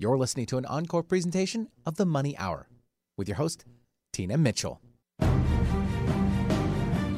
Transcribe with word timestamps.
You're 0.00 0.16
listening 0.16 0.46
to 0.46 0.58
an 0.58 0.66
encore 0.66 1.02
presentation 1.02 1.70
of 1.84 1.96
The 1.96 2.06
Money 2.06 2.38
Hour 2.38 2.68
with 3.16 3.26
your 3.26 3.36
host, 3.36 3.64
Tina 4.12 4.38
Mitchell. 4.38 4.80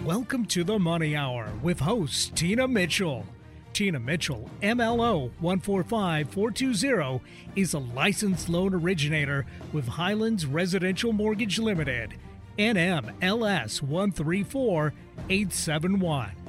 Welcome 0.03 0.46
to 0.46 0.64
The 0.64 0.78
Money 0.78 1.14
Hour 1.14 1.52
with 1.62 1.80
host 1.80 2.34
Tina 2.34 2.66
Mitchell. 2.66 3.26
Tina 3.74 4.00
Mitchell, 4.00 4.48
MLO 4.62 5.30
145420, 5.40 7.20
is 7.54 7.74
a 7.74 7.80
licensed 7.80 8.48
loan 8.48 8.72
originator 8.72 9.44
with 9.74 9.86
Highlands 9.86 10.46
Residential 10.46 11.12
Mortgage 11.12 11.58
Limited, 11.58 12.14
NMLS 12.56 13.82
134871. 13.82 16.39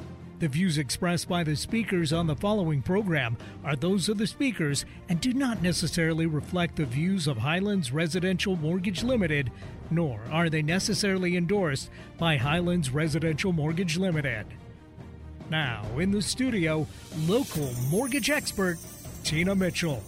The 0.42 0.48
views 0.48 0.80
expressed 0.80 1.30
by 1.30 1.44
the 1.44 1.56
speakers 1.56 2.12
on 2.12 2.26
the 2.26 2.36
following 2.36 2.82
program 2.82 3.38
are 3.64 3.76
those 3.76 4.10
of 4.10 4.18
the 4.18 4.26
speakers 4.26 4.86
and 5.08 5.22
do 5.22 5.34
not 5.34 5.62
necessarily 5.62 6.26
reflect 6.26 6.78
the 6.78 6.86
views 6.86 7.28
of 7.28 7.38
Highlands 7.38 7.92
Residential 7.92 8.56
Mortgage 8.56 9.04
Limited, 9.04 9.52
nor 9.92 10.20
are 10.32 10.50
they 10.50 10.64
necessarily 10.64 11.38
endorsed 11.38 11.92
by 12.18 12.38
Highlands 12.38 12.90
Residential 12.90 13.54
Mortgage 13.54 13.98
Limited. 13.98 14.48
Now, 15.52 15.86
in 16.00 16.10
the 16.10 16.24
studio, 16.24 16.88
local 17.28 17.70
mortgage 17.92 18.32
expert 18.32 18.80
Tina 19.24 19.54
Mitchell. 19.54 20.02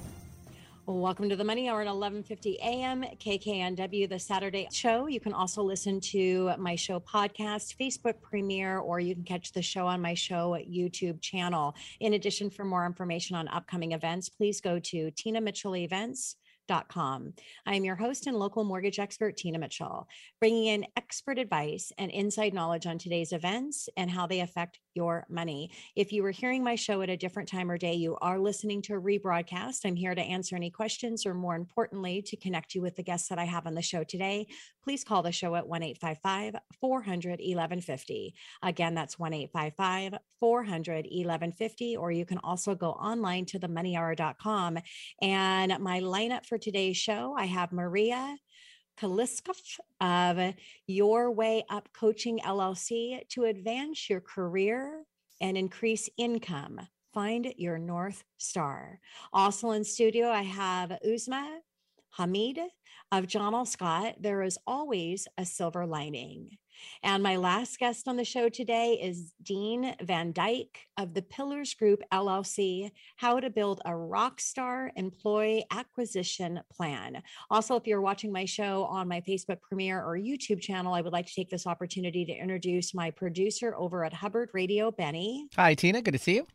Welcome 0.86 1.30
to 1.30 1.38
the 1.38 1.46
Money 1.46 1.70
Hour 1.70 1.84
at 1.84 1.88
11:50 1.88 2.56
a.m. 2.58 3.06
KKNW, 3.18 4.10
the 4.10 4.20
Saturday 4.20 4.68
show. 4.70 5.08
You 5.08 5.22
can 5.22 5.32
also 5.32 5.64
listen 5.64 6.02
to 6.12 6.52
my 6.58 6.76
show 6.76 7.00
podcast, 7.00 7.78
Facebook 7.80 8.20
premiere, 8.22 8.80
or 8.80 9.00
you 9.00 9.16
can 9.16 9.24
catch 9.24 9.54
the 9.54 9.62
show 9.62 9.88
on 9.88 10.02
my 10.02 10.14
show 10.14 10.58
YouTube 10.70 11.22
channel. 11.22 11.74
In 12.02 12.16
addition, 12.16 12.50
for 12.50 12.66
more 12.66 12.86
information 12.86 13.38
on 13.38 13.48
upcoming 13.48 13.94
events, 13.94 14.28
please 14.28 14.60
go 14.60 14.78
to 14.80 15.10
Tina 15.12 15.40
Mitchell 15.40 15.78
Events 15.78 16.36
I 16.70 17.76
am 17.76 17.84
your 17.84 17.96
host 17.96 18.26
and 18.28 18.38
local 18.38 18.64
mortgage 18.64 18.98
expert, 18.98 19.36
Tina 19.36 19.60
Mitchell, 19.60 20.08
bringing 20.40 20.68
in 20.68 20.86
expert 20.96 21.38
advice 21.38 21.92
and 21.98 22.10
inside 22.10 22.54
knowledge 22.54 22.86
on 22.86 22.98
today's 22.98 23.34
events 23.34 23.90
and 23.98 24.10
how 24.10 24.28
they 24.28 24.40
affect 24.40 24.80
your 24.94 25.26
money. 25.30 25.72
If 25.96 26.12
you 26.12 26.24
were 26.24 26.32
hearing 26.32 26.64
my 26.64 26.76
show 26.76 27.02
at 27.02 27.10
a 27.10 27.18
different 27.18 27.50
time 27.50 27.70
or 27.70 27.78
day, 27.78 27.94
you 27.94 28.18
are 28.22 28.40
listening 28.40 28.82
to 28.84 28.94
a 28.94 29.02
rebroadcast. 29.02 29.80
I'm 29.86 29.96
here 29.96 30.16
to 30.16 30.22
answer 30.22 30.56
any 30.56 30.70
questions 30.70 31.26
or, 31.26 31.34
more 31.34 31.56
importantly, 31.56 32.22
to 32.22 32.38
connect 32.38 32.76
you 32.76 32.82
with 32.82 32.96
the 32.96 33.04
guests 33.04 33.28
that 33.30 33.40
I 33.40 33.46
have 33.46 33.68
on 33.68 33.74
the 33.74 33.82
show 33.82 34.04
today. 34.04 34.48
Please 34.84 35.04
call 35.04 35.24
the 35.24 35.32
show 35.32 35.56
at 35.56 35.68
1 35.68 35.82
855 35.82 36.56
400 36.82 37.40
1150. 37.40 38.36
Again, 38.62 38.94
that's 38.94 39.18
1 39.18 39.34
855 39.34 40.20
400 40.40 41.06
1150. 41.06 41.98
Or 41.98 42.12
you 42.12 42.26
can 42.26 42.40
also 42.40 42.76
go 42.76 42.92
online 42.92 43.46
to 43.48 43.60
themoneyhour.com. 43.60 44.80
And 45.22 45.80
my 45.80 46.02
lineup 46.02 46.46
for 46.46 46.58
today's 46.58 46.98
show, 46.98 47.36
I 47.38 47.46
have 47.46 47.72
Maria. 47.72 48.38
Kaliskov 49.00 49.80
of 50.02 50.54
Your 50.86 51.32
Way 51.32 51.64
Up 51.68 51.90
Coaching 51.94 52.40
LLC 52.46 53.28
to 53.30 53.46
advance 53.46 54.08
your 54.08 54.22
career 54.22 55.04
and 55.42 55.58
increase 55.58 56.10
income. 56.16 56.80
Find 57.12 57.54
your 57.58 57.80
North 57.80 58.24
Star. 58.38 59.00
Also 59.32 59.72
in 59.72 59.84
studio, 59.84 60.30
I 60.30 60.44
have 60.44 60.98
Uzma 61.06 61.58
Hamid 62.18 62.60
of 63.12 63.28
John 63.28 63.54
L. 63.54 63.66
Scott. 63.66 64.16
There 64.20 64.42
is 64.44 64.58
always 64.66 65.28
a 65.38 65.46
silver 65.46 65.86
lining. 65.86 66.58
And 67.02 67.24
my 67.24 67.38
last 67.38 67.80
guest 67.80 68.08
on 68.08 68.18
the 68.18 68.26
show 68.26 68.50
today 68.50 69.00
is 69.02 69.34
Dean 69.42 69.96
Van 70.02 70.32
Dyke 70.32 70.80
of 70.98 71.14
the 71.14 71.22
Pillars 71.22 71.74
Group 71.74 72.02
LLC, 72.12 72.92
how 73.18 73.40
to 73.40 73.50
build 73.50 73.82
a 73.86 73.96
rock 73.96 74.40
star 74.40 74.92
employee 74.96 75.66
acquisition 75.72 76.60
plan. 76.72 77.22
Also, 77.50 77.76
if 77.76 77.88
you're 77.88 78.02
watching 78.02 78.32
my 78.32 78.46
show 78.46 78.84
on 78.86 79.08
my 79.08 79.22
Facebook 79.22 79.62
premiere 79.62 80.04
or 80.04 80.18
YouTube 80.18 80.62
channel, 80.62 80.94
I 80.94 81.02
would 81.02 81.14
like 81.14 81.28
to 81.28 81.34
take 81.34 81.50
this 81.50 81.68
opportunity 81.68 82.26
to 82.26 82.34
introduce 82.34 82.94
my 82.94 83.12
producer 83.12 83.76
over 83.76 84.04
at 84.04 84.14
Hubbard 84.14 84.50
Radio, 84.54 84.92
Benny. 84.92 85.48
Hi, 85.56 85.74
Tina. 85.74 86.02
Good 86.02 86.14
to 86.14 86.20
see 86.20 86.36
you. 86.36 86.48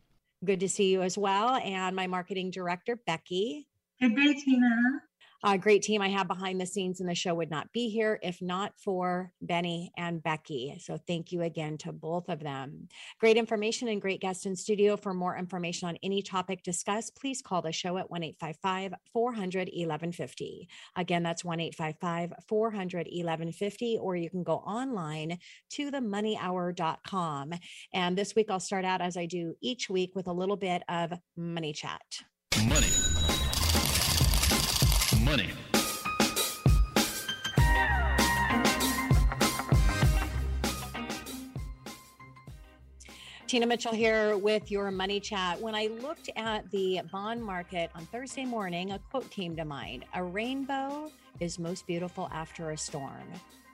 Good 0.45 0.59
to 0.61 0.69
see 0.69 0.91
you 0.91 1.01
as 1.01 1.17
well. 1.17 1.55
And 1.55 1.95
my 1.95 2.07
marketing 2.07 2.51
director, 2.51 2.97
Becky. 3.05 3.67
Good 3.99 4.15
day, 4.15 4.33
Tina 4.33 5.01
a 5.43 5.57
great 5.57 5.83
team 5.83 6.01
I 6.01 6.09
have 6.09 6.27
behind 6.27 6.59
the 6.59 6.65
scenes, 6.65 6.99
and 6.99 7.09
the 7.09 7.15
show 7.15 7.33
would 7.35 7.49
not 7.49 7.71
be 7.71 7.89
here 7.89 8.19
if 8.21 8.41
not 8.41 8.73
for 8.77 9.31
Benny 9.41 9.91
and 9.97 10.21
Becky. 10.21 10.77
So 10.79 10.97
thank 11.07 11.31
you 11.31 11.41
again 11.43 11.77
to 11.79 11.93
both 11.93 12.29
of 12.29 12.41
them. 12.41 12.87
Great 13.19 13.37
information 13.37 13.87
and 13.87 14.01
great 14.01 14.21
guests 14.21 14.45
in 14.45 14.55
studio. 14.55 14.97
For 14.97 15.13
more 15.13 15.37
information 15.37 15.87
on 15.87 15.97
any 16.03 16.21
topic 16.21 16.63
discussed, 16.63 17.15
please 17.15 17.41
call 17.41 17.61
the 17.61 17.71
show 17.71 17.97
at 17.97 18.09
1 18.09 18.23
855 18.23 18.93
400 19.13 19.69
1150. 19.71 20.67
Again, 20.95 21.23
that's 21.23 21.45
1 21.45 21.59
855 21.59 22.33
400 22.47 23.07
1150, 23.07 23.97
or 23.99 24.15
you 24.15 24.29
can 24.29 24.43
go 24.43 24.55
online 24.55 25.37
to 25.71 25.91
themoneyhour.com. 25.91 27.53
And 27.93 28.17
this 28.17 28.35
week, 28.35 28.47
I'll 28.49 28.59
start 28.59 28.85
out 28.85 29.01
as 29.01 29.15
I 29.15 29.25
do 29.25 29.55
each 29.61 29.89
week 29.89 30.11
with 30.15 30.27
a 30.27 30.33
little 30.33 30.57
bit 30.57 30.83
of 30.89 31.13
money 31.37 31.73
chat. 31.73 32.01
Money 32.67 32.98
money. 35.29 35.49
Tina 43.45 43.67
Mitchell 43.67 43.93
here 43.93 44.37
with 44.37 44.71
your 44.71 44.89
money 44.89 45.19
chat. 45.19 45.61
When 45.61 45.75
I 45.75 45.87
looked 46.01 46.31
at 46.35 46.69
the 46.71 47.01
bond 47.11 47.43
market 47.43 47.91
on 47.93 48.07
Thursday 48.07 48.45
morning, 48.45 48.91
a 48.91 48.97
quote 48.97 49.29
came 49.29 49.55
to 49.55 49.65
mind 49.65 50.05
A 50.15 50.23
rainbow 50.23 51.11
is 51.39 51.59
most 51.59 51.85
beautiful 51.85 52.27
after 52.31 52.71
a 52.71 52.77
storm. 52.77 53.27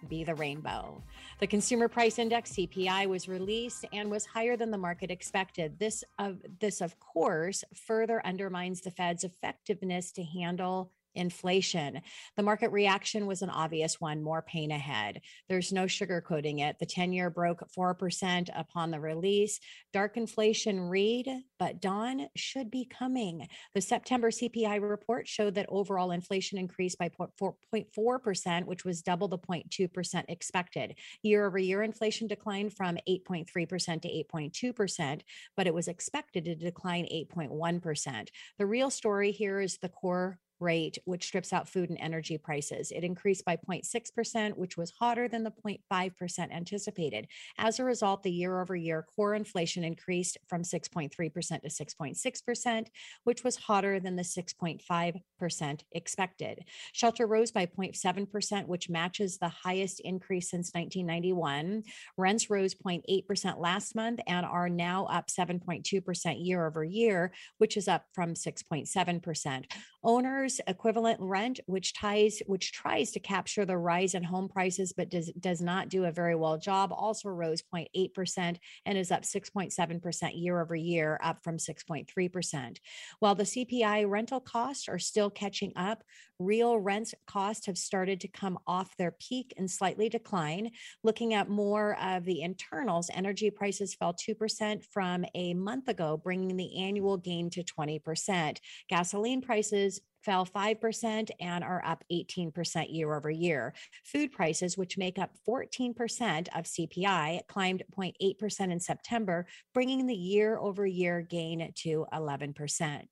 Be 0.09 0.25
the 0.25 0.35
rainbow. 0.35 1.01
The 1.39 1.47
consumer 1.47 1.87
price 1.87 2.19
index 2.19 2.51
CPI 2.51 3.07
was 3.07 3.29
released 3.29 3.85
and 3.93 4.11
was 4.11 4.25
higher 4.25 4.57
than 4.57 4.71
the 4.71 4.77
market 4.77 5.09
expected. 5.09 5.79
This 5.79 6.03
of 6.19 6.41
this 6.59 6.81
of 6.81 6.99
course 6.99 7.63
further 7.73 8.21
undermines 8.25 8.81
the 8.81 8.91
Fed's 8.91 9.23
effectiveness 9.23 10.11
to 10.13 10.23
handle 10.23 10.91
inflation. 11.15 12.01
The 12.35 12.43
market 12.43 12.71
reaction 12.71 13.25
was 13.25 13.41
an 13.41 13.49
obvious 13.49 13.99
one 13.99 14.21
more 14.21 14.41
pain 14.41 14.71
ahead. 14.71 15.21
There's 15.49 15.71
no 15.71 15.85
sugarcoating 15.85 16.61
it. 16.61 16.77
The 16.79 16.85
10 16.85 17.13
year 17.13 17.29
broke 17.29 17.63
4% 17.77 18.49
upon 18.55 18.91
the 18.91 18.99
release. 18.99 19.59
Dark 19.93 20.17
inflation 20.17 20.81
read, 20.81 21.29
but 21.59 21.81
dawn 21.81 22.27
should 22.35 22.69
be 22.69 22.85
coming. 22.85 23.47
The 23.73 23.81
September 23.81 24.31
CPI 24.31 24.81
report 24.81 25.27
showed 25.27 25.55
that 25.55 25.67
overall 25.69 26.11
inflation 26.11 26.57
increased 26.57 26.97
by 26.97 27.09
0.4%, 27.09 28.65
which 28.65 28.85
was 28.85 29.01
double 29.01 29.27
the 29.27 29.37
0.2% 29.37 30.23
expected. 30.27 30.95
Year 31.21 31.45
over 31.45 31.57
year, 31.57 31.83
inflation 31.83 32.27
declined 32.27 32.75
from 32.75 32.97
8.3% 33.07 34.01
to 34.01 34.07
8.2%, 34.07 35.21
but 35.55 35.67
it 35.67 35.73
was 35.73 35.87
expected 35.87 36.45
to 36.45 36.55
decline 36.55 37.05
8.1%. 37.05 38.29
The 38.57 38.65
real 38.65 38.89
story 38.89 39.31
here 39.31 39.59
is 39.59 39.77
the 39.77 39.89
core 39.89 40.39
rate, 40.59 40.97
which 41.05 41.25
strips 41.25 41.53
out 41.53 41.67
food 41.67 41.89
and 41.89 41.99
energy 41.99 42.37
prices. 42.37 42.91
It 42.91 43.03
increased 43.03 43.45
by 43.45 43.57
0.6%, 43.57 44.57
which 44.57 44.77
was 44.77 44.91
hotter 44.99 45.27
than 45.27 45.43
the 45.43 45.53
0.5% 45.65 46.51
anticipated. 46.51 47.27
As 47.57 47.79
a 47.79 47.83
result, 47.83 48.23
the 48.23 48.31
year 48.31 48.61
over 48.61 48.75
year 48.75 49.05
core 49.15 49.35
inflation 49.35 49.83
increased 49.83 50.37
from 50.47 50.63
6.3% 50.63 51.11
to 51.11 51.67
6.6%, 51.67 52.87
which 53.23 53.43
was 53.43 53.55
hotter 53.57 53.99
than 53.99 54.15
the 54.15 54.23
6.5% 54.23 55.79
expected. 55.91 56.59
Shelter 56.93 57.27
rose 57.27 57.51
by 57.51 57.65
0.7%, 57.65 58.67
which 58.67 58.89
matches 58.89 59.37
the 59.37 59.49
highest 59.49 59.99
increase 60.01 60.49
since 60.49 60.71
1991. 60.73 61.83
Rents 62.17 62.49
rose 62.49 62.75
0.8% 62.75 63.59
last 63.59 63.95
month 63.95 64.19
and 64.27 64.45
are 64.45 64.69
now 64.69 65.05
up 65.05 65.27
7.2% 65.27 66.45
year 66.45 66.65
over 66.65 66.83
year, 66.83 67.31
which 67.57 67.77
is 67.77 67.87
up 67.87 68.05
from 68.13 68.33
6.7%. 68.33 69.65
Owners 70.03 70.44
equivalent 70.67 71.19
rent, 71.19 71.59
which 71.65 71.93
ties 71.93 72.41
which 72.47 72.71
tries 72.71 73.11
to 73.11 73.19
capture 73.19 73.65
the 73.65 73.77
rise 73.77 74.13
in 74.13 74.23
home 74.23 74.47
prices 74.47 74.93
but 74.93 75.09
does 75.09 75.31
does 75.39 75.61
not 75.61 75.89
do 75.89 76.05
a 76.05 76.11
very 76.11 76.35
well 76.35 76.57
job, 76.57 76.91
also 76.93 77.29
rose 77.29 77.61
0.8% 77.73 78.57
and 78.85 78.97
is 78.97 79.11
up 79.11 79.23
6.7% 79.23 80.31
year 80.41 80.61
over 80.61 80.75
year, 80.75 81.19
up 81.23 81.43
from 81.43 81.57
6.3%. 81.57 82.77
While 83.19 83.35
the 83.35 83.43
CPI 83.43 84.09
rental 84.09 84.39
costs 84.39 84.87
are 84.87 84.99
still 84.99 85.29
catching 85.29 85.73
up, 85.75 86.03
real 86.39 86.77
rent 86.77 87.13
costs 87.27 87.65
have 87.65 87.77
started 87.77 88.19
to 88.21 88.27
come 88.27 88.57
off 88.67 88.95
their 88.97 89.11
peak 89.11 89.53
and 89.57 89.69
slightly 89.69 90.09
decline. 90.09 90.71
Looking 91.03 91.33
at 91.33 91.49
more 91.49 91.97
of 92.01 92.25
the 92.25 92.41
internals, 92.41 93.09
energy 93.13 93.49
prices 93.49 93.93
fell 93.93 94.13
2% 94.13 94.83
from 94.91 95.25
a 95.33 95.53
month 95.53 95.87
ago, 95.87 96.17
bringing 96.17 96.57
the 96.57 96.81
annual 96.83 97.17
gain 97.17 97.49
to 97.51 97.63
20%. 97.63 98.57
Gasoline 98.89 99.41
prices 99.41 100.01
fell 100.25 100.45
5% 100.45 101.29
and 101.39 101.63
are 101.63 101.83
up 101.85 102.03
18% 102.11 102.85
year 102.89 103.13
over 103.13 103.29
year. 103.29 103.73
Food 104.03 104.31
prices, 104.31 104.77
which 104.77 104.97
make 104.97 105.19
up 105.19 105.31
14% 105.47 106.47
of 106.57 106.65
CPI, 106.65 107.47
climbed 107.47 107.83
0.8% 107.95 108.71
in 108.71 108.79
September, 108.79 109.45
bringing 109.73 110.07
the 110.07 110.15
year 110.15 110.57
over 110.57 110.87
year 110.87 111.21
gain 111.21 111.71
to 111.75 112.07
11%. 112.11 113.03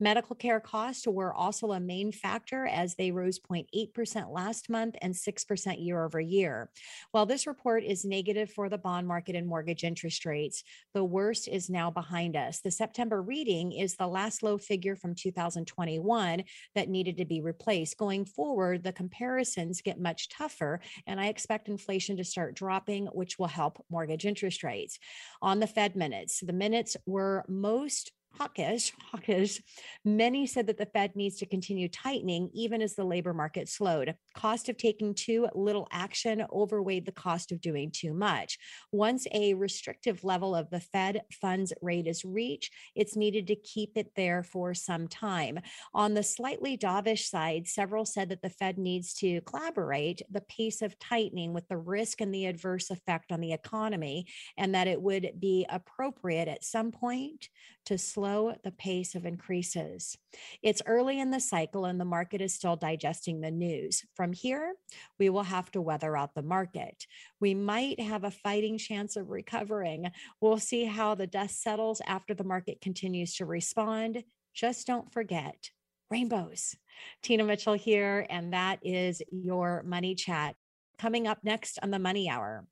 Medical 0.00 0.34
care 0.34 0.60
costs 0.60 1.06
were 1.06 1.34
also 1.34 1.72
a 1.72 1.80
main 1.80 2.10
factor 2.10 2.66
as 2.66 2.94
they 2.94 3.10
rose 3.10 3.38
0.8% 3.38 4.32
last 4.32 4.70
month 4.70 4.96
and 5.02 5.14
6% 5.14 5.84
year 5.84 6.04
over 6.04 6.20
year. 6.20 6.70
While 7.10 7.26
this 7.26 7.46
report 7.46 7.84
is 7.84 8.04
negative 8.04 8.50
for 8.50 8.70
the 8.70 8.78
bond 8.78 9.06
market 9.06 9.36
and 9.36 9.46
mortgage 9.46 9.84
interest 9.84 10.24
rates, 10.24 10.64
the 10.94 11.04
worst 11.04 11.48
is 11.48 11.68
now 11.68 11.90
behind 11.90 12.34
us. 12.34 12.60
The 12.60 12.70
September 12.70 13.20
reading 13.20 13.72
is 13.72 13.96
the 13.96 14.06
last 14.06 14.42
low 14.42 14.56
figure 14.56 14.96
from 14.96 15.14
2021 15.14 16.44
that 16.74 16.88
needed 16.88 17.16
to 17.18 17.24
be 17.24 17.40
replaced. 17.40 17.98
Going 17.98 18.24
forward, 18.24 18.82
the 18.82 18.92
comparisons 18.92 19.82
get 19.82 20.00
much 20.00 20.28
tougher, 20.28 20.80
and 21.06 21.20
I 21.20 21.26
expect 21.26 21.68
inflation 21.68 22.16
to 22.16 22.24
start 22.24 22.54
dropping, 22.54 23.06
which 23.06 23.38
will 23.38 23.46
help 23.46 23.84
mortgage 23.90 24.24
interest 24.26 24.62
rates. 24.62 24.98
On 25.40 25.60
the 25.60 25.66
Fed 25.66 25.96
minutes, 25.96 26.40
the 26.40 26.52
minutes 26.52 26.96
were 27.06 27.44
most 27.48 28.12
hawkish, 28.38 28.92
hawkish. 29.10 29.60
Many 30.04 30.46
said 30.46 30.66
that 30.66 30.78
the 30.78 30.86
Fed 30.86 31.14
needs 31.14 31.36
to 31.38 31.46
continue 31.46 31.88
tightening 31.88 32.50
even 32.54 32.82
as 32.82 32.94
the 32.94 33.04
labor 33.04 33.34
market 33.34 33.68
slowed. 33.68 34.14
Cost 34.34 34.68
of 34.68 34.76
taking 34.76 35.14
too 35.14 35.48
little 35.54 35.86
action 35.92 36.44
overweighed 36.50 37.06
the 37.06 37.12
cost 37.12 37.52
of 37.52 37.60
doing 37.60 37.90
too 37.90 38.14
much. 38.14 38.58
Once 38.90 39.26
a 39.32 39.54
restrictive 39.54 40.24
level 40.24 40.54
of 40.54 40.70
the 40.70 40.80
Fed 40.80 41.22
funds 41.40 41.72
rate 41.82 42.06
is 42.06 42.24
reached, 42.24 42.72
it's 42.94 43.16
needed 43.16 43.46
to 43.46 43.56
keep 43.56 43.96
it 43.96 44.12
there 44.16 44.42
for 44.42 44.74
some 44.74 45.08
time. 45.08 45.58
On 45.94 46.14
the 46.14 46.22
slightly 46.22 46.76
dovish 46.76 47.28
side, 47.28 47.68
several 47.68 48.04
said 48.04 48.28
that 48.30 48.42
the 48.42 48.50
Fed 48.50 48.78
needs 48.78 49.14
to 49.14 49.40
collaborate 49.42 50.22
the 50.30 50.40
pace 50.42 50.82
of 50.82 50.98
tightening 50.98 51.52
with 51.52 51.68
the 51.68 51.76
risk 51.76 52.20
and 52.20 52.34
the 52.34 52.46
adverse 52.46 52.90
effect 52.90 53.30
on 53.30 53.40
the 53.40 53.52
economy, 53.52 54.26
and 54.56 54.74
that 54.74 54.88
it 54.88 55.00
would 55.00 55.32
be 55.38 55.66
appropriate 55.68 56.48
at 56.48 56.64
some 56.64 56.90
point 56.90 57.48
to 57.84 57.98
slow 57.98 58.21
the 58.22 58.72
pace 58.76 59.14
of 59.14 59.26
increases. 59.26 60.16
It's 60.62 60.82
early 60.86 61.20
in 61.20 61.30
the 61.30 61.40
cycle 61.40 61.84
and 61.84 62.00
the 62.00 62.04
market 62.04 62.40
is 62.40 62.54
still 62.54 62.76
digesting 62.76 63.40
the 63.40 63.50
news. 63.50 64.04
From 64.14 64.32
here, 64.32 64.74
we 65.18 65.28
will 65.28 65.42
have 65.42 65.70
to 65.72 65.80
weather 65.80 66.16
out 66.16 66.34
the 66.34 66.42
market. 66.42 67.06
We 67.40 67.54
might 67.54 68.00
have 68.00 68.24
a 68.24 68.30
fighting 68.30 68.78
chance 68.78 69.16
of 69.16 69.30
recovering. 69.30 70.10
We'll 70.40 70.58
see 70.58 70.84
how 70.84 71.14
the 71.14 71.26
dust 71.26 71.62
settles 71.62 72.00
after 72.06 72.34
the 72.34 72.44
market 72.44 72.80
continues 72.80 73.34
to 73.36 73.46
respond. 73.46 74.24
Just 74.54 74.86
don't 74.86 75.12
forget 75.12 75.70
rainbows. 76.10 76.76
Tina 77.22 77.42
Mitchell 77.42 77.72
here, 77.72 78.26
and 78.28 78.52
that 78.52 78.78
is 78.82 79.22
your 79.30 79.82
money 79.84 80.14
chat. 80.14 80.54
Coming 80.98 81.26
up 81.26 81.38
next 81.42 81.78
on 81.82 81.90
the 81.90 81.98
Money 81.98 82.28
Hour 82.28 82.66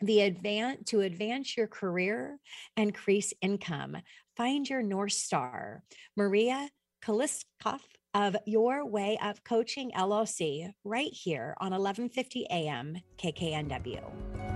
the 0.00 0.20
advance 0.20 0.90
to 0.90 1.00
advance 1.00 1.56
your 1.56 1.66
career 1.66 2.38
increase 2.76 3.32
income 3.40 3.96
find 4.36 4.68
your 4.68 4.82
north 4.82 5.12
star 5.12 5.82
maria 6.16 6.68
kaliskov 7.04 7.80
of 8.14 8.36
your 8.46 8.86
way 8.86 9.18
up 9.20 9.42
coaching 9.44 9.90
llc 9.92 10.72
right 10.84 11.12
here 11.12 11.54
on 11.60 11.70
1150 11.70 12.46
am 12.46 12.96
kknw 13.18 14.55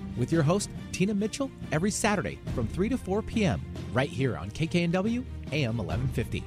with 0.17 0.31
your 0.31 0.43
host, 0.43 0.69
Tina 0.91 1.13
Mitchell, 1.13 1.51
every 1.71 1.91
Saturday 1.91 2.39
from 2.55 2.67
3 2.67 2.89
to 2.89 2.97
4 2.97 3.21
p.m. 3.21 3.61
right 3.93 4.09
here 4.09 4.37
on 4.37 4.51
KKNW 4.51 5.23
AM 5.51 5.77
1150. 5.77 6.43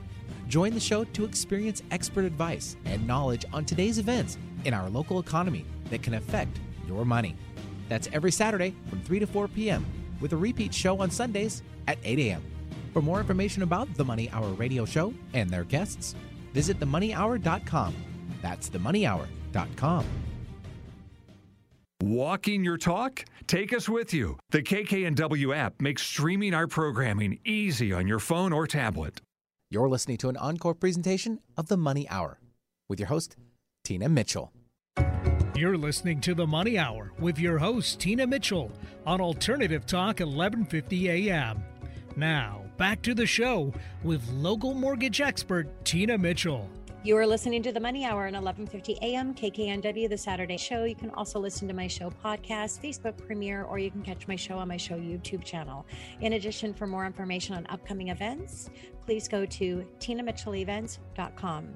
Join 0.48 0.74
the 0.74 0.80
show 0.80 1.04
to 1.04 1.24
experience 1.24 1.82
expert 1.90 2.24
advice 2.24 2.76
and 2.84 3.06
knowledge 3.06 3.44
on 3.52 3.64
today's 3.64 3.98
events 3.98 4.38
in 4.64 4.74
our 4.74 4.88
local 4.90 5.18
economy 5.18 5.64
that 5.90 6.02
can 6.02 6.14
affect 6.14 6.60
your 6.86 7.04
money. 7.04 7.36
That's 7.88 8.08
every 8.12 8.32
Saturday 8.32 8.74
from 8.88 9.00
3 9.02 9.18
to 9.20 9.26
4 9.26 9.48
p.m. 9.48 9.84
with 10.20 10.32
a 10.32 10.36
repeat 10.36 10.72
show 10.72 11.00
on 11.00 11.10
Sundays 11.10 11.62
at 11.86 11.98
8 12.04 12.18
a.m. 12.18 12.42
For 12.92 13.02
more 13.02 13.18
information 13.18 13.62
about 13.62 13.92
the 13.94 14.04
Money 14.04 14.30
Hour 14.30 14.48
radio 14.50 14.84
show 14.84 15.12
and 15.32 15.50
their 15.50 15.64
guests, 15.64 16.14
visit 16.52 16.78
themoneyhour.com. 16.78 17.94
That's 18.40 18.70
themoneyhour.com. 18.70 20.04
Walking 22.04 22.62
your 22.62 22.76
talk? 22.76 23.24
Take 23.46 23.72
us 23.72 23.88
with 23.88 24.12
you. 24.12 24.38
The 24.50 24.62
KKNW 24.62 25.56
app 25.56 25.80
makes 25.80 26.02
streaming 26.02 26.52
our 26.52 26.66
programming 26.66 27.38
easy 27.46 27.94
on 27.94 28.06
your 28.06 28.18
phone 28.18 28.52
or 28.52 28.66
tablet. 28.66 29.22
You're 29.70 29.88
listening 29.88 30.18
to 30.18 30.28
an 30.28 30.36
encore 30.36 30.74
presentation 30.74 31.40
of 31.56 31.68
The 31.68 31.78
Money 31.78 32.06
Hour 32.10 32.40
with 32.90 33.00
your 33.00 33.08
host, 33.08 33.36
Tina 33.84 34.10
Mitchell. 34.10 34.52
You're 35.56 35.78
listening 35.78 36.20
to 36.20 36.34
The 36.34 36.46
Money 36.46 36.78
Hour 36.78 37.12
with 37.18 37.38
your 37.38 37.56
host, 37.56 38.00
Tina 38.00 38.26
Mitchell, 38.26 38.70
on 39.06 39.22
Alternative 39.22 39.86
Talk 39.86 40.20
1150 40.20 41.30
AM. 41.30 41.64
Now, 42.16 42.64
back 42.76 43.00
to 43.00 43.14
the 43.14 43.24
show 43.24 43.72
with 44.02 44.28
local 44.28 44.74
mortgage 44.74 45.22
expert 45.22 45.86
Tina 45.86 46.18
Mitchell. 46.18 46.68
You 47.04 47.18
are 47.18 47.26
listening 47.26 47.62
to 47.64 47.70
the 47.70 47.80
Money 47.80 48.06
Hour 48.06 48.28
on 48.28 48.32
11:50 48.32 48.96
a.m. 49.02 49.34
KKNW, 49.34 50.08
the 50.08 50.16
Saturday 50.16 50.56
show. 50.56 50.84
You 50.84 50.94
can 50.94 51.10
also 51.10 51.38
listen 51.38 51.68
to 51.68 51.74
my 51.74 51.86
show 51.86 52.08
podcast, 52.08 52.80
Facebook 52.80 53.18
premiere, 53.26 53.64
or 53.64 53.78
you 53.78 53.90
can 53.90 54.00
catch 54.00 54.26
my 54.26 54.36
show 54.36 54.56
on 54.56 54.68
my 54.68 54.78
show 54.78 54.94
YouTube 54.94 55.44
channel. 55.44 55.84
In 56.22 56.32
addition, 56.32 56.72
for 56.72 56.86
more 56.86 57.04
information 57.04 57.56
on 57.56 57.66
upcoming 57.66 58.08
events, 58.08 58.70
please 59.04 59.28
go 59.28 59.44
to 59.44 59.84
tinamitchellevents.com. 59.98 61.74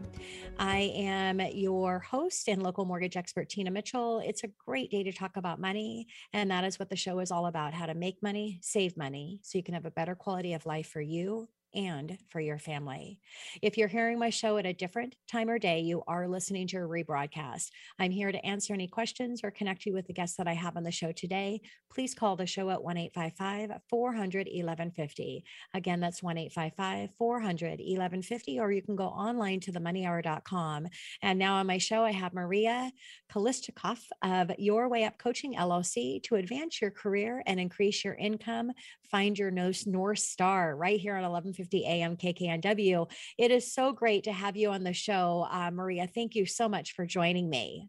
I 0.59 0.79
am 0.97 1.41
your 1.41 1.99
host 1.99 2.49
and 2.49 2.63
local 2.63 2.87
mortgage 2.87 3.19
expert, 3.19 3.51
Tina 3.51 3.71
Mitchell. 3.71 4.23
It's 4.25 4.45
a 4.45 4.49
great 4.65 4.91
day 4.91 5.03
to 5.03 5.13
talk 5.13 5.37
about 5.37 5.61
money, 5.61 6.07
and 6.33 6.51
that 6.51 6.65
is 6.65 6.79
what 6.79 6.89
the 6.89 6.97
show 6.97 7.19
is 7.19 7.31
all 7.31 7.45
about: 7.45 7.75
how 7.75 7.85
to 7.85 7.93
make 7.93 8.23
money, 8.23 8.61
save 8.63 8.97
money, 8.97 9.41
so 9.43 9.59
you 9.59 9.63
can 9.63 9.75
have 9.75 9.85
a 9.85 9.91
better 9.91 10.15
quality 10.15 10.55
of 10.55 10.65
life 10.65 10.89
for 10.89 11.03
you 11.03 11.51
and 11.79 12.19
for 12.29 12.41
your 12.41 12.59
family. 12.59 13.21
If 13.63 13.79
you're 13.79 13.87
hearing 13.87 14.19
my 14.19 14.31
show 14.31 14.57
at 14.57 14.67
a 14.67 14.73
different 14.73 15.15
time 15.31 15.49
or 15.49 15.61
day, 15.61 15.79
you 15.81 16.03
are 16.09 16.27
listening 16.27 16.67
to 16.69 16.79
a 16.79 16.81
rebroadcast. 16.81 17.71
I'm 18.01 18.11
here 18.11 18.33
to 18.33 18.45
answer 18.45 18.75
any 18.75 18.89
questions 18.89 19.43
or 19.45 19.53
connect 19.53 19.87
you 19.87 19.95
with 19.95 20.09
the 20.09 20.13
guests 20.13 20.37
that 20.39 20.49
I 20.49 20.55
have 20.55 20.77
on 20.77 20.83
the 20.83 20.91
show 20.91 21.13
today. 21.13 21.61
Please 21.93 22.15
call 22.15 22.35
the 22.35 22.47
show 22.47 22.69
at 22.71 22.83
1 22.83 22.97
855 22.97 23.81
400 23.89 24.49
1150. 24.49 25.45
Again, 25.73 26.01
that's 26.01 26.21
1 26.21 26.37
855 26.37 27.11
400 27.17 27.69
1150, 27.79 28.59
or 28.59 28.73
you 28.73 28.83
can 28.83 28.97
go 28.97 29.07
online 29.07 29.61
to 29.61 29.73
themoneyhour.com. 29.73 30.89
And 31.23 31.39
now 31.39 31.57
on 31.57 31.69
my 31.69 31.79
show, 31.79 32.03
I 32.03 32.11
have 32.11 32.35
Maria 32.35 32.91
Kolesnikoff 33.33 34.01
of 34.23 34.51
Your 34.59 34.89
Way 34.89 35.05
Up 35.05 35.17
Coaching 35.17 35.55
LLC 35.55 36.21
to 36.25 36.35
advance 36.35 36.81
your 36.81 36.91
career 36.91 37.43
and 37.47 37.61
increase 37.61 38.05
your 38.05 38.15
income. 38.15 38.73
Find 39.11 39.39
your 39.39 39.53
North 39.53 40.19
Star 40.19 40.77
right 40.77 40.99
here 40.99 41.15
on 41.15 41.25
11. 41.25 41.53
7:50 41.69 41.85
a.m. 41.85 42.17
KKNW. 42.17 43.11
It 43.37 43.51
is 43.51 43.73
so 43.73 43.93
great 43.93 44.25
to 44.25 44.33
have 44.33 44.57
you 44.57 44.71
on 44.71 44.85
the 44.85 44.93
show, 44.93 45.47
uh, 45.51 45.71
Maria. 45.71 46.07
Thank 46.07 46.35
you 46.35 46.47
so 46.47 46.69
much 46.69 46.93
for 46.93 47.07
joining 47.07 47.49
me. 47.49 47.89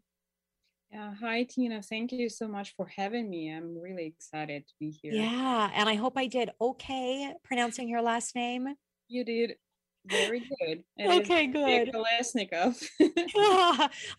Yeah, 0.92 1.14
hi 1.14 1.44
Tina. 1.44 1.82
Thank 1.82 2.12
you 2.12 2.28
so 2.28 2.48
much 2.48 2.74
for 2.76 2.86
having 2.86 3.30
me. 3.30 3.52
I'm 3.52 3.80
really 3.80 4.06
excited 4.06 4.66
to 4.66 4.74
be 4.80 4.90
here. 4.90 5.14
Yeah, 5.14 5.70
and 5.74 5.88
I 5.88 5.94
hope 5.94 6.14
I 6.16 6.26
did 6.26 6.50
okay 6.60 7.32
pronouncing 7.44 7.88
your 7.88 8.02
last 8.02 8.34
name. 8.34 8.66
You 9.08 9.24
did 9.24 9.54
very 10.06 10.40
good. 10.40 10.82
It 10.96 11.08
okay, 11.08 11.46
good. 11.46 11.90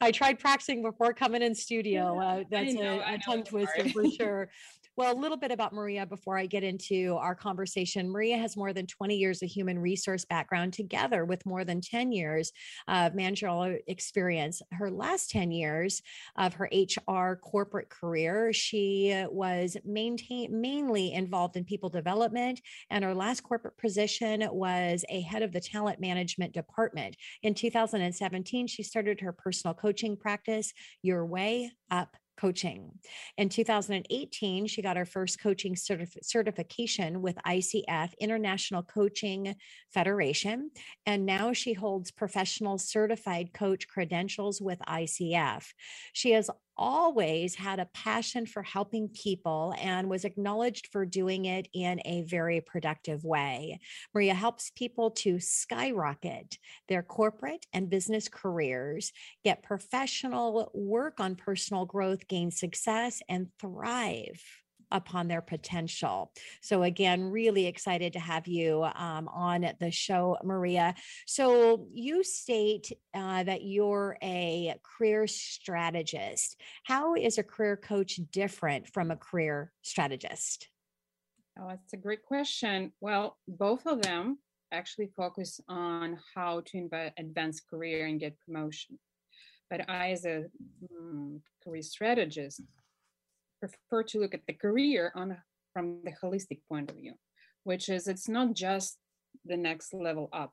I 0.02 0.12
tried 0.14 0.40
practicing 0.40 0.82
before 0.82 1.14
coming 1.14 1.42
in 1.42 1.56
studio. 1.56 2.20
Uh, 2.20 2.44
that's 2.50 2.74
know, 2.74 3.02
a, 3.02 3.16
a 3.16 3.18
tongue 3.18 3.44
twister 3.44 3.90
for 3.90 4.06
sure. 4.10 4.50
Well, 4.98 5.14
a 5.14 5.18
little 5.18 5.38
bit 5.38 5.52
about 5.52 5.74
Maria 5.74 6.06
before 6.06 6.38
I 6.38 6.46
get 6.46 6.66
into 6.66 7.16
our 7.16 7.34
conversation. 7.34 8.12
Maria 8.12 8.38
has 8.38 8.58
more 8.58 8.74
than 8.74 8.88
20 8.88 9.16
years 9.16 9.42
of 9.42 9.50
human 9.50 9.80
resource 9.80 10.26
background 10.26 10.74
together 10.74 11.24
with 11.24 11.46
more 11.46 11.64
than 11.64 11.80
10 11.80 12.12
years 12.12 12.52
of 12.90 13.16
managerial 13.16 13.78
experience. 13.88 14.62
Her 14.74 14.92
last 14.92 15.30
10 15.30 15.52
years 15.52 16.02
of 16.36 16.56
her 16.56 16.70
HR 16.74 17.38
corporate 17.38 17.90
career, 17.90 18.52
she 18.52 19.26
was 19.30 19.78
maintain, 19.86 20.60
mainly 20.60 21.14
involved 21.14 21.56
in 21.56 21.64
people 21.64 21.90
development, 21.90 22.60
and 22.90 23.06
her 23.06 23.16
last 23.16 23.44
corporate 23.44 23.78
position 23.78 24.46
was 24.52 25.06
a 25.08 25.22
head 25.22 25.42
of 25.42 25.54
the 25.54 25.62
talent 25.62 26.02
management 26.02 26.54
department. 26.54 27.16
In 27.44 27.54
2017, 27.54 28.68
she 28.68 28.84
started 28.84 29.22
her 29.22 29.32
personal 29.32 29.74
coaching 29.74 30.18
practice, 30.18 30.74
Your 31.02 31.26
Way 31.26 31.72
Up 31.90 32.18
coaching. 32.38 32.92
In 33.38 33.50
2018, 33.50 34.68
she 34.68 34.82
got 34.82 34.98
her 34.98 35.06
first 35.06 35.40
coaching 35.40 35.76
certif- 35.76 36.24
certification 36.24 37.22
with 37.22 37.38
ICF, 37.46 38.12
International 38.20 38.84
Coaching 38.84 39.56
Federation, 39.94 40.72
and 41.06 41.26
now 41.26 41.54
she 41.54 41.74
holds 41.74 42.12
professional 42.12 42.78
certified 42.78 43.54
coach 43.54 43.88
credentials 43.88 44.62
with 44.62 44.80
ICF. 44.88 45.66
She 46.14 46.32
has 46.32 46.50
always 46.78 47.56
had 47.56 47.80
a 47.80 47.90
passion 47.94 48.46
for 48.46 48.64
helping 48.64 49.10
people 49.10 49.74
and 49.80 50.10
was 50.10 50.26
acknowledged 50.26 50.88
for 50.92 51.06
doing 51.06 51.46
it 51.46 51.68
in 51.74 52.02
a 52.06 52.24
very 52.24 52.62
productive 52.62 53.24
way. 53.24 53.80
Maria 54.14 54.34
helps 54.34 54.72
people 54.72 55.12
to 55.12 55.40
skyrocket 55.40 56.58
their 56.88 57.04
corporate 57.04 57.66
and 57.74 57.90
business 57.90 58.28
careers, 58.28 59.12
get 59.44 59.64
professional 59.64 60.72
work 60.74 61.20
on 61.20 61.36
personal 61.36 61.86
growth, 61.86 62.28
gain 62.28 62.52
success, 62.52 63.22
and 63.30 63.48
thrive 63.60 64.42
upon 64.92 65.28
their 65.28 65.42
potential. 65.42 66.32
So, 66.62 66.84
again, 66.84 67.24
really 67.24 67.66
excited 67.68 68.14
to 68.14 68.20
have 68.20 68.48
you 68.48 68.84
um, 68.96 69.28
on 69.28 69.72
the 69.80 69.92
show, 69.92 70.38
Maria. 70.44 70.96
So, 71.26 71.88
you 71.94 72.24
state 72.24 72.92
uh, 73.14 73.44
that 73.44 73.64
you're 73.64 74.18
a 74.24 74.76
career 74.84 75.28
strategist. 75.28 76.60
How 76.84 77.16
is 77.16 77.38
a 77.38 77.44
career 77.44 77.78
coach 77.78 78.20
different 78.32 78.88
from 78.88 79.12
a 79.12 79.16
career 79.16 79.72
strategist? 79.82 80.70
Oh, 81.60 81.68
that's 81.68 81.94
a 81.94 81.98
great 81.98 82.24
question. 82.24 82.92
Well, 83.02 83.38
both 83.48 83.86
of 83.86 84.02
them 84.02 84.40
actually 84.72 85.12
focus 85.18 85.60
on 85.68 86.18
how 86.34 86.62
to 86.62 86.90
advance 87.18 87.60
career 87.60 88.06
and 88.06 88.20
get 88.20 88.40
promotion. 88.40 88.98
But 89.70 89.90
I, 89.90 90.12
as 90.12 90.26
a 90.26 90.46
um, 91.00 91.42
career 91.64 91.82
strategist, 91.82 92.62
prefer 93.62 94.04
to 94.04 94.20
look 94.20 94.34
at 94.34 94.46
the 94.48 94.54
career 94.54 95.12
on 95.16 95.38
from 95.74 96.00
the 96.04 96.14
holistic 96.22 96.60
point 96.68 96.90
of 96.90 96.98
view, 96.98 97.14
which 97.64 97.88
is 97.88 98.08
it's 98.08 98.28
not 98.28 98.54
just 98.54 98.98
the 99.46 99.56
next 99.56 99.94
level 99.94 100.28
up. 100.34 100.52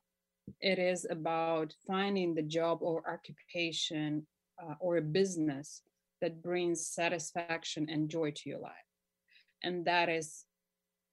It 0.61 0.79
is 0.79 1.07
about 1.11 1.75
finding 1.87 2.35
the 2.35 2.43
job 2.43 2.79
or 2.83 3.03
occupation 3.11 4.27
uh, 4.63 4.75
or 4.81 4.99
a 4.99 5.03
business 5.03 5.83
that 6.21 6.43
brings 6.43 6.87
satisfaction 6.87 7.89
and 7.91 8.09
joy 8.09 8.31
to 8.31 8.49
your 8.49 8.59
life. 8.61 8.73
And 9.63 9.85
that 9.87 10.09
is 10.09 10.45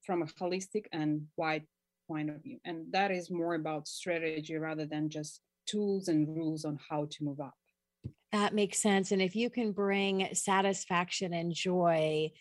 from 0.05 0.21
a 0.21 0.25
holistic 0.25 0.85
and 0.91 1.27
wide 1.37 1.65
point 2.07 2.29
of 2.29 2.43
view. 2.43 2.59
And 2.65 2.91
that 2.91 3.11
is 3.11 3.31
more 3.31 3.55
about 3.55 3.87
strategy 3.87 4.55
rather 4.55 4.85
than 4.85 5.09
just 5.09 5.41
tools 5.67 6.07
and 6.07 6.27
rules 6.27 6.65
on 6.65 6.79
how 6.89 7.07
to 7.09 7.23
move 7.23 7.39
up. 7.39 7.55
That 8.35 8.53
makes 8.53 8.81
sense. 8.81 9.13
And 9.13 9.21
if 9.21 9.33
you 9.33 9.49
can 9.49 9.71
bring 9.71 10.27
satisfaction 10.33 11.33
and 11.33 11.53
joy 11.53 12.31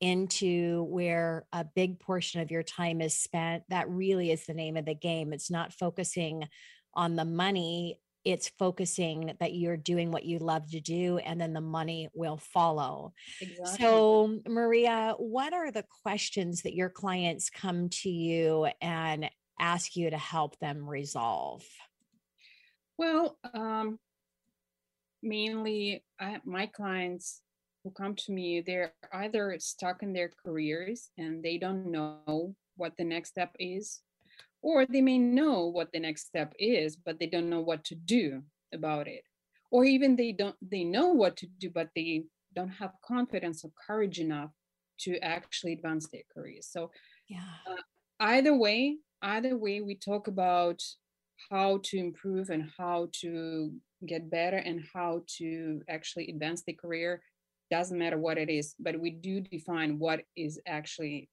into 0.00 0.84
where 0.84 1.44
a 1.52 1.62
big 1.62 2.00
portion 2.00 2.40
of 2.40 2.50
your 2.50 2.62
time 2.62 3.02
is 3.02 3.12
spent, 3.12 3.64
that 3.68 3.86
really 3.90 4.30
is 4.30 4.46
the 4.46 4.54
name 4.54 4.78
of 4.78 4.86
the 4.86 4.94
game. 4.94 5.34
It's 5.34 5.50
not 5.50 5.74
focusing 5.74 6.48
on 6.94 7.16
the 7.16 7.26
money, 7.26 8.00
it's 8.24 8.48
focusing 8.58 9.34
that 9.40 9.52
you're 9.52 9.76
doing 9.76 10.10
what 10.10 10.24
you 10.24 10.38
love 10.38 10.70
to 10.70 10.80
do, 10.80 11.18
and 11.18 11.38
then 11.38 11.52
the 11.52 11.60
money 11.60 12.08
will 12.14 12.38
follow. 12.38 13.12
Exactly. 13.42 13.76
So, 13.78 14.38
Maria, 14.48 15.16
what 15.18 15.52
are 15.52 15.70
the 15.70 15.84
questions 16.02 16.62
that 16.62 16.74
your 16.74 16.88
clients 16.88 17.50
come 17.50 17.90
to 18.00 18.08
you 18.08 18.68
and 18.80 19.28
ask 19.60 19.96
you 19.96 20.08
to 20.08 20.18
help 20.18 20.58
them 20.60 20.88
resolve? 20.88 21.62
Well, 22.96 23.36
um, 23.52 23.98
mainly 25.22 26.04
I, 26.20 26.40
my 26.44 26.66
clients 26.66 27.42
who 27.84 27.90
come 27.90 28.14
to 28.14 28.32
me 28.32 28.60
they're 28.60 28.92
either 29.12 29.56
stuck 29.58 30.02
in 30.02 30.12
their 30.12 30.30
careers 30.44 31.10
and 31.18 31.42
they 31.42 31.58
don't 31.58 31.90
know 31.90 32.54
what 32.76 32.92
the 32.96 33.04
next 33.04 33.30
step 33.30 33.54
is 33.58 34.00
or 34.62 34.86
they 34.86 35.00
may 35.00 35.18
know 35.18 35.66
what 35.66 35.90
the 35.92 36.00
next 36.00 36.26
step 36.26 36.54
is 36.58 36.96
but 36.96 37.18
they 37.18 37.26
don't 37.26 37.50
know 37.50 37.60
what 37.60 37.84
to 37.84 37.94
do 37.94 38.42
about 38.72 39.08
it. 39.08 39.24
Or 39.70 39.84
even 39.84 40.16
they 40.16 40.32
don't 40.32 40.56
they 40.62 40.84
know 40.84 41.08
what 41.08 41.36
to 41.38 41.46
do 41.46 41.70
but 41.70 41.88
they 41.94 42.24
don't 42.54 42.68
have 42.68 42.92
confidence 43.04 43.64
or 43.64 43.70
courage 43.86 44.18
enough 44.18 44.50
to 45.00 45.18
actually 45.18 45.72
advance 45.72 46.08
their 46.08 46.22
careers. 46.34 46.68
So 46.70 46.90
yeah. 47.28 47.40
uh, 47.68 47.76
either 48.20 48.56
way 48.56 48.98
either 49.22 49.56
way 49.56 49.80
we 49.80 49.94
talk 49.94 50.28
about 50.28 50.82
how 51.50 51.80
to 51.84 51.96
improve 51.96 52.50
and 52.50 52.70
how 52.76 53.08
to 53.20 53.72
get 54.06 54.30
better 54.30 54.56
and 54.56 54.82
how 54.92 55.22
to 55.26 55.80
actually 55.88 56.28
advance 56.28 56.62
the 56.62 56.72
career 56.72 57.22
doesn't 57.70 57.98
matter 57.98 58.18
what 58.18 58.38
it 58.38 58.50
is 58.50 58.74
but 58.78 58.98
we 58.98 59.10
do 59.10 59.40
define 59.40 59.98
what 59.98 60.22
is 60.36 60.60
actually 60.66 61.28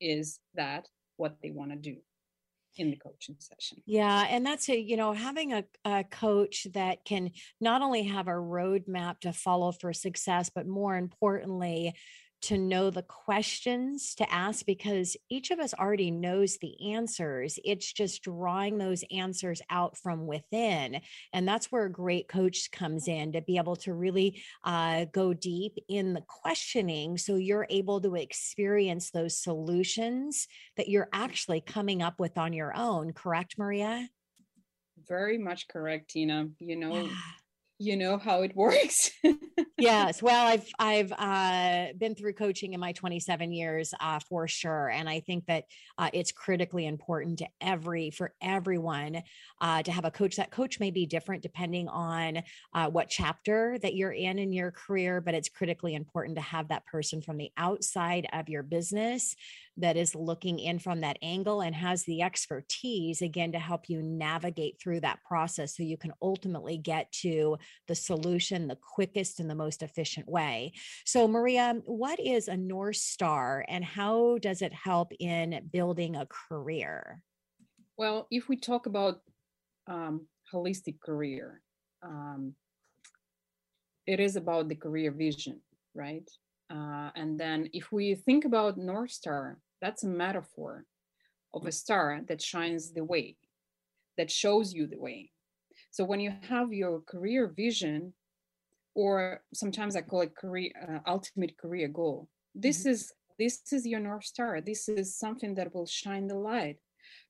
is 0.00 0.40
that 0.54 0.88
what 1.16 1.36
they 1.42 1.50
want 1.50 1.70
to 1.70 1.76
do 1.76 1.96
in 2.76 2.90
the 2.90 2.96
coaching 2.96 3.36
session. 3.38 3.82
Yeah. 3.86 4.26
And 4.28 4.44
that's 4.46 4.68
a, 4.68 4.78
you 4.78 4.96
know, 4.96 5.12
having 5.12 5.52
a, 5.52 5.64
a 5.84 6.04
coach 6.04 6.66
that 6.72 7.04
can 7.04 7.30
not 7.60 7.82
only 7.82 8.04
have 8.04 8.28
a 8.28 8.32
roadmap 8.32 9.20
to 9.20 9.32
follow 9.32 9.72
for 9.72 9.92
success, 9.92 10.50
but 10.54 10.66
more 10.66 10.96
importantly, 10.96 11.94
to 12.42 12.58
know 12.58 12.90
the 12.90 13.02
questions 13.02 14.14
to 14.14 14.32
ask 14.32 14.64
because 14.64 15.16
each 15.28 15.50
of 15.50 15.58
us 15.58 15.74
already 15.74 16.10
knows 16.10 16.58
the 16.58 16.92
answers. 16.92 17.58
It's 17.64 17.92
just 17.92 18.22
drawing 18.22 18.78
those 18.78 19.04
answers 19.10 19.60
out 19.70 19.96
from 19.96 20.26
within. 20.26 21.00
And 21.32 21.46
that's 21.46 21.70
where 21.70 21.84
a 21.84 21.92
great 21.92 22.28
coach 22.28 22.70
comes 22.70 23.08
in 23.08 23.32
to 23.32 23.42
be 23.42 23.56
able 23.56 23.76
to 23.76 23.92
really 23.92 24.42
uh, 24.64 25.06
go 25.12 25.34
deep 25.34 25.78
in 25.88 26.14
the 26.14 26.22
questioning 26.22 27.18
so 27.18 27.36
you're 27.36 27.66
able 27.68 28.00
to 28.00 28.14
experience 28.14 29.10
those 29.10 29.36
solutions 29.36 30.48
that 30.76 30.88
you're 30.88 31.08
actually 31.12 31.60
coming 31.60 32.02
up 32.02 32.18
with 32.18 32.38
on 32.38 32.52
your 32.52 32.76
own. 32.76 33.12
Correct, 33.12 33.58
Maria? 33.58 34.08
Very 35.08 35.38
much 35.38 35.68
correct, 35.68 36.10
Tina. 36.10 36.48
You 36.58 36.76
know, 36.76 37.02
yeah 37.02 37.08
you 37.80 37.96
know 37.96 38.18
how 38.18 38.42
it 38.42 38.54
works. 38.54 39.10
Yes. 39.78 40.22
Well, 40.22 40.46
I've 40.46 40.66
I've 40.78 41.12
uh, 41.12 41.92
been 41.98 42.14
through 42.14 42.34
coaching 42.34 42.72
in 42.72 42.80
my 42.80 42.92
27 42.92 43.52
years 43.52 43.94
uh, 44.00 44.20
for 44.28 44.48
sure, 44.48 44.88
and 44.88 45.08
I 45.08 45.20
think 45.20 45.46
that 45.46 45.64
uh, 45.98 46.10
it's 46.12 46.32
critically 46.32 46.86
important 46.86 47.38
to 47.40 47.46
every 47.60 48.10
for 48.10 48.34
everyone 48.42 49.22
uh, 49.60 49.82
to 49.82 49.92
have 49.92 50.04
a 50.04 50.10
coach. 50.10 50.36
That 50.36 50.50
coach 50.50 50.80
may 50.80 50.90
be 50.90 51.06
different 51.06 51.42
depending 51.42 51.88
on 51.88 52.42
uh, 52.74 52.88
what 52.88 53.08
chapter 53.08 53.78
that 53.82 53.94
you're 53.94 54.12
in 54.12 54.38
in 54.38 54.52
your 54.52 54.70
career, 54.70 55.20
but 55.20 55.34
it's 55.34 55.48
critically 55.48 55.94
important 55.94 56.36
to 56.36 56.42
have 56.42 56.68
that 56.68 56.86
person 56.86 57.22
from 57.22 57.36
the 57.36 57.50
outside 57.56 58.26
of 58.32 58.48
your 58.48 58.62
business 58.62 59.34
that 59.80 59.96
is 59.96 60.14
looking 60.14 60.58
in 60.58 60.78
from 60.78 61.00
that 61.00 61.18
angle 61.22 61.60
and 61.60 61.74
has 61.74 62.04
the 62.04 62.22
expertise 62.22 63.22
again 63.22 63.52
to 63.52 63.58
help 63.58 63.88
you 63.88 64.02
navigate 64.02 64.80
through 64.80 65.00
that 65.00 65.22
process 65.24 65.76
so 65.76 65.82
you 65.82 65.96
can 65.96 66.12
ultimately 66.22 66.78
get 66.78 67.10
to 67.12 67.56
the 67.88 67.94
solution 67.94 68.68
the 68.68 68.76
quickest 68.76 69.40
and 69.40 69.50
the 69.50 69.54
most 69.54 69.82
efficient 69.82 70.28
way. 70.28 70.72
So, 71.04 71.26
Maria, 71.26 71.80
what 71.84 72.20
is 72.20 72.48
a 72.48 72.56
North 72.56 72.96
Star 72.96 73.64
and 73.68 73.84
how 73.84 74.38
does 74.38 74.62
it 74.62 74.72
help 74.72 75.12
in 75.18 75.68
building 75.72 76.16
a 76.16 76.26
career? 76.26 77.22
Well, 77.96 78.26
if 78.30 78.48
we 78.48 78.56
talk 78.56 78.86
about 78.86 79.20
um, 79.86 80.26
holistic 80.52 81.00
career, 81.00 81.60
um, 82.02 82.54
it 84.06 84.20
is 84.20 84.36
about 84.36 84.68
the 84.68 84.74
career 84.74 85.10
vision, 85.10 85.60
right? 85.94 86.28
Uh, 86.70 87.10
and 87.16 87.38
then 87.38 87.68
if 87.72 87.90
we 87.90 88.14
think 88.14 88.44
about 88.44 88.78
North 88.78 89.10
Star, 89.10 89.58
that's 89.80 90.04
a 90.04 90.08
metaphor 90.08 90.84
of 91.54 91.66
a 91.66 91.72
star 91.72 92.20
that 92.28 92.40
shines 92.40 92.92
the 92.92 93.04
way, 93.04 93.36
that 94.16 94.30
shows 94.30 94.72
you 94.72 94.86
the 94.86 94.98
way. 94.98 95.30
So 95.90 96.04
when 96.04 96.20
you 96.20 96.32
have 96.48 96.72
your 96.72 97.00
career 97.00 97.48
vision, 97.48 98.12
or 98.94 99.42
sometimes 99.54 99.96
I 99.96 100.02
call 100.02 100.22
it 100.22 100.36
career 100.36 100.70
uh, 100.82 101.10
ultimate 101.10 101.56
career 101.56 101.88
goal, 101.88 102.28
this 102.54 102.80
mm-hmm. 102.80 102.90
is 102.90 103.12
this 103.38 103.72
is 103.72 103.86
your 103.86 104.00
north 104.00 104.24
star. 104.24 104.60
This 104.60 104.88
is 104.88 105.16
something 105.16 105.54
that 105.54 105.74
will 105.74 105.86
shine 105.86 106.26
the 106.26 106.34
light, 106.34 106.76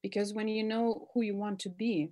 because 0.02 0.35
when 0.35 0.49
you 0.49 0.64
know 0.64 1.09
who 1.14 1.23
you 1.23 1.37
want 1.37 1.61
to 1.61 1.71
be, 1.71 2.11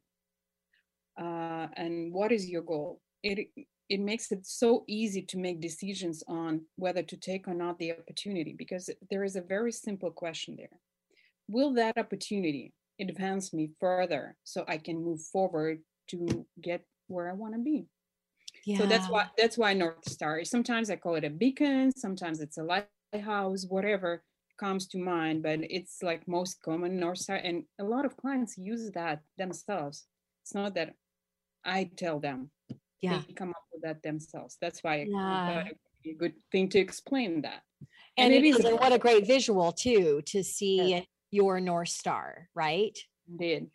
uh, 1.21 1.67
and 1.77 2.13
what 2.13 2.31
is 2.31 2.49
your 2.49 2.63
goal, 2.63 3.01
it 3.23 3.49
it 3.89 4.01
makes 4.01 4.33
it 4.33 4.47
so 4.47 4.85
easy 4.87 5.23
to 5.23 5.39
make 5.39 5.61
decisions 5.61 6.23
on 6.29 6.63
whether 6.77 7.03
to 7.03 7.17
take 7.17 7.49
or 7.49 7.55
not 7.55 7.79
the 7.79 7.93
opportunity 7.93 8.55
because 8.57 8.91
there 9.11 9.25
is 9.25 9.37
a 9.37 9.41
very 9.41 9.73
simple 9.73 10.11
question 10.11 10.57
there. 10.57 10.81
Will 11.49 11.73
that 11.75 11.97
opportunity 11.97 12.75
advance 13.01 13.53
me 13.53 13.71
further 13.81 14.37
so 14.45 14.65
i 14.67 14.77
can 14.77 15.03
move 15.03 15.21
forward 15.23 15.81
to 16.09 16.47
get 16.61 16.85
where 17.07 17.31
i 17.31 17.33
want 17.33 17.55
to 17.55 17.61
be? 17.61 17.87
Yeah. 18.65 18.79
so 18.79 18.87
that's 18.87 19.09
why 19.09 19.27
that's 19.39 19.57
why 19.57 19.73
north 19.73 20.09
star 20.09 20.45
sometimes 20.45 20.91
i 20.91 20.97
call 20.97 21.15
it 21.15 21.25
a 21.25 21.31
beacon 21.31 21.93
sometimes 21.97 22.41
it's 22.41 22.59
a 22.59 22.63
lighthouse 22.65 23.67
whatever 23.69 24.25
comes 24.59 24.89
to 24.89 24.99
mind 24.99 25.43
but 25.43 25.61
it's 25.63 26.03
like 26.03 26.27
most 26.27 26.61
common 26.63 26.99
north 26.99 27.19
star 27.19 27.37
and 27.37 27.65
a 27.79 27.85
lot 27.85 28.05
of 28.05 28.17
clients 28.17 28.59
use 28.59 28.91
that 28.91 29.21
themselves. 29.37 30.07
It's 30.43 30.55
not 30.55 30.75
that 30.75 30.95
i 31.65 31.91
tell 31.97 32.19
them 32.19 32.51
yeah. 33.01 33.23
they 33.27 33.33
come 33.33 33.51
up 33.51 33.65
with 33.73 33.83
that 33.83 34.03
themselves. 34.03 34.57
That's 34.61 34.83
why 34.83 35.07
yeah. 35.09 35.65
a 36.07 36.13
good 36.15 36.35
thing 36.51 36.69
to 36.71 36.79
explain 36.79 37.43
that. 37.43 37.63
And, 38.17 38.33
and 38.33 38.35
it 38.35 38.49
is 38.49 38.65
what 38.65 38.93
a 38.93 38.99
great 38.99 39.27
visual 39.27 39.73
too 39.73 40.23
to 40.27 40.43
see 40.43 41.07
your 41.31 41.61
North 41.61 41.91
Star, 41.91 42.49
right? 42.55 42.99
Indeed. 43.29 43.69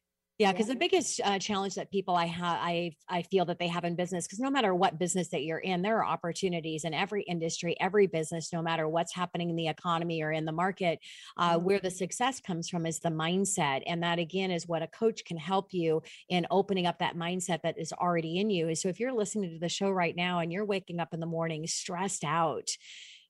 Yeah, 0.44 0.52
because 0.52 0.68
yeah. 0.68 0.74
the 0.74 0.80
biggest 0.80 1.22
uh, 1.24 1.40
challenge 1.40 1.76
that 1.76 1.90
people 1.90 2.18
I 2.18 2.26
have, 2.26 2.58
I 2.60 2.92
I 3.08 3.22
feel 3.22 3.46
that 3.46 3.60
they 3.60 3.70
have 3.70 3.86
in 3.86 3.96
business, 3.96 4.28
because 4.28 4.40
no 4.40 4.52
matter 4.52 4.76
what 4.76 5.00
business 5.00 5.30
that 5.30 5.44
you're 5.44 5.60
in, 5.60 5.82
there 5.82 6.00
are 6.00 6.06
opportunities 6.06 6.84
in 6.84 6.94
every 6.94 7.24
industry, 7.24 7.78
every 7.80 8.08
business, 8.08 8.52
no 8.52 8.62
matter 8.62 8.90
what's 8.90 9.16
happening 9.16 9.50
in 9.50 9.56
the 9.56 9.70
economy 9.70 10.22
or 10.22 10.34
in 10.34 10.44
the 10.44 10.52
market. 10.52 11.00
Uh, 11.38 11.56
mm-hmm. 11.56 11.64
Where 11.64 11.80
the 11.80 11.90
success 11.90 12.42
comes 12.42 12.68
from 12.68 12.86
is 12.86 13.00
the 13.00 13.08
mindset, 13.08 13.84
and 13.88 14.04
that 14.04 14.20
again 14.20 14.52
is 14.52 14.68
what 14.68 14.82
a 14.82 14.88
coach 14.88 15.24
can 15.24 15.38
help 15.38 15.74
you 15.74 16.04
in 16.28 16.46
opening 16.52 16.88
up 16.88 17.00
that 17.00 17.16
mindset 17.16 17.62
that 17.62 17.80
is 17.80 17.94
already 17.94 18.38
in 18.38 18.50
you. 18.50 18.76
So 18.76 18.90
if 18.90 19.00
you're 19.00 19.14
listening 19.14 19.52
to 19.52 19.60
the 19.60 19.70
show 19.70 19.92
right 19.92 20.16
now 20.16 20.40
and 20.40 20.52
you're 20.52 20.66
waking 20.66 21.00
up 21.00 21.14
in 21.14 21.22
the 21.22 21.26
morning 21.26 21.66
stressed 21.68 22.26
out 22.26 22.68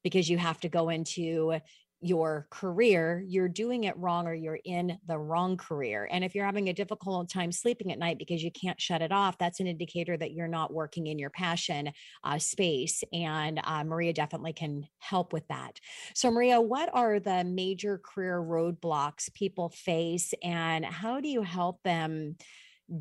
because 0.03 0.29
you 0.29 0.37
have 0.37 0.59
to 0.61 0.69
go 0.69 0.89
into 0.89 1.59
your 2.03 2.47
career, 2.49 3.23
you're 3.27 3.47
doing 3.47 3.85
it 3.85 3.97
wrong 3.97 4.27
or 4.27 4.33
you're 4.33 4.59
in 4.65 4.97
the 5.07 5.17
wrong 5.17 5.55
career. 5.57 6.07
And 6.11 6.23
if 6.23 6.35
you're 6.35 6.45
having 6.45 6.69
a 6.69 6.73
difficult 6.73 7.29
time 7.29 7.51
sleeping 7.51 7.91
at 7.91 7.99
night 7.99 8.17
because 8.17 8.43
you 8.43 8.51
can't 8.51 8.79
shut 8.79 9.01
it 9.01 9.11
off, 9.11 9.37
that's 9.37 9.59
an 9.59 9.67
indicator 9.67 10.17
that 10.17 10.31
you're 10.31 10.47
not 10.47 10.73
working 10.73 11.07
in 11.07 11.17
your 11.17 11.29
passion 11.29 11.91
uh, 12.23 12.37
space. 12.37 13.03
And 13.13 13.61
uh, 13.63 13.83
Maria 13.83 14.13
definitely 14.13 14.53
can 14.53 14.85
help 14.99 15.31
with 15.31 15.47
that. 15.47 15.79
So, 16.13 16.29
Maria, 16.29 16.59
what 16.59 16.89
are 16.93 17.19
the 17.19 17.43
major 17.43 17.97
career 17.97 18.41
roadblocks 18.41 19.33
people 19.33 19.69
face, 19.69 20.33
and 20.43 20.85
how 20.85 21.21
do 21.21 21.29
you 21.29 21.41
help 21.41 21.81
them 21.83 22.35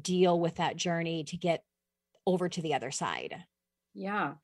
deal 0.01 0.39
with 0.39 0.57
that 0.57 0.77
journey 0.77 1.25
to 1.25 1.37
get 1.37 1.65
over 2.27 2.49
to 2.49 2.63
the 2.63 2.75
other 2.75 2.91
side? 2.91 3.35
Yeah. 3.95 4.35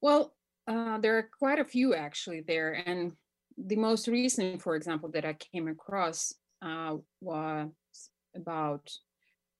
Well, 0.00 0.34
uh, 0.68 0.98
there 0.98 1.18
are 1.18 1.30
quite 1.38 1.58
a 1.58 1.64
few 1.64 1.94
actually 1.94 2.42
there. 2.46 2.72
And 2.72 3.12
the 3.58 3.76
most 3.76 4.08
recent, 4.08 4.62
for 4.62 4.76
example, 4.76 5.10
that 5.10 5.24
I 5.24 5.34
came 5.34 5.68
across 5.68 6.34
uh, 6.62 6.96
was 7.20 7.70
about 8.34 8.90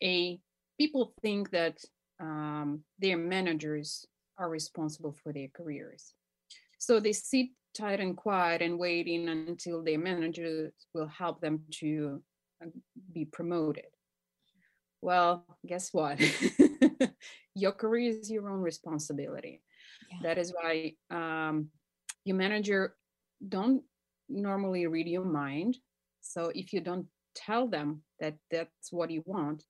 a 0.03 0.39
people 0.79 1.15
think 1.23 1.51
that 1.51 1.79
um, 2.21 2.83
their 2.99 3.17
managers 3.17 4.07
are 4.39 4.51
responsible 4.51 5.13
for 5.23 5.33
their 5.33 5.49
careers. 5.55 6.13
So 6.79 7.01
they 7.01 7.13
sit 7.13 7.49
tight 7.75 8.01
and 8.01 8.17
quiet 8.17 8.63
and 8.63 8.79
waiting 8.79 9.29
until 9.29 9.83
their 9.83 9.99
managers 9.99 10.73
will 10.95 11.09
help 11.09 11.41
them 11.41 11.61
to 11.71 12.23
uh, 12.63 12.69
be 13.13 13.25
promoted. 13.25 13.87
Well, 15.03 15.45
guess 15.67 15.93
what? 15.93 16.21
your 17.55 17.73
career 17.73 18.11
is 18.11 18.31
your 18.31 18.51
own 18.51 18.61
responsibility. 18.61 19.63
Yeah. 20.11 20.19
That 20.23 20.39
is 20.39 20.53
why 20.55 20.95
um, 21.11 21.69
your 22.25 22.37
manager 22.37 22.95
don't 23.49 23.83
normally 24.29 24.87
read 24.87 25.09
your 25.09 25.25
mind. 25.25 25.79
So 26.21 26.51
if 26.55 26.73
you 26.73 26.81
don't 26.81 27.07
tell 27.35 27.69
them 27.69 28.03
that 28.21 28.35
that's 28.51 28.93
what 28.93 29.11
you 29.11 29.23
want, 29.27 29.65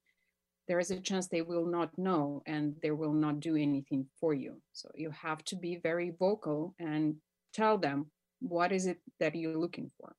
there 0.68 0.80
is 0.80 0.90
a 0.90 1.00
chance 1.00 1.28
they 1.28 1.42
will 1.42 1.66
not 1.66 1.96
know 1.96 2.42
and 2.46 2.74
they 2.82 2.90
will 2.90 3.12
not 3.12 3.40
do 3.40 3.56
anything 3.56 4.06
for 4.20 4.34
you. 4.34 4.60
So 4.72 4.90
you 4.94 5.10
have 5.10 5.44
to 5.44 5.56
be 5.56 5.76
very 5.82 6.12
vocal 6.18 6.74
and 6.78 7.16
tell 7.54 7.78
them 7.78 8.10
what 8.40 8.72
is 8.72 8.86
it 8.86 8.98
that 9.20 9.34
you're 9.34 9.56
looking 9.56 9.90
for. 9.98 10.14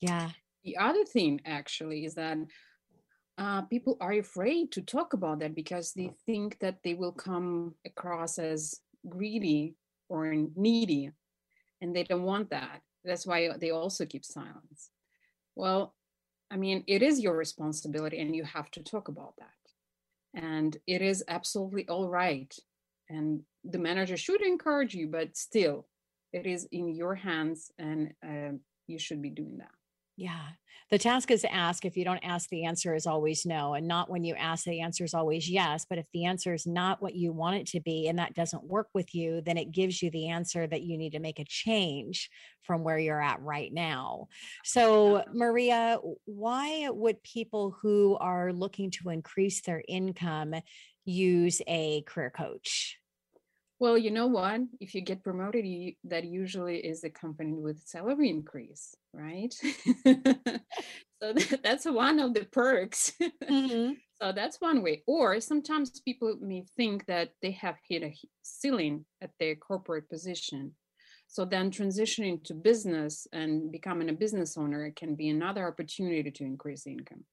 Yeah. 0.00 0.30
The 0.64 0.76
other 0.76 1.04
thing 1.04 1.40
actually 1.44 2.04
is 2.04 2.14
that 2.14 2.38
uh, 3.38 3.62
people 3.62 3.96
are 4.00 4.12
afraid 4.12 4.72
to 4.72 4.80
talk 4.82 5.12
about 5.12 5.40
that 5.40 5.54
because 5.54 5.92
they 5.92 6.10
think 6.26 6.58
that 6.60 6.78
they 6.84 6.94
will 6.94 7.12
come 7.12 7.74
across 7.86 8.38
as 8.38 8.74
greedy 9.08 9.74
or 10.08 10.34
needy 10.56 11.10
and 11.84 11.94
they 11.94 12.02
don't 12.02 12.22
want 12.22 12.48
that. 12.48 12.80
That's 13.04 13.26
why 13.26 13.50
they 13.58 13.70
also 13.70 14.06
keep 14.06 14.24
silence. 14.24 14.90
Well 15.54 15.94
i 16.50 16.56
mean 16.56 16.84
it 16.86 17.02
is 17.02 17.20
your 17.20 17.36
responsibility 17.36 18.18
and 18.20 18.36
you 18.36 18.44
have 18.44 18.70
to 18.70 18.82
talk 18.82 19.08
about 19.08 19.34
that. 19.38 19.62
And 20.48 20.76
it 20.86 21.00
is 21.02 21.24
absolutely 21.28 21.86
all 21.88 22.08
right. 22.08 22.52
And 23.08 23.42
the 23.72 23.78
manager 23.78 24.16
should 24.16 24.42
encourage 24.42 24.94
you 24.94 25.06
but 25.08 25.36
still 25.36 25.86
it 26.32 26.46
is 26.46 26.66
in 26.72 26.86
your 26.88 27.14
hands 27.14 27.70
and 27.78 28.12
uh, 28.30 28.52
you 28.86 28.98
should 28.98 29.22
be 29.22 29.30
doing 29.30 29.58
that 29.58 29.73
yeah. 30.16 30.40
The 30.90 30.98
task 30.98 31.30
is 31.30 31.40
to 31.40 31.52
ask. 31.52 31.84
If 31.84 31.96
you 31.96 32.04
don't 32.04 32.24
ask, 32.24 32.48
the 32.48 32.64
answer 32.64 32.94
is 32.94 33.06
always 33.06 33.46
no. 33.46 33.74
And 33.74 33.88
not 33.88 34.10
when 34.10 34.22
you 34.22 34.34
ask, 34.34 34.64
the 34.64 34.80
answer 34.80 35.02
is 35.02 35.14
always 35.14 35.48
yes. 35.48 35.86
But 35.88 35.98
if 35.98 36.06
the 36.12 36.26
answer 36.26 36.54
is 36.54 36.66
not 36.66 37.02
what 37.02 37.14
you 37.14 37.32
want 37.32 37.56
it 37.56 37.66
to 37.68 37.80
be 37.80 38.06
and 38.06 38.18
that 38.18 38.34
doesn't 38.34 38.62
work 38.64 38.88
with 38.94 39.14
you, 39.14 39.40
then 39.40 39.56
it 39.56 39.72
gives 39.72 40.02
you 40.02 40.10
the 40.10 40.28
answer 40.28 40.66
that 40.66 40.82
you 40.82 40.96
need 40.98 41.10
to 41.12 41.20
make 41.20 41.38
a 41.40 41.44
change 41.44 42.30
from 42.62 42.84
where 42.84 42.98
you're 42.98 43.20
at 43.20 43.40
right 43.40 43.72
now. 43.72 44.28
So, 44.62 45.24
Maria, 45.32 45.98
why 46.26 46.88
would 46.90 47.22
people 47.22 47.76
who 47.82 48.16
are 48.20 48.52
looking 48.52 48.90
to 48.92 49.08
increase 49.08 49.62
their 49.62 49.82
income 49.88 50.54
use 51.04 51.60
a 51.66 52.02
career 52.02 52.30
coach? 52.30 52.98
Well, 53.84 53.98
you 53.98 54.10
know 54.10 54.28
what? 54.28 54.62
If 54.80 54.94
you 54.94 55.02
get 55.02 55.22
promoted, 55.22 55.66
you, 55.66 55.92
that 56.04 56.24
usually 56.24 56.78
is 56.78 57.04
accompanied 57.04 57.62
with 57.62 57.82
salary 57.84 58.30
increase, 58.30 58.96
right? 59.12 59.52
so 59.52 61.32
that, 61.34 61.60
that's 61.62 61.84
one 61.84 62.18
of 62.18 62.32
the 62.32 62.46
perks. 62.46 63.12
Mm-hmm. 63.20 63.92
so 64.22 64.32
that's 64.32 64.58
one 64.58 64.82
way. 64.82 65.02
Or 65.06 65.38
sometimes 65.38 66.00
people 66.00 66.34
may 66.40 66.64
think 66.78 67.04
that 67.08 67.32
they 67.42 67.50
have 67.50 67.76
hit 67.86 68.02
a 68.02 68.14
ceiling 68.40 69.04
at 69.20 69.32
their 69.38 69.54
corporate 69.54 70.08
position. 70.08 70.72
So 71.26 71.44
then 71.44 71.70
transitioning 71.70 72.42
to 72.44 72.54
business 72.54 73.26
and 73.34 73.70
becoming 73.70 74.08
a 74.08 74.14
business 74.14 74.56
owner 74.56 74.94
can 74.96 75.14
be 75.14 75.28
another 75.28 75.68
opportunity 75.68 76.30
to 76.30 76.42
increase 76.42 76.86
income. 76.86 77.26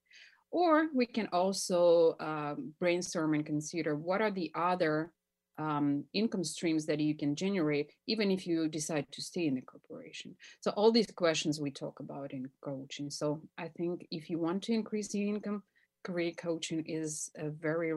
Or 0.52 0.90
we 0.94 1.06
can 1.06 1.30
also 1.32 2.18
uh, 2.20 2.56
brainstorm 2.78 3.36
and 3.36 3.46
consider 3.46 3.96
what 3.96 4.20
are 4.20 4.32
the 4.32 4.52
other 4.54 5.14
um, 5.58 6.06
income 6.14 6.44
streams 6.44 6.86
that 6.86 7.00
you 7.00 7.16
can 7.16 7.36
generate, 7.36 7.94
even 8.08 8.32
if 8.32 8.48
you 8.48 8.68
decide 8.68 9.06
to 9.12 9.22
stay 9.22 9.48
in 9.48 9.56
the 9.56 9.62
corporation. 9.62 10.36
So, 10.62 10.72
all 10.72 10.92
these 10.92 11.12
questions 11.12 11.60
we 11.60 11.72
talk 11.72 12.00
about 12.00 12.34
in 12.34 12.50
coaching. 12.62 13.10
So, 13.10 13.42
I 13.58 13.68
think 13.70 14.08
if 14.12 14.30
you 14.30 14.40
want 14.40 14.64
to 14.64 14.74
increase 14.74 15.14
your 15.14 15.28
income, 15.28 15.64
career 16.04 16.32
coaching 16.38 16.84
is 16.86 17.30
a 17.36 17.50
very 17.50 17.94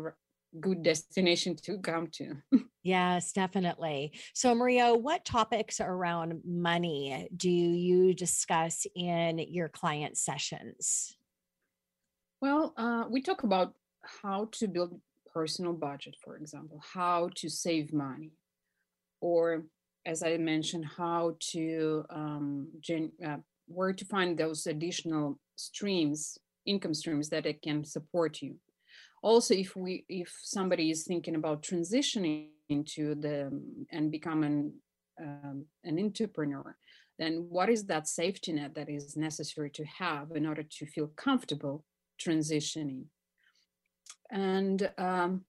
good 0.60 0.82
destination 0.82 1.56
to 1.56 1.78
come 1.78 2.08
to. 2.12 2.36
yes, 2.82 3.32
definitely. 3.32 4.12
So, 4.34 4.54
Maria, 4.54 4.94
what 4.94 5.24
topics 5.24 5.80
around 5.80 6.40
money 6.44 7.28
do 7.36 7.50
you 7.50 8.14
discuss 8.14 8.86
in 8.94 9.38
your 9.38 9.68
client 9.68 10.16
sessions? 10.16 11.16
Well, 12.40 12.74
uh, 12.76 13.04
we 13.08 13.22
talk 13.22 13.42
about 13.42 13.74
how 14.02 14.48
to 14.52 14.68
build 14.68 15.00
personal 15.34 15.72
budget, 15.72 16.16
for 16.24 16.36
example, 16.36 16.80
how 16.94 17.30
to 17.34 17.48
save 17.48 17.92
money, 17.92 18.32
or 19.20 19.64
as 20.06 20.22
I 20.22 20.36
mentioned, 20.36 20.86
how 20.96 21.36
to 21.52 22.04
um, 22.10 22.68
gen- 22.80 23.12
uh, 23.26 23.38
where 23.66 23.92
to 23.92 24.04
find 24.04 24.36
those 24.36 24.66
additional 24.66 25.38
streams, 25.56 26.38
income 26.66 26.94
streams 26.94 27.28
that 27.30 27.46
it 27.46 27.62
can 27.62 27.84
support 27.84 28.42
you. 28.42 28.56
Also, 29.22 29.54
if 29.54 29.74
we 29.74 30.04
if 30.08 30.30
somebody 30.42 30.90
is 30.90 31.04
thinking 31.04 31.34
about 31.34 31.62
transitioning 31.62 32.48
into 32.68 33.14
the 33.14 33.50
and 33.90 34.10
becoming 34.10 34.72
um, 35.20 35.64
an 35.84 35.98
entrepreneur, 35.98 36.76
then 37.18 37.46
what 37.48 37.68
is 37.70 37.86
that 37.86 38.08
safety 38.08 38.52
net 38.52 38.74
that 38.74 38.90
is 38.90 39.16
necessary 39.16 39.70
to 39.70 39.84
have 39.84 40.32
in 40.34 40.46
order 40.46 40.62
to 40.62 40.86
feel 40.86 41.08
comfortable 41.16 41.84
transitioning? 42.20 43.04
And 44.30 44.90
um, 44.98 45.44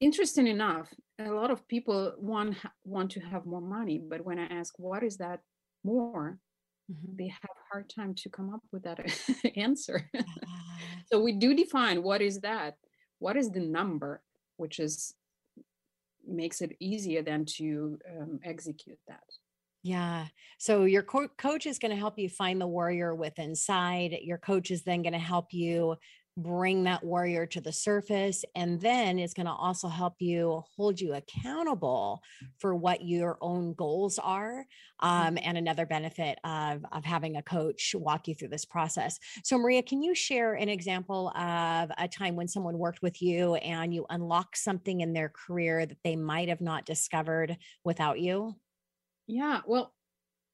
interesting 0.00 0.46
enough, 0.46 0.88
a 1.18 1.30
lot 1.30 1.50
of 1.50 1.66
people 1.68 2.12
want 2.18 2.56
want 2.84 3.10
to 3.12 3.20
have 3.20 3.46
more 3.46 3.60
money, 3.60 3.98
but 3.98 4.24
when 4.24 4.38
I 4.38 4.46
ask 4.46 4.74
what 4.78 5.02
is 5.02 5.16
that 5.18 5.40
more, 5.84 6.38
mm-hmm. 6.90 7.16
they 7.16 7.28
have 7.28 7.50
a 7.50 7.72
hard 7.72 7.90
time 7.94 8.14
to 8.16 8.28
come 8.28 8.52
up 8.52 8.62
with 8.72 8.82
that 8.84 9.00
answer. 9.56 10.10
so 11.12 11.20
we 11.20 11.32
do 11.32 11.54
define 11.54 12.02
what 12.02 12.20
is 12.22 12.40
that, 12.40 12.76
what 13.18 13.36
is 13.36 13.50
the 13.50 13.60
number, 13.60 14.22
which 14.56 14.78
is 14.78 15.14
makes 16.26 16.60
it 16.60 16.76
easier 16.80 17.22
then 17.22 17.44
to 17.44 17.98
um, 18.10 18.38
execute 18.44 18.98
that. 19.08 19.24
Yeah. 19.82 20.26
So 20.58 20.84
your 20.84 21.02
co- 21.02 21.28
coach 21.36 21.66
is 21.66 21.80
going 21.80 21.90
to 21.90 21.96
help 21.96 22.18
you 22.18 22.28
find 22.28 22.60
the 22.60 22.66
warrior 22.66 23.14
within 23.14 23.50
inside. 23.50 24.16
Your 24.22 24.38
coach 24.38 24.70
is 24.70 24.84
then 24.84 25.02
going 25.02 25.12
to 25.12 25.18
help 25.18 25.52
you 25.52 25.96
bring 26.36 26.84
that 26.84 27.04
warrior 27.04 27.44
to 27.44 27.60
the 27.60 27.72
surface 27.72 28.44
and 28.54 28.80
then 28.80 29.18
it's 29.18 29.34
going 29.34 29.46
to 29.46 29.52
also 29.52 29.88
help 29.88 30.14
you 30.18 30.62
hold 30.76 30.98
you 30.98 31.14
accountable 31.14 32.22
for 32.58 32.74
what 32.74 33.04
your 33.04 33.36
own 33.42 33.74
goals 33.74 34.18
are 34.18 34.64
um, 35.00 35.36
and 35.42 35.58
another 35.58 35.84
benefit 35.84 36.38
of, 36.44 36.84
of 36.90 37.04
having 37.04 37.36
a 37.36 37.42
coach 37.42 37.94
walk 37.98 38.28
you 38.28 38.34
through 38.34 38.48
this 38.48 38.64
process. 38.64 39.18
So 39.44 39.58
maria 39.58 39.82
can 39.82 40.02
you 40.02 40.14
share 40.14 40.54
an 40.54 40.70
example 40.70 41.28
of 41.36 41.90
a 41.98 42.08
time 42.08 42.34
when 42.34 42.48
someone 42.48 42.78
worked 42.78 43.02
with 43.02 43.20
you 43.20 43.56
and 43.56 43.92
you 43.92 44.06
unlocked 44.08 44.56
something 44.56 45.02
in 45.02 45.12
their 45.12 45.28
career 45.28 45.84
that 45.84 45.98
they 46.02 46.16
might 46.16 46.48
have 46.48 46.62
not 46.62 46.86
discovered 46.86 47.56
without 47.84 48.18
you? 48.20 48.56
Yeah 49.26 49.60
well 49.66 49.92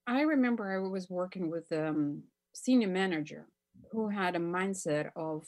i 0.07 0.23
remember 0.23 0.73
i 0.73 0.79
was 0.89 1.09
working 1.09 1.51
with 1.51 1.71
a 1.71 1.89
um, 1.89 2.23
senior 2.55 2.89
manager 2.89 3.47
who 3.93 4.09
had 4.09 4.37
a 4.37 4.41
mindset 4.41 5.11
of 5.17 5.45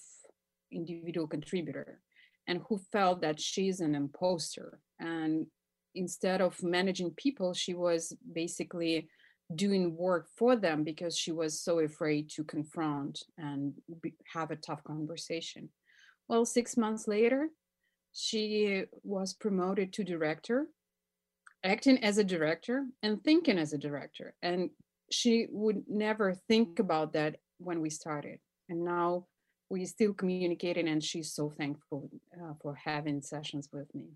individual 0.73 1.27
contributor 1.27 2.01
and 2.47 2.63
who 2.69 2.79
felt 2.93 3.21
that 3.23 3.41
she's 3.41 3.81
an 3.81 3.95
imposter. 3.95 4.79
And 4.99 5.47
instead 5.95 6.41
of 6.41 6.63
managing 6.63 7.11
people 7.17 7.55
she 7.55 7.75
was 7.75 8.17
basically 8.33 9.09
doing 9.55 9.97
work 9.97 10.29
for 10.37 10.55
them 10.55 10.85
because 10.85 11.17
she 11.17 11.33
was 11.33 11.61
so 11.61 11.81
afraid 11.81 12.31
to 12.31 12.45
confront 12.45 13.25
and 13.37 13.75
be, 14.01 14.15
have 14.33 14.51
a 14.53 14.57
tough 14.57 14.83
conversation. 14.85 15.69
Well 16.29 16.45
6 16.45 16.77
months 16.77 17.09
later 17.09 17.49
she 18.13 18.85
was 19.03 19.35
promoted 19.35 19.93
to 19.95 20.05
director 20.05 20.67
acting 21.63 22.03
as 22.03 22.19
a 22.19 22.25
director 22.25 22.87
and 23.03 23.23
thinking 23.23 23.59
as 23.59 23.73
a 23.73 23.79
director. 23.79 24.35
And 24.41 24.71
she 25.11 25.47
would 25.51 25.83
never 25.89 26.35
think 26.49 26.79
about 26.79 27.13
that 27.13 27.37
when 27.59 27.81
we 27.81 27.91
started. 27.91 28.39
And 28.69 28.85
now 28.85 29.27
we 29.71 29.87
still 29.87 30.13
communicating 30.13 30.89
and 30.89 31.03
she's 31.03 31.33
so 31.33 31.49
thankful 31.49 32.11
uh, 32.37 32.53
for 32.61 32.75
having 32.75 33.23
sessions 33.23 33.69
with 33.73 33.95
me 33.95 34.09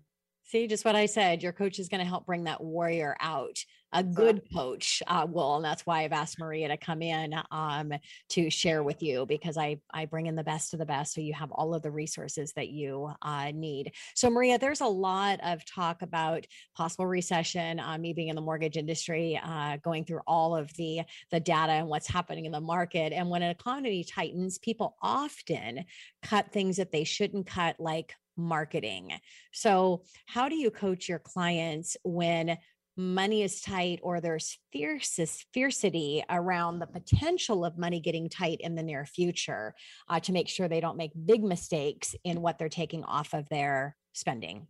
See, 0.47 0.67
just 0.67 0.85
what 0.85 0.95
I 0.95 1.07
said. 1.07 1.41
Your 1.41 1.53
coach 1.53 1.79
is 1.79 1.89
going 1.89 2.01
to 2.01 2.07
help 2.07 2.27
bring 2.27 2.43
that 2.43 2.63
warrior 2.63 3.17
out. 3.19 3.57
A 3.93 4.03
good 4.03 4.41
coach 4.53 5.01
uh, 5.07 5.25
will, 5.27 5.55
and 5.55 5.65
that's 5.65 5.85
why 5.87 6.03
I've 6.03 6.11
asked 6.11 6.37
Maria 6.37 6.67
to 6.67 6.77
come 6.77 7.01
in 7.01 7.33
um, 7.49 7.93
to 8.29 8.49
share 8.49 8.83
with 8.83 9.01
you 9.01 9.25
because 9.25 9.57
I 9.57 9.79
I 9.91 10.05
bring 10.05 10.27
in 10.27 10.35
the 10.35 10.43
best 10.43 10.73
of 10.73 10.79
the 10.79 10.85
best, 10.85 11.13
so 11.13 11.21
you 11.21 11.33
have 11.33 11.51
all 11.51 11.73
of 11.73 11.81
the 11.81 11.89
resources 11.89 12.51
that 12.57 12.67
you 12.67 13.09
uh, 13.21 13.51
need. 13.55 13.93
So, 14.13 14.29
Maria, 14.29 14.59
there's 14.59 14.81
a 14.81 14.85
lot 14.85 15.39
of 15.43 15.65
talk 15.65 16.01
about 16.01 16.45
possible 16.75 17.07
recession. 17.07 17.79
Uh, 17.79 17.97
me 17.97 18.11
being 18.11 18.27
in 18.27 18.35
the 18.35 18.41
mortgage 18.41 18.75
industry, 18.75 19.39
uh, 19.41 19.77
going 19.77 20.03
through 20.03 20.21
all 20.27 20.55
of 20.57 20.71
the 20.73 21.01
the 21.31 21.39
data 21.39 21.71
and 21.71 21.87
what's 21.87 22.07
happening 22.07 22.45
in 22.45 22.51
the 22.51 22.61
market, 22.61 23.13
and 23.13 23.29
when 23.29 23.41
an 23.41 23.49
economy 23.49 24.03
tightens, 24.03 24.57
people 24.59 24.97
often 25.01 25.85
cut 26.21 26.51
things 26.51 26.75
that 26.77 26.91
they 26.91 27.05
shouldn't 27.05 27.47
cut, 27.47 27.79
like 27.79 28.13
marketing. 28.37 29.13
So, 29.53 30.03
how 30.25 30.49
do 30.49 30.55
you 30.55 30.71
coach 30.71 31.07
your 31.07 31.19
clients 31.19 31.97
when 32.03 32.57
money 32.97 33.43
is 33.43 33.61
tight 33.61 33.99
or 34.03 34.21
there's 34.21 34.57
fiercest 34.71 35.45
fiercity 35.53 36.23
around 36.29 36.79
the 36.79 36.87
potential 36.87 37.65
of 37.65 37.77
money 37.77 37.99
getting 37.99 38.29
tight 38.29 38.59
in 38.61 38.75
the 38.75 38.83
near 38.83 39.05
future 39.05 39.75
uh, 40.09 40.19
to 40.21 40.31
make 40.31 40.47
sure 40.47 40.67
they 40.67 40.79
don't 40.79 40.97
make 40.97 41.11
big 41.25 41.43
mistakes 41.43 42.15
in 42.23 42.41
what 42.41 42.57
they're 42.57 42.69
taking 42.69 43.03
off 43.03 43.33
of 43.33 43.47
their 43.49 43.97
spending? 44.13 44.67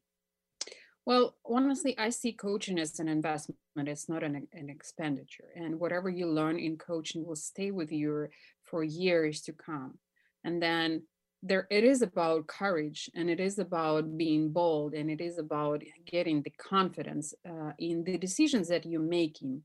Well, 1.05 1.35
honestly, 1.45 1.95
I 1.99 2.09
see 2.09 2.33
coaching 2.33 2.79
as 2.79 2.99
an 2.99 3.07
investment. 3.07 3.59
It's 3.77 4.09
not 4.09 4.23
an, 4.23 4.47
an 4.53 4.69
expenditure. 4.69 5.49
And 5.55 5.79
whatever 5.79 6.09
you 6.09 6.27
learn 6.27 6.57
in 6.57 6.77
coaching 6.77 7.23
will 7.23 7.35
stay 7.35 7.69
with 7.69 7.91
you 7.91 8.27
for 8.63 8.83
years 8.83 9.41
to 9.41 9.53
come. 9.53 9.99
And 10.43 10.59
then 10.59 11.03
there 11.45 11.67
it 11.69 11.83
is 11.83 12.01
about 12.01 12.47
courage 12.47 13.09
and 13.13 13.29
it 13.29 13.39
is 13.39 13.59
about 13.59 14.17
being 14.17 14.51
bold 14.51 14.93
and 14.93 15.09
it 15.09 15.21
is 15.21 15.37
about 15.37 15.83
getting 16.05 16.41
the 16.41 16.49
confidence 16.51 17.33
uh, 17.47 17.71
in 17.77 18.03
the 18.03 18.17
decisions 18.17 18.67
that 18.69 18.85
you're 18.85 18.99
making. 19.01 19.61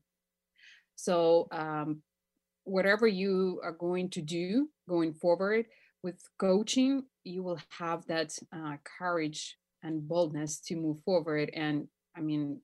So 0.95 1.47
um, 1.51 2.03
whatever 2.63 3.07
you 3.07 3.59
are 3.63 3.71
going 3.71 4.09
to 4.11 4.21
do 4.21 4.69
going 4.87 5.13
forward 5.13 5.65
with 6.03 6.21
coaching 6.39 7.03
you 7.23 7.43
will 7.43 7.59
have 7.77 8.05
that 8.05 8.37
uh, 8.53 8.75
courage 8.97 9.57
and 9.83 10.07
boldness 10.07 10.59
to 10.59 10.75
move 10.75 10.97
forward 11.03 11.49
and 11.53 11.87
i 12.15 12.21
mean 12.21 12.59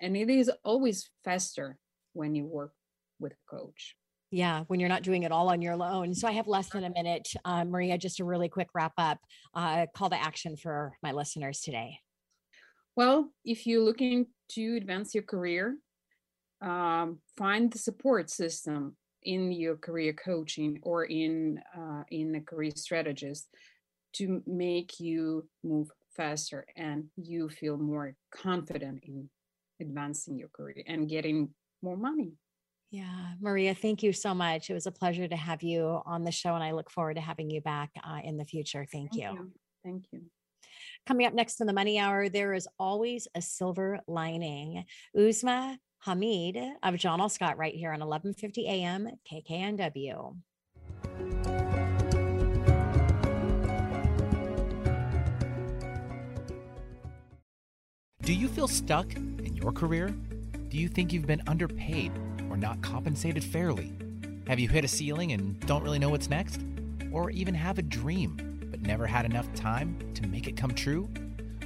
and 0.00 0.16
it 0.16 0.30
is 0.30 0.50
always 0.64 1.10
faster 1.24 1.78
when 2.12 2.34
you 2.34 2.44
work 2.46 2.72
with 3.18 3.32
a 3.32 3.56
coach 3.56 3.96
yeah, 4.32 4.64
when 4.68 4.80
you're 4.80 4.88
not 4.88 5.02
doing 5.02 5.24
it 5.24 5.30
all 5.30 5.50
on 5.50 5.60
your 5.60 5.74
own. 5.74 6.14
So 6.14 6.26
I 6.26 6.32
have 6.32 6.48
less 6.48 6.70
than 6.70 6.84
a 6.84 6.90
minute, 6.90 7.28
uh, 7.44 7.64
Maria. 7.64 7.98
Just 7.98 8.18
a 8.18 8.24
really 8.24 8.48
quick 8.48 8.68
wrap 8.74 8.94
up. 8.96 9.18
Uh, 9.54 9.86
call 9.94 10.08
to 10.08 10.20
action 10.20 10.56
for 10.56 10.96
my 11.02 11.12
listeners 11.12 11.60
today. 11.60 11.98
Well, 12.96 13.30
if 13.44 13.66
you're 13.66 13.84
looking 13.84 14.26
to 14.52 14.76
advance 14.76 15.14
your 15.14 15.24
career, 15.24 15.76
um, 16.62 17.18
find 17.36 17.70
the 17.70 17.78
support 17.78 18.30
system 18.30 18.96
in 19.22 19.52
your 19.52 19.76
career 19.76 20.14
coaching 20.14 20.80
or 20.82 21.04
in 21.04 21.60
uh, 21.76 22.02
in 22.10 22.34
a 22.34 22.40
career 22.40 22.72
strategist 22.74 23.48
to 24.14 24.42
make 24.46 24.98
you 24.98 25.46
move 25.62 25.88
faster 26.16 26.66
and 26.76 27.04
you 27.16 27.50
feel 27.50 27.76
more 27.76 28.14
confident 28.34 29.00
in 29.04 29.28
advancing 29.80 30.38
your 30.38 30.48
career 30.48 30.82
and 30.86 31.08
getting 31.08 31.50
more 31.82 31.96
money. 31.96 32.32
Yeah, 32.92 33.06
Maria, 33.40 33.74
thank 33.74 34.02
you 34.02 34.12
so 34.12 34.34
much. 34.34 34.68
It 34.68 34.74
was 34.74 34.86
a 34.86 34.92
pleasure 34.92 35.26
to 35.26 35.34
have 35.34 35.62
you 35.62 36.02
on 36.04 36.24
the 36.24 36.30
show, 36.30 36.54
and 36.54 36.62
I 36.62 36.72
look 36.72 36.90
forward 36.90 37.14
to 37.14 37.22
having 37.22 37.48
you 37.48 37.62
back 37.62 37.90
uh, 38.04 38.18
in 38.22 38.36
the 38.36 38.44
future. 38.44 38.84
Thank, 38.92 39.12
thank 39.12 39.14
you. 39.14 39.30
you. 39.30 39.52
Thank 39.82 40.04
you. 40.12 40.20
Coming 41.06 41.26
up 41.26 41.32
next 41.32 41.62
in 41.62 41.66
the 41.66 41.72
Money 41.72 41.98
Hour, 41.98 42.28
there 42.28 42.52
is 42.52 42.68
always 42.78 43.26
a 43.34 43.40
silver 43.40 44.00
lining. 44.06 44.84
Uzma 45.16 45.78
Hamid 46.00 46.58
of 46.82 46.96
John 46.96 47.22
L. 47.22 47.30
Scott 47.30 47.56
right 47.56 47.74
here 47.74 47.92
on 47.92 48.00
1150 48.00 48.68
AM 48.68 49.08
KKNW. 49.32 50.36
Do 58.20 58.34
you 58.34 58.48
feel 58.48 58.68
stuck 58.68 59.14
in 59.14 59.56
your 59.56 59.72
career? 59.72 60.14
Do 60.68 60.76
you 60.76 60.88
think 60.88 61.14
you've 61.14 61.26
been 61.26 61.42
underpaid? 61.46 62.12
Or 62.52 62.58
not 62.58 62.82
compensated 62.82 63.42
fairly? 63.42 63.94
Have 64.46 64.60
you 64.60 64.68
hit 64.68 64.84
a 64.84 64.88
ceiling 64.88 65.32
and 65.32 65.58
don't 65.60 65.82
really 65.82 65.98
know 65.98 66.10
what's 66.10 66.28
next? 66.28 66.60
Or 67.10 67.30
even 67.30 67.54
have 67.54 67.78
a 67.78 67.82
dream 67.82 68.36
but 68.70 68.82
never 68.82 69.06
had 69.06 69.24
enough 69.24 69.50
time 69.54 69.96
to 70.12 70.26
make 70.26 70.46
it 70.46 70.54
come 70.54 70.72
true? 70.72 71.08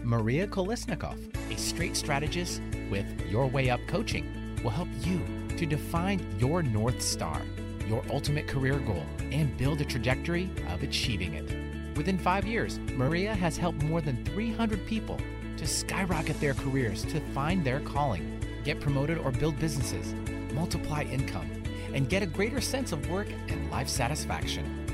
Maria 0.04 0.46
Kolesnikoff, 0.46 1.18
a 1.52 1.58
straight 1.58 1.96
strategist 1.96 2.62
with 2.88 3.04
Your 3.28 3.48
Way 3.48 3.68
Up 3.68 3.80
Coaching, 3.88 4.60
will 4.62 4.70
help 4.70 4.86
you 5.00 5.20
to 5.56 5.66
define 5.66 6.24
your 6.38 6.62
North 6.62 7.02
Star, 7.02 7.42
your 7.88 8.04
ultimate 8.08 8.46
career 8.46 8.78
goal, 8.78 9.02
and 9.18 9.56
build 9.56 9.80
a 9.80 9.84
trajectory 9.84 10.48
of 10.68 10.84
achieving 10.84 11.34
it. 11.34 11.96
Within 11.96 12.16
five 12.16 12.46
years, 12.46 12.78
Maria 12.94 13.34
has 13.34 13.56
helped 13.56 13.82
more 13.82 14.00
than 14.00 14.24
300 14.24 14.86
people 14.86 15.18
to 15.56 15.66
skyrocket 15.66 16.38
their 16.38 16.54
careers 16.54 17.04
to 17.06 17.18
find 17.34 17.64
their 17.64 17.80
calling, 17.80 18.40
get 18.62 18.78
promoted, 18.78 19.18
or 19.18 19.32
build 19.32 19.58
businesses 19.58 20.14
multiply 20.52 21.02
income, 21.02 21.50
and 21.94 22.08
get 22.08 22.22
a 22.22 22.26
greater 22.26 22.60
sense 22.60 22.92
of 22.92 23.08
work 23.10 23.28
and 23.48 23.70
life 23.70 23.88
satisfaction. 23.88 24.86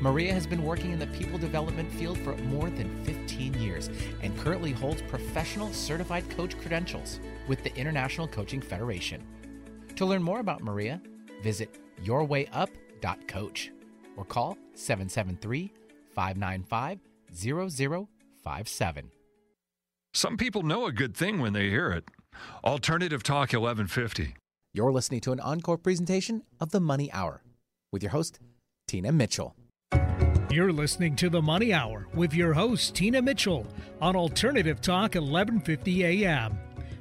Maria 0.00 0.32
has 0.32 0.46
been 0.46 0.62
working 0.62 0.92
in 0.92 0.98
the 0.98 1.06
people 1.08 1.38
development 1.38 1.90
field 1.92 2.18
for 2.18 2.36
more 2.38 2.70
than 2.70 3.04
15 3.04 3.54
years 3.54 3.90
and 4.22 4.36
currently 4.38 4.72
holds 4.72 5.02
professional 5.02 5.72
certified 5.72 6.28
coach 6.30 6.58
credentials 6.58 7.20
with 7.48 7.62
the 7.62 7.74
International 7.76 8.28
Coaching 8.28 8.60
Federation. 8.60 9.22
To 9.96 10.04
learn 10.04 10.22
more 10.22 10.40
about 10.40 10.62
Maria, 10.62 11.00
visit 11.42 11.78
yourwayup.coach 12.04 13.72
or 14.16 14.24
call 14.24 14.58
773 14.74 15.72
595 16.14 16.98
0057. 17.34 19.10
Some 20.12 20.36
people 20.36 20.62
know 20.62 20.86
a 20.86 20.92
good 20.92 21.14
thing 21.16 21.40
when 21.40 21.52
they 21.52 21.68
hear 21.68 21.90
it. 21.90 22.04
Alternative 22.64 23.22
Talk 23.22 23.52
1150. 23.52 24.34
You're 24.76 24.92
listening 24.92 25.22
to 25.22 25.32
an 25.32 25.40
encore 25.40 25.78
presentation 25.78 26.42
of 26.60 26.70
The 26.70 26.80
Money 26.80 27.10
Hour 27.10 27.42
with 27.92 28.02
your 28.02 28.12
host, 28.12 28.40
Tina 28.86 29.10
Mitchell. 29.10 29.56
You're 30.50 30.70
listening 30.70 31.16
to 31.16 31.30
The 31.30 31.40
Money 31.40 31.72
Hour 31.72 32.08
with 32.12 32.34
your 32.34 32.52
host, 32.52 32.94
Tina 32.94 33.22
Mitchell, 33.22 33.66
on 34.02 34.14
Alternative 34.16 34.78
Talk 34.78 35.14
1150 35.14 36.04
AM. 36.04 36.58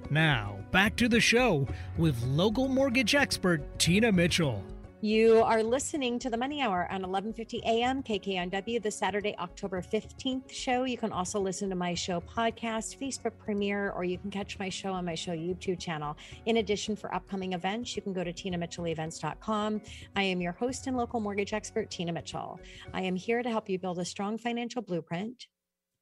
Now, 0.10 0.58
back 0.72 0.96
to 0.96 1.10
the 1.10 1.20
show 1.20 1.68
with 1.98 2.24
local 2.24 2.70
mortgage 2.70 3.14
expert, 3.14 3.78
Tina 3.78 4.10
Mitchell. 4.10 4.64
You 5.02 5.44
are 5.44 5.62
listening 5.62 6.20
to 6.20 6.30
the 6.30 6.38
Money 6.38 6.62
Hour 6.62 6.88
on 6.90 7.04
11:50 7.04 7.62
a.m. 7.64 8.02
KKNW, 8.02 8.82
the 8.82 8.90
Saturday, 8.90 9.36
October 9.38 9.82
15th 9.82 10.52
show. 10.52 10.86
You 10.86 10.98
can 10.98 11.12
also 11.12 11.40
listen 11.40 11.70
to 11.70 11.76
my 11.76 11.94
show 11.94 12.22
podcast, 12.22 12.98
Facebook 12.98 13.38
premiere, 13.38 13.92
or 13.92 14.06
you 14.06 14.18
can 14.18 14.32
catch 14.32 14.58
my 14.58 14.70
show 14.70 14.94
on 14.94 15.04
my 15.04 15.14
show 15.14 15.34
YouTube 15.34 15.80
channel. 15.80 16.18
In 16.46 16.58
addition, 16.58 16.96
for 16.96 17.14
upcoming 17.14 17.54
events, 17.54 17.96
you 17.96 18.02
can 18.02 18.14
go 18.14 18.24
to 18.24 18.32
tinamitchellevents.com. 18.32 19.82
I 20.16 20.24
am 20.24 20.42
your 20.42 20.54
host 20.54 20.88
and 20.88 20.96
local 20.96 21.20
mortgage 21.20 21.54
expert, 21.54 21.92
Tina 21.92 22.14
Mitchell. 22.14 22.60
I 22.94 23.02
am 23.02 23.18
here 23.18 23.44
to 23.44 23.50
help 23.50 23.70
you 23.70 23.78
build 23.78 24.00
a 24.00 24.06
strong 24.06 24.38
financial 24.38 24.82
blueprint, 24.82 25.48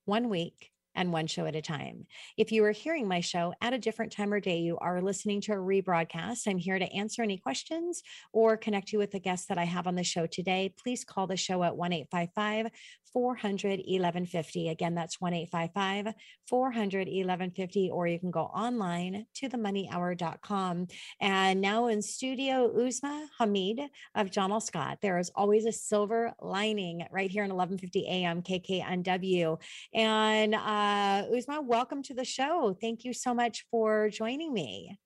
one 0.06 0.30
week 0.30 0.73
and 0.96 1.12
one 1.12 1.28
show 1.28 1.46
at 1.46 1.56
a 1.56 1.62
time. 1.62 2.06
If 2.38 2.52
you 2.52 2.64
are 2.66 2.72
hearing 2.72 3.08
my 3.08 3.20
show 3.20 3.54
at 3.62 3.74
a 3.74 3.78
different 3.78 4.12
time 4.12 4.34
or 4.34 4.40
day, 4.40 4.60
you 4.60 4.78
are 4.78 5.02
listening 5.02 5.42
to 5.42 5.54
a 5.54 5.58
rebroadcast. 5.58 6.48
I'm 6.48 6.58
here 6.58 6.80
to 6.80 6.94
answer 6.94 7.22
any 7.22 7.38
questions 7.38 8.02
or 8.32 8.58
connect 8.58 8.92
you 8.92 9.00
with 9.00 9.12
the 9.12 9.20
guests 9.20 9.48
that 9.48 9.58
I 9.58 9.66
have 9.66 9.88
on 9.88 9.96
the 9.96 10.04
show 10.04 10.26
today. 10.26 10.74
Please 10.82 11.04
call 11.04 11.28
the 11.28 11.38
show 11.38 11.64
at 11.64 11.76
1 11.76 11.94
855 11.94 12.68
400 13.14 13.80
1150. 13.80 14.70
Again, 14.70 14.96
that's 14.96 15.22
1 15.22 15.34
855 15.34 16.14
400 16.48 17.08
1150, 17.08 17.90
or 17.92 18.08
you 18.08 18.20
can 18.20 18.32
go 18.32 18.42
online 18.42 19.26
to 19.36 19.50
themoneyhour.com. 19.50 20.88
And 21.22 21.62
now 21.62 21.88
in 21.88 22.02
studio, 22.02 22.72
Uzma 22.76 23.28
Hamid 23.40 23.82
of 24.16 24.32
John 24.32 24.52
L. 24.52 24.60
Scott. 24.60 24.98
There 25.02 25.20
is 25.20 25.32
always 25.36 25.66
a 25.66 25.72
silver 25.72 26.34
lining 26.42 27.06
right 27.12 27.30
here 27.30 27.44
in 27.44 27.54
1150 27.54 28.08
AM 28.08 28.42
KKNW. 28.42 29.60
And 29.94 30.56
uh, 30.56 31.28
Uzma, 31.32 31.64
welcome 31.64 32.04
to 32.04 32.14
the 32.14 32.26
show. 32.26 32.76
Thank 32.82 33.06
you 33.06 33.14
so 33.14 33.34
much 33.34 33.66
for 33.70 34.10
joining 34.10 34.54
me. 34.54 34.98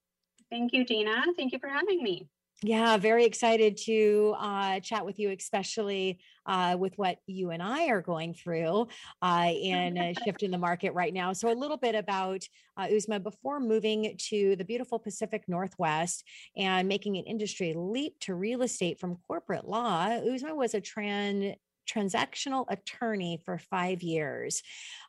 Thank 0.49 0.71
you, 0.73 0.85
Tina. 0.85 1.23
Thank 1.35 1.51
you 1.51 1.59
for 1.59 1.67
having 1.67 2.01
me. 2.01 2.27
Yeah, 2.63 2.97
very 2.97 3.23
excited 3.25 3.77
to 3.85 4.33
uh, 4.39 4.79
chat 4.79 5.05
with 5.05 5.19
you, 5.19 5.29
especially 5.29 6.17
uh, 6.47 6.75
with 6.79 6.97
what 6.97 7.19
you 7.27 7.51
and 7.51 7.61
I 7.61 7.89
are 7.89 8.01
going 8.01 8.33
through 8.33 8.87
uh, 9.21 9.51
in 9.55 9.95
a 9.95 10.15
shift 10.25 10.41
in 10.41 10.49
the 10.49 10.57
market 10.57 10.95
right 10.95 11.13
now. 11.13 11.33
So, 11.33 11.51
a 11.51 11.53
little 11.53 11.77
bit 11.77 11.93
about 11.93 12.43
uh, 12.75 12.87
Uzma 12.87 13.21
before 13.21 13.59
moving 13.59 14.17
to 14.29 14.55
the 14.55 14.65
beautiful 14.65 14.97
Pacific 14.97 15.43
Northwest 15.47 16.23
and 16.55 16.87
making 16.87 17.17
an 17.17 17.25
industry 17.25 17.75
leap 17.77 18.19
to 18.21 18.33
real 18.33 18.63
estate 18.63 18.99
from 18.99 19.17
corporate 19.27 19.67
law. 19.67 20.07
Uzma 20.07 20.55
was 20.55 20.73
a 20.73 20.81
trans 20.81 21.53
transactional 21.87 22.65
attorney 22.69 23.39
for 23.43 23.57
five 23.57 24.01
years. 24.03 24.61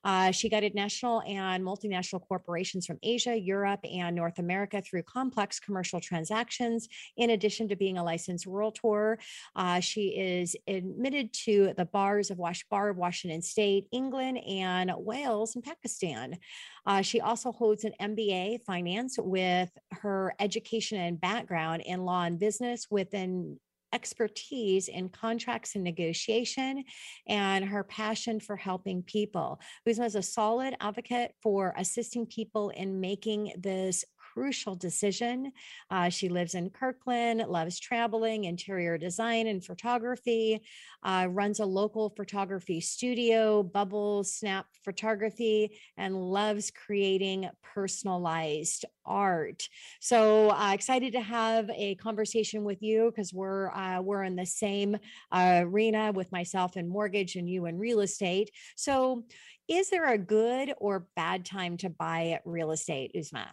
Uh, 0.04 0.30
she 0.30 0.48
guided 0.48 0.74
national 0.74 1.22
and 1.22 1.64
multinational 1.64 2.20
corporations 2.26 2.86
from 2.86 2.98
Asia, 3.02 3.38
Europe, 3.38 3.80
and 3.84 4.14
North 4.14 4.38
America 4.38 4.80
through 4.80 5.02
complex 5.02 5.58
commercial 5.58 6.00
transactions. 6.00 6.88
In 7.16 7.30
addition 7.30 7.68
to 7.68 7.76
being 7.76 7.98
a 7.98 8.04
licensed 8.04 8.46
realtor, 8.46 9.18
uh, 9.56 9.80
she 9.80 10.08
is 10.08 10.56
admitted 10.66 11.32
to 11.32 11.74
the 11.76 11.84
bars 11.84 12.30
of 12.30 12.38
Wash 12.38 12.64
Bar 12.68 12.90
of 12.90 12.96
Washington 12.96 13.42
State, 13.42 13.86
England, 13.92 14.38
and 14.46 14.92
Wales 14.96 15.54
and 15.54 15.64
Pakistan. 15.64 16.38
Uh, 16.86 17.02
she 17.02 17.20
also 17.20 17.52
holds 17.52 17.84
an 17.84 17.92
MBA 18.00 18.62
finance 18.64 19.18
with 19.18 19.70
her 19.92 20.34
education 20.38 20.98
and 20.98 21.20
background 21.20 21.82
in 21.84 22.04
law 22.04 22.22
and 22.22 22.38
business 22.38 22.86
within 22.90 23.58
expertise 23.92 24.88
in 24.88 25.08
contracts 25.08 25.74
and 25.74 25.84
negotiation 25.84 26.84
and 27.26 27.64
her 27.64 27.84
passion 27.84 28.40
for 28.40 28.56
helping 28.56 29.02
people. 29.02 29.60
Uzma 29.86 30.06
is 30.06 30.14
a 30.14 30.22
solid 30.22 30.74
advocate 30.80 31.34
for 31.42 31.74
assisting 31.76 32.26
people 32.26 32.70
in 32.70 33.00
making 33.00 33.52
this 33.58 34.04
crucial 34.38 34.76
decision. 34.76 35.50
Uh, 35.90 36.08
she 36.08 36.28
lives 36.28 36.54
in 36.54 36.70
Kirkland, 36.70 37.40
loves 37.48 37.80
traveling, 37.80 38.44
interior 38.44 38.96
design, 38.96 39.48
and 39.48 39.64
photography, 39.64 40.62
uh, 41.02 41.26
runs 41.28 41.58
a 41.58 41.66
local 41.66 42.10
photography 42.10 42.80
studio, 42.80 43.64
Bubble 43.64 44.22
Snap 44.22 44.66
Photography, 44.84 45.76
and 45.96 46.14
loves 46.14 46.70
creating 46.70 47.50
personalized 47.64 48.84
art. 49.04 49.68
So 50.00 50.50
uh, 50.50 50.70
excited 50.72 51.14
to 51.14 51.20
have 51.20 51.68
a 51.74 51.96
conversation 51.96 52.62
with 52.62 52.80
you 52.80 53.10
because 53.10 53.34
we're 53.34 53.70
uh, 53.72 54.00
we're 54.02 54.22
in 54.22 54.36
the 54.36 54.46
same 54.46 54.96
uh, 55.32 55.62
arena 55.64 56.12
with 56.12 56.30
myself 56.30 56.76
in 56.76 56.86
mortgage 56.86 57.34
and 57.34 57.50
you 57.50 57.66
in 57.66 57.76
real 57.76 58.00
estate. 58.00 58.52
So, 58.76 59.24
is 59.66 59.90
there 59.90 60.12
a 60.12 60.16
good 60.16 60.72
or 60.78 61.08
bad 61.16 61.44
time 61.44 61.76
to 61.78 61.90
buy 61.90 62.38
real 62.44 62.70
estate, 62.70 63.10
Uzma? 63.16 63.48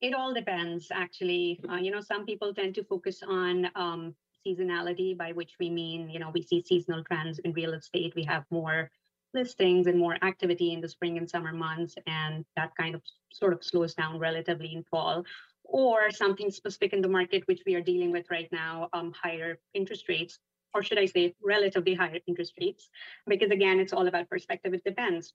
It 0.00 0.14
all 0.14 0.34
depends, 0.34 0.88
actually. 0.92 1.60
Uh, 1.70 1.76
you 1.76 1.90
know, 1.90 2.00
some 2.00 2.26
people 2.26 2.52
tend 2.52 2.74
to 2.74 2.84
focus 2.84 3.22
on 3.26 3.70
um, 3.74 4.14
seasonality, 4.46 5.16
by 5.16 5.32
which 5.32 5.54
we 5.58 5.70
mean, 5.70 6.10
you 6.10 6.18
know, 6.18 6.30
we 6.34 6.42
see 6.42 6.60
seasonal 6.60 7.02
trends 7.04 7.38
in 7.38 7.52
real 7.52 7.72
estate. 7.72 8.12
We 8.14 8.24
have 8.24 8.44
more 8.50 8.90
listings 9.32 9.86
and 9.86 9.98
more 9.98 10.16
activity 10.22 10.72
in 10.72 10.80
the 10.80 10.88
spring 10.88 11.16
and 11.18 11.28
summer 11.28 11.52
months, 11.52 11.94
and 12.06 12.44
that 12.56 12.72
kind 12.76 12.94
of 12.94 13.02
sort 13.32 13.52
of 13.52 13.64
slows 13.64 13.94
down 13.94 14.18
relatively 14.18 14.74
in 14.74 14.84
fall. 14.84 15.24
Or 15.64 16.10
something 16.10 16.50
specific 16.50 16.92
in 16.92 17.00
the 17.00 17.08
market, 17.08 17.42
which 17.46 17.62
we 17.66 17.74
are 17.74 17.80
dealing 17.80 18.12
with 18.12 18.30
right 18.30 18.48
now, 18.52 18.90
um, 18.92 19.12
higher 19.12 19.58
interest 19.72 20.08
rates, 20.08 20.38
or 20.74 20.82
should 20.82 20.98
I 20.98 21.06
say, 21.06 21.34
relatively 21.42 21.94
higher 21.94 22.18
interest 22.26 22.52
rates, 22.60 22.90
because 23.26 23.50
again, 23.50 23.80
it's 23.80 23.94
all 23.94 24.06
about 24.06 24.28
perspective. 24.28 24.74
It 24.74 24.84
depends. 24.84 25.32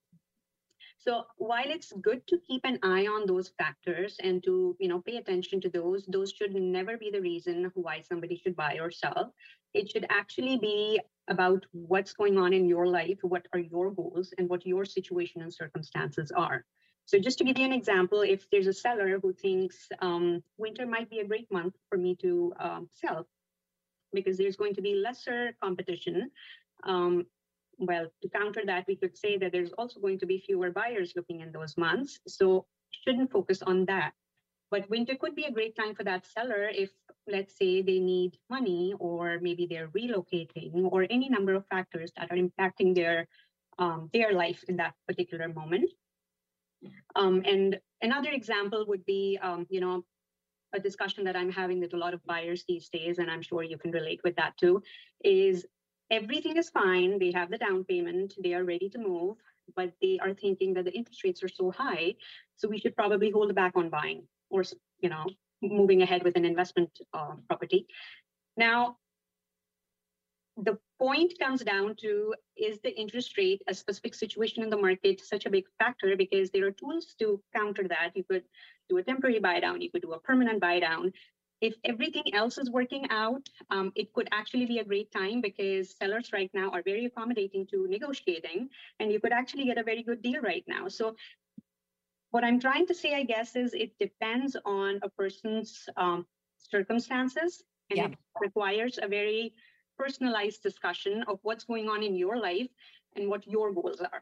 So 0.99 1.23
while 1.37 1.69
it's 1.69 1.93
good 2.01 2.27
to 2.27 2.37
keep 2.45 2.65
an 2.65 2.77
eye 2.83 3.07
on 3.07 3.25
those 3.25 3.53
factors 3.57 4.17
and 4.21 4.43
to 4.43 4.75
you 4.79 4.89
know 4.89 4.99
pay 4.99 5.15
attention 5.15 5.61
to 5.61 5.69
those, 5.69 6.05
those 6.05 6.33
should 6.33 6.53
never 6.53 6.97
be 6.97 7.09
the 7.09 7.21
reason 7.21 7.71
why 7.73 8.01
somebody 8.01 8.35
should 8.35 8.55
buy 8.55 8.77
or 8.81 8.91
sell. 8.91 9.33
It 9.73 9.89
should 9.89 10.05
actually 10.09 10.57
be 10.57 10.99
about 11.29 11.65
what's 11.71 12.11
going 12.11 12.37
on 12.37 12.51
in 12.51 12.67
your 12.67 12.85
life, 12.85 13.19
what 13.21 13.47
are 13.53 13.59
your 13.59 13.91
goals, 13.91 14.33
and 14.37 14.49
what 14.49 14.65
your 14.65 14.83
situation 14.83 15.41
and 15.41 15.53
circumstances 15.53 16.31
are. 16.31 16.65
So 17.05 17.17
just 17.17 17.37
to 17.37 17.45
give 17.45 17.57
you 17.57 17.65
an 17.65 17.73
example, 17.73 18.21
if 18.21 18.49
there's 18.49 18.67
a 18.67 18.73
seller 18.73 19.19
who 19.21 19.31
thinks 19.31 19.87
um, 20.01 20.43
winter 20.57 20.85
might 20.85 21.09
be 21.09 21.19
a 21.19 21.27
great 21.27 21.49
month 21.49 21.75
for 21.87 21.97
me 21.97 22.15
to 22.17 22.53
um, 22.59 22.89
sell, 22.93 23.25
because 24.11 24.37
there's 24.37 24.57
going 24.57 24.75
to 24.75 24.81
be 24.81 24.95
lesser 24.95 25.55
competition 25.63 26.29
um, 26.83 27.25
well, 27.79 28.07
to 28.21 28.29
counter 28.29 28.61
that, 28.65 28.85
we 28.87 28.95
could 28.95 29.17
say 29.17 29.37
that 29.37 29.51
there's 29.51 29.73
also 29.73 29.99
going 29.99 30.19
to 30.19 30.25
be 30.25 30.43
fewer 30.45 30.71
buyers 30.71 31.13
looking 31.15 31.41
in 31.41 31.51
those 31.51 31.77
months. 31.77 32.19
So 32.27 32.65
shouldn't 32.91 33.31
focus 33.31 33.61
on 33.61 33.85
that. 33.85 34.11
But 34.71 34.89
winter 34.89 35.15
could 35.15 35.35
be 35.35 35.45
a 35.45 35.51
great 35.51 35.75
time 35.75 35.95
for 35.95 36.03
that 36.03 36.27
seller 36.27 36.69
if, 36.69 36.91
let's 37.27 37.57
say, 37.57 37.81
they 37.81 37.99
need 37.99 38.37
money 38.49 38.93
or 38.99 39.39
maybe 39.41 39.65
they're 39.65 39.87
relocating 39.89 40.91
or 40.91 41.07
any 41.09 41.27
number 41.29 41.55
of 41.55 41.65
factors 41.67 42.11
that 42.17 42.29
are 42.31 42.37
impacting 42.37 42.93
their 42.93 43.27
um, 43.79 44.09
their 44.13 44.33
life 44.33 44.63
in 44.67 44.75
that 44.75 44.93
particular 45.07 45.47
moment. 45.47 45.89
Um, 47.15 47.41
and 47.45 47.79
another 48.01 48.29
example 48.29 48.85
would 48.87 49.05
be, 49.05 49.39
um, 49.41 49.65
you 49.69 49.79
know, 49.79 50.03
a 50.73 50.79
discussion 50.79 51.23
that 51.23 51.35
I'm 51.35 51.51
having 51.51 51.79
with 51.79 51.93
a 51.93 51.97
lot 51.97 52.13
of 52.13 52.23
buyers 52.25 52.63
these 52.67 52.89
days, 52.89 53.19
and 53.19 53.31
I'm 53.31 53.41
sure 53.41 53.63
you 53.63 53.77
can 53.77 53.91
relate 53.91 54.19
with 54.23 54.35
that 54.35 54.57
too, 54.57 54.83
is 55.23 55.65
everything 56.11 56.57
is 56.57 56.69
fine. 56.69 57.19
They 57.19 57.31
have 57.31 57.49
the 57.49 57.57
down 57.57 57.83
payment, 57.83 58.33
they 58.41 58.53
are 58.53 58.63
ready 58.63 58.89
to 58.89 58.97
move, 58.97 59.37
but 59.75 59.91
they 60.01 60.19
are 60.21 60.33
thinking 60.33 60.73
that 60.73 60.85
the 60.85 60.93
interest 60.93 61.23
rates 61.23 61.43
are 61.43 61.49
so 61.49 61.71
high, 61.71 62.15
so 62.55 62.67
we 62.67 62.79
should 62.79 62.95
probably 62.95 63.31
hold 63.31 63.53
back 63.55 63.73
on 63.75 63.89
buying 63.89 64.23
or 64.49 64.63
you 65.01 65.09
know 65.09 65.25
moving 65.61 66.01
ahead 66.01 66.23
with 66.23 66.35
an 66.35 66.45
investment 66.45 66.89
uh, 67.13 67.33
property. 67.47 67.85
Now, 68.57 68.97
the 70.57 70.77
point 70.97 71.33
comes 71.39 71.61
down 71.63 71.95
to 72.01 72.33
is 72.57 72.79
the 72.83 72.93
interest 72.99 73.37
rate 73.37 73.61
a 73.67 73.73
specific 73.73 74.13
situation 74.13 74.63
in 74.63 74.69
the 74.69 74.77
market 74.77 75.21
such 75.21 75.45
a 75.45 75.49
big 75.49 75.65
factor? 75.79 76.15
Because 76.17 76.49
there 76.51 76.67
are 76.67 76.71
tools 76.71 77.15
to 77.19 77.41
counter 77.55 77.87
that. 77.87 78.11
You 78.15 78.23
could 78.29 78.43
do 78.89 78.97
a 78.97 79.03
temporary 79.03 79.39
buy 79.39 79.59
down. 79.59 79.81
You 79.81 79.91
could 79.91 80.01
do 80.01 80.13
a 80.13 80.19
permanent 80.19 80.59
buy 80.59 80.79
down 80.79 81.13
if 81.61 81.75
everything 81.83 82.33
else 82.33 82.57
is 82.57 82.69
working 82.69 83.05
out, 83.09 83.49
um, 83.69 83.91
it 83.95 84.13
could 84.13 84.29
actually 84.31 84.65
be 84.65 84.79
a 84.79 84.83
great 84.83 85.11
time 85.11 85.41
because 85.41 85.95
sellers 85.95 86.31
right 86.31 86.49
now 86.53 86.69
are 86.71 86.81
very 86.81 87.05
accommodating 87.05 87.67
to 87.67 87.87
negotiating, 87.87 88.69
and 88.99 89.11
you 89.11 89.19
could 89.19 89.33
actually 89.33 89.65
get 89.65 89.77
a 89.77 89.83
very 89.83 90.03
good 90.03 90.21
deal 90.21 90.41
right 90.41 90.63
now. 90.67 90.87
So, 90.87 91.15
what 92.31 92.43
I'm 92.43 92.59
trying 92.59 92.85
to 92.87 92.93
say, 92.93 93.15
I 93.15 93.23
guess, 93.23 93.55
is 93.55 93.73
it 93.73 93.91
depends 93.99 94.55
on 94.65 94.99
a 95.03 95.09
person's 95.09 95.89
um, 95.97 96.25
circumstances, 96.57 97.63
and 97.89 97.97
yeah. 97.97 98.05
it 98.05 98.17
requires 98.39 98.99
a 99.01 99.07
very 99.07 99.53
personalized 99.97 100.63
discussion 100.63 101.23
of 101.27 101.39
what's 101.41 101.65
going 101.65 101.89
on 101.89 102.03
in 102.03 102.15
your 102.15 102.37
life 102.37 102.69
and 103.15 103.27
what 103.27 103.45
your 103.47 103.73
goals 103.73 103.99
are. 103.99 104.21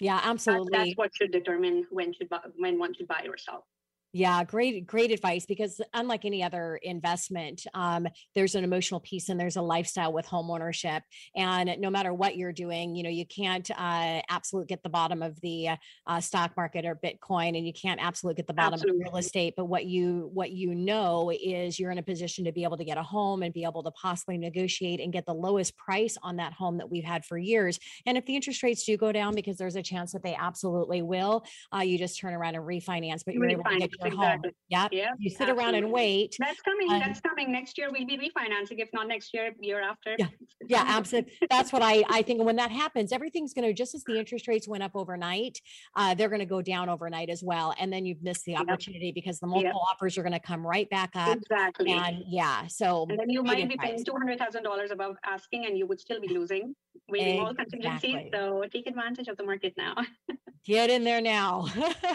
Yeah, 0.00 0.20
absolutely. 0.22 0.68
That's, 0.70 0.90
that's 0.90 0.96
what 0.96 1.10
should 1.14 1.32
determine 1.32 1.86
when 1.90 2.12
should 2.14 2.28
buy, 2.28 2.40
when 2.56 2.78
one 2.78 2.94
should 2.94 3.08
buy 3.08 3.26
or 3.28 3.36
sell. 3.36 3.66
Yeah, 4.12 4.42
great, 4.42 4.86
great 4.88 5.12
advice. 5.12 5.46
Because 5.46 5.80
unlike 5.94 6.24
any 6.24 6.42
other 6.42 6.80
investment, 6.82 7.64
um, 7.74 8.08
there's 8.34 8.56
an 8.56 8.64
emotional 8.64 8.98
piece 8.98 9.28
and 9.28 9.38
there's 9.38 9.56
a 9.56 9.62
lifestyle 9.62 10.12
with 10.12 10.26
home 10.26 10.50
ownership. 10.50 11.04
And 11.36 11.76
no 11.78 11.90
matter 11.90 12.12
what 12.12 12.36
you're 12.36 12.52
doing, 12.52 12.96
you 12.96 13.04
know, 13.04 13.10
you 13.10 13.24
can't 13.24 13.70
uh, 13.70 14.20
absolute 14.28 14.66
get 14.66 14.82
the 14.82 14.88
bottom 14.88 15.22
of 15.22 15.40
the 15.42 15.68
uh, 16.08 16.20
stock 16.20 16.56
market 16.56 16.84
or 16.84 16.96
Bitcoin, 16.96 17.56
and 17.56 17.64
you 17.64 17.72
can't 17.72 18.02
absolute 18.02 18.36
get 18.36 18.48
the 18.48 18.54
bottom 18.54 18.74
absolutely. 18.74 19.02
of 19.02 19.12
real 19.12 19.16
estate. 19.18 19.54
But 19.56 19.66
what 19.66 19.86
you 19.86 20.28
what 20.32 20.50
you 20.50 20.74
know 20.74 21.30
is 21.30 21.78
you're 21.78 21.92
in 21.92 21.98
a 21.98 22.02
position 22.02 22.44
to 22.46 22.52
be 22.52 22.64
able 22.64 22.78
to 22.78 22.84
get 22.84 22.98
a 22.98 23.02
home 23.04 23.44
and 23.44 23.54
be 23.54 23.62
able 23.62 23.84
to 23.84 23.92
possibly 23.92 24.38
negotiate 24.38 24.98
and 24.98 25.12
get 25.12 25.24
the 25.24 25.34
lowest 25.34 25.76
price 25.76 26.16
on 26.22 26.36
that 26.36 26.52
home 26.52 26.78
that 26.78 26.90
we've 26.90 27.04
had 27.04 27.24
for 27.24 27.38
years. 27.38 27.78
And 28.06 28.18
if 28.18 28.26
the 28.26 28.34
interest 28.34 28.64
rates 28.64 28.84
do 28.84 28.96
go 28.96 29.12
down, 29.12 29.36
because 29.36 29.56
there's 29.56 29.76
a 29.76 29.82
chance 29.82 30.12
that 30.12 30.24
they 30.24 30.34
absolutely 30.34 31.02
will, 31.02 31.44
uh, 31.72 31.80
you 31.80 31.96
just 31.96 32.18
turn 32.18 32.34
around 32.34 32.56
and 32.56 32.64
refinance. 32.64 33.22
But 33.24 33.34
you're 33.34 33.48
able 33.48 33.62
to 33.62 33.78
get 33.78 33.99
exactly. 34.06 34.48
home. 34.48 34.54
Yeah. 34.68 34.88
Yeah. 34.92 35.10
You 35.18 35.30
sit 35.30 35.40
absolutely. 35.42 35.64
around 35.64 35.74
and 35.76 35.92
wait. 35.92 36.36
That's 36.38 36.60
coming. 36.62 36.90
Um, 36.90 37.00
that's 37.00 37.20
coming 37.20 37.52
next 37.52 37.78
year. 37.78 37.88
We'll 37.90 38.06
be 38.06 38.16
refinancing. 38.18 38.78
If 38.78 38.88
not 38.92 39.08
next 39.08 39.32
year, 39.34 39.52
year 39.60 39.82
after. 39.82 40.16
Yeah. 40.18 40.26
Yeah. 40.68 40.84
Absolutely. 40.86 41.32
that's 41.48 41.72
what 41.72 41.82
I 41.82 42.04
I 42.08 42.22
think. 42.22 42.38
And 42.38 42.46
when 42.46 42.56
that 42.56 42.70
happens, 42.70 43.12
everything's 43.12 43.54
going 43.54 43.66
to 43.66 43.74
just 43.74 43.94
as 43.94 44.04
the 44.04 44.18
interest 44.18 44.48
rates 44.48 44.68
went 44.68 44.82
up 44.82 44.92
overnight, 44.94 45.60
uh, 45.96 46.14
they're 46.14 46.28
going 46.28 46.40
to 46.40 46.46
go 46.46 46.62
down 46.62 46.88
overnight 46.88 47.30
as 47.30 47.42
well. 47.42 47.74
And 47.78 47.92
then 47.92 48.04
you've 48.06 48.22
missed 48.22 48.44
the 48.44 48.56
opportunity 48.56 49.06
yep. 49.06 49.14
because 49.14 49.40
the 49.40 49.46
multiple 49.46 49.82
yep. 49.84 49.94
offers 49.94 50.18
are 50.18 50.22
going 50.22 50.32
to 50.32 50.40
come 50.40 50.66
right 50.66 50.88
back 50.90 51.10
up. 51.14 51.36
Exactly. 51.36 51.92
And 51.92 52.24
yeah. 52.28 52.66
So. 52.66 53.06
And 53.08 53.18
then 53.18 53.30
you 53.30 53.42
might 53.42 53.68
be 53.68 53.76
paying 53.76 54.04
two 54.04 54.12
hundred 54.12 54.38
thousand 54.38 54.62
dollars 54.62 54.90
above 54.90 55.16
asking, 55.24 55.66
and 55.66 55.76
you 55.76 55.86
would 55.86 56.00
still 56.00 56.20
be 56.20 56.28
losing 56.28 56.74
waiting 57.08 57.40
exactly. 57.40 57.46
all 57.46 57.54
contingencies. 57.54 58.30
So 58.32 58.64
take 58.72 58.86
advantage 58.86 59.28
of 59.28 59.36
the 59.36 59.44
market 59.44 59.74
now. 59.76 59.94
Get 60.64 60.90
in 60.90 61.04
there 61.04 61.22
now. 61.22 61.66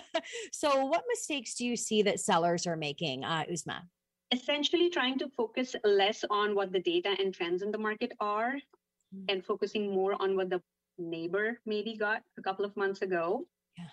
so, 0.51 0.85
what 0.85 1.03
mistakes 1.07 1.55
do 1.55 1.65
you 1.65 1.75
see 1.75 2.03
that 2.03 2.19
sellers 2.19 2.67
are 2.67 2.75
making, 2.75 3.23
uh, 3.23 3.43
Uzma? 3.51 3.81
Essentially, 4.31 4.89
trying 4.89 5.17
to 5.19 5.29
focus 5.29 5.75
less 5.83 6.23
on 6.29 6.53
what 6.53 6.71
the 6.71 6.79
data 6.79 7.15
and 7.19 7.33
trends 7.33 7.63
in 7.63 7.71
the 7.71 7.77
market 7.77 8.11
are 8.19 8.53
mm-hmm. 8.53 9.25
and 9.29 9.43
focusing 9.43 9.91
more 9.91 10.21
on 10.21 10.35
what 10.35 10.49
the 10.49 10.61
neighbor 10.99 11.59
maybe 11.65 11.97
got 11.97 12.21
a 12.37 12.41
couple 12.41 12.65
of 12.65 12.75
months 12.77 13.01
ago. 13.01 13.45
Yeah. 13.77 13.85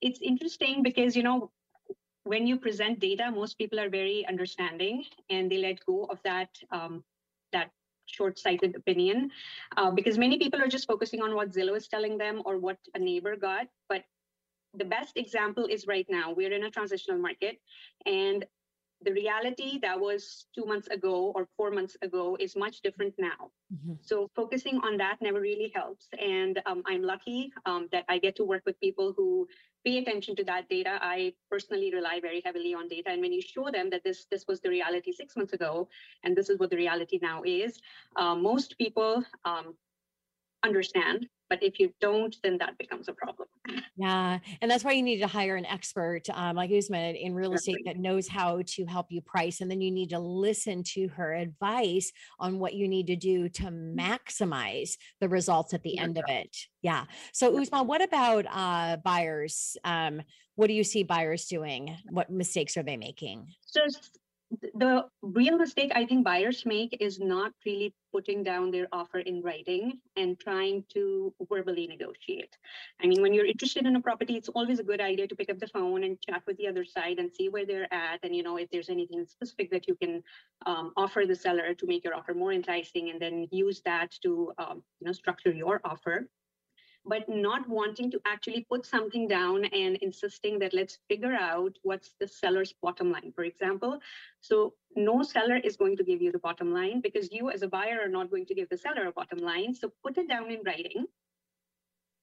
It's 0.00 0.20
interesting 0.22 0.82
because, 0.82 1.14
you 1.14 1.22
know, 1.22 1.50
when 2.24 2.46
you 2.46 2.56
present 2.58 3.00
data, 3.00 3.30
most 3.30 3.58
people 3.58 3.78
are 3.80 3.90
very 3.90 4.26
understanding 4.26 5.04
and 5.28 5.50
they 5.50 5.58
let 5.58 5.84
go 5.84 6.04
of 6.04 6.18
that 6.22 6.48
um, 6.70 7.04
that 7.52 7.70
short-sighted 8.14 8.76
opinion 8.76 9.30
uh, 9.76 9.90
because 9.90 10.18
many 10.18 10.38
people 10.38 10.60
are 10.60 10.68
just 10.68 10.86
focusing 10.86 11.22
on 11.22 11.34
what 11.34 11.52
Zillow 11.52 11.76
is 11.76 11.88
telling 11.88 12.18
them 12.18 12.42
or 12.44 12.58
what 12.58 12.78
a 12.94 12.98
neighbor 12.98 13.36
got. 13.36 13.66
But 13.88 14.04
the 14.74 14.84
best 14.84 15.16
example 15.16 15.66
is 15.66 15.86
right 15.86 16.06
now. 16.08 16.32
We're 16.32 16.52
in 16.52 16.64
a 16.64 16.70
transitional 16.70 17.18
market 17.18 17.58
and 18.06 18.44
the 19.02 19.12
reality 19.12 19.78
that 19.80 19.98
was 19.98 20.46
two 20.54 20.66
months 20.66 20.88
ago 20.88 21.32
or 21.34 21.48
four 21.56 21.70
months 21.70 21.96
ago 22.02 22.36
is 22.38 22.54
much 22.56 22.82
different 22.82 23.14
now. 23.18 23.50
Mm-hmm. 23.72 23.94
So 24.02 24.28
focusing 24.36 24.78
on 24.84 24.98
that 24.98 25.16
never 25.22 25.40
really 25.40 25.72
helps. 25.74 26.08
And 26.20 26.60
um, 26.66 26.82
I'm 26.86 27.02
lucky 27.02 27.52
um, 27.64 27.88
that 27.92 28.04
I 28.08 28.18
get 28.18 28.36
to 28.36 28.44
work 28.44 28.62
with 28.66 28.78
people 28.80 29.14
who 29.16 29.48
pay 29.84 29.98
attention 29.98 30.36
to 30.36 30.44
that 30.44 30.68
data. 30.68 30.98
I 31.00 31.32
personally 31.50 31.92
rely 31.94 32.20
very 32.20 32.42
heavily 32.44 32.74
on 32.74 32.88
data. 32.88 33.10
And 33.10 33.22
when 33.22 33.32
you 33.32 33.40
show 33.40 33.70
them 33.70 33.88
that 33.90 34.04
this 34.04 34.26
this 34.30 34.44
was 34.46 34.60
the 34.60 34.68
reality 34.68 35.12
six 35.12 35.36
months 35.36 35.54
ago, 35.54 35.88
and 36.22 36.36
this 36.36 36.50
is 36.50 36.58
what 36.58 36.70
the 36.70 36.76
reality 36.76 37.18
now 37.22 37.42
is, 37.44 37.80
uh, 38.16 38.34
most 38.34 38.76
people 38.76 39.24
um, 39.44 39.74
understand 40.62 41.26
but 41.50 41.62
if 41.62 41.78
you 41.78 41.92
don't 42.00 42.36
then 42.42 42.56
that 42.58 42.78
becomes 42.78 43.08
a 43.08 43.12
problem. 43.12 43.48
Yeah 43.96 44.38
and 44.62 44.70
that's 44.70 44.84
why 44.84 44.92
you 44.92 45.02
need 45.02 45.18
to 45.18 45.26
hire 45.26 45.56
an 45.56 45.66
expert 45.66 46.22
um, 46.32 46.56
like 46.56 46.70
Uzma 46.70 47.20
in 47.20 47.34
real 47.34 47.52
estate 47.52 47.84
that 47.84 47.98
knows 47.98 48.28
how 48.28 48.62
to 48.64 48.84
help 48.86 49.06
you 49.10 49.20
price 49.20 49.60
and 49.60 49.70
then 49.70 49.80
you 49.80 49.90
need 49.90 50.10
to 50.10 50.18
listen 50.18 50.82
to 50.94 51.08
her 51.08 51.34
advice 51.34 52.12
on 52.38 52.58
what 52.58 52.74
you 52.74 52.88
need 52.88 53.06
to 53.08 53.16
do 53.16 53.48
to 53.48 53.64
mm-hmm. 53.64 53.98
maximize 53.98 54.96
the 55.20 55.28
results 55.28 55.74
at 55.74 55.82
the 55.82 55.98
end 55.98 56.18
of 56.18 56.24
it. 56.28 56.56
Yeah. 56.82 57.04
So 57.32 57.52
Uzma 57.52 57.84
what 57.84 58.02
about 58.02 58.46
uh, 58.50 58.96
buyers? 58.98 59.76
Um, 59.84 60.22
what 60.56 60.66
do 60.66 60.74
you 60.74 60.84
see 60.84 61.02
buyers 61.02 61.46
doing? 61.46 61.96
What 62.10 62.30
mistakes 62.30 62.76
are 62.76 62.82
they 62.82 62.96
making? 62.96 63.46
So 63.64 63.80
the 64.74 65.04
real 65.22 65.56
mistake 65.58 65.92
I 65.94 66.06
think 66.06 66.24
buyers 66.24 66.66
make 66.66 66.96
is 67.00 67.20
not 67.20 67.52
really 67.64 67.94
putting 68.12 68.42
down 68.42 68.70
their 68.70 68.88
offer 68.92 69.20
in 69.20 69.42
writing 69.42 70.00
and 70.16 70.38
trying 70.38 70.84
to 70.92 71.32
verbally 71.48 71.86
negotiate. 71.86 72.56
I 73.00 73.06
mean, 73.06 73.22
when 73.22 73.32
you're 73.32 73.46
interested 73.46 73.86
in 73.86 73.94
a 73.94 74.00
property, 74.00 74.36
it's 74.36 74.48
always 74.48 74.80
a 74.80 74.84
good 74.84 75.00
idea 75.00 75.28
to 75.28 75.36
pick 75.36 75.50
up 75.50 75.60
the 75.60 75.68
phone 75.68 76.02
and 76.02 76.20
chat 76.20 76.42
with 76.46 76.56
the 76.56 76.66
other 76.66 76.84
side 76.84 77.18
and 77.18 77.30
see 77.32 77.48
where 77.48 77.64
they're 77.64 77.92
at. 77.94 78.18
And, 78.24 78.34
you 78.34 78.42
know, 78.42 78.56
if 78.56 78.68
there's 78.70 78.88
anything 78.88 79.24
specific 79.26 79.70
that 79.70 79.86
you 79.86 79.94
can 79.94 80.22
um, 80.66 80.92
offer 80.96 81.24
the 81.26 81.36
seller 81.36 81.72
to 81.74 81.86
make 81.86 82.02
your 82.02 82.16
offer 82.16 82.34
more 82.34 82.52
enticing 82.52 83.10
and 83.10 83.20
then 83.20 83.46
use 83.52 83.80
that 83.84 84.10
to, 84.22 84.52
um, 84.58 84.82
you 85.00 85.06
know, 85.06 85.12
structure 85.12 85.52
your 85.52 85.80
offer 85.84 86.28
but 87.04 87.28
not 87.28 87.68
wanting 87.68 88.10
to 88.10 88.20
actually 88.26 88.66
put 88.68 88.84
something 88.84 89.26
down 89.26 89.64
and 89.66 89.96
insisting 89.96 90.58
that 90.58 90.74
let's 90.74 90.98
figure 91.08 91.32
out 91.32 91.76
what's 91.82 92.14
the 92.20 92.28
seller's 92.28 92.74
bottom 92.82 93.10
line, 93.10 93.32
for 93.34 93.44
example. 93.44 93.98
So 94.40 94.74
no 94.96 95.22
seller 95.22 95.56
is 95.56 95.76
going 95.76 95.96
to 95.96 96.04
give 96.04 96.20
you 96.20 96.30
the 96.30 96.38
bottom 96.38 96.72
line 96.72 97.00
because 97.00 97.32
you 97.32 97.50
as 97.50 97.62
a 97.62 97.68
buyer 97.68 97.98
are 98.02 98.08
not 98.08 98.30
going 98.30 98.46
to 98.46 98.54
give 98.54 98.68
the 98.68 98.78
seller 98.78 99.06
a 99.06 99.12
bottom 99.12 99.38
line. 99.38 99.74
So 99.74 99.92
put 100.04 100.18
it 100.18 100.28
down 100.28 100.50
in 100.50 100.60
writing 100.64 101.06